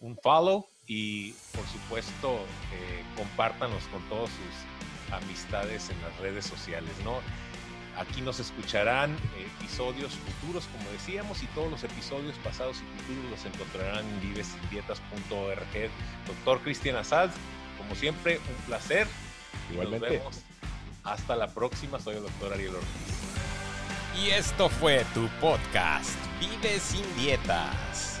un 0.00 0.18
follow 0.22 0.66
y 0.86 1.32
por 1.54 1.64
supuesto 1.66 2.44
eh, 2.72 3.04
compártanos 3.16 3.84
con 3.88 4.06
todos 4.08 4.30
sus 4.30 5.12
amistades 5.12 5.90
en 5.90 6.00
las 6.02 6.18
redes 6.20 6.44
sociales, 6.44 6.92
¿no? 7.04 7.20
Aquí 7.96 8.22
nos 8.22 8.40
escucharán 8.40 9.16
episodios 9.58 10.14
futuros, 10.14 10.66
como 10.66 10.90
decíamos, 10.90 11.42
y 11.42 11.46
todos 11.48 11.70
los 11.70 11.84
episodios 11.84 12.36
pasados 12.38 12.78
y 12.78 13.00
futuros 13.00 13.30
los 13.30 13.44
encontrarán 13.44 14.06
en 14.06 14.20
vivesindietas.org. 14.20 15.90
Doctor 16.26 16.60
Cristian 16.60 16.96
Asad, 16.96 17.30
como 17.76 17.94
siempre, 17.94 18.38
un 18.38 18.64
placer. 18.66 19.06
Igualmente. 19.70 20.06
Nos 20.06 20.18
vemos. 20.18 20.40
Hasta 21.04 21.36
la 21.36 21.48
próxima. 21.48 22.00
Soy 22.00 22.16
el 22.16 22.22
doctor 22.22 22.52
Ariel 22.52 22.76
Ortiz. 22.76 23.22
Y 24.20 24.30
esto 24.30 24.68
fue 24.68 25.04
tu 25.14 25.26
podcast, 25.40 26.16
Vive 26.38 26.78
sin 26.78 27.16
Dietas. 27.16 28.20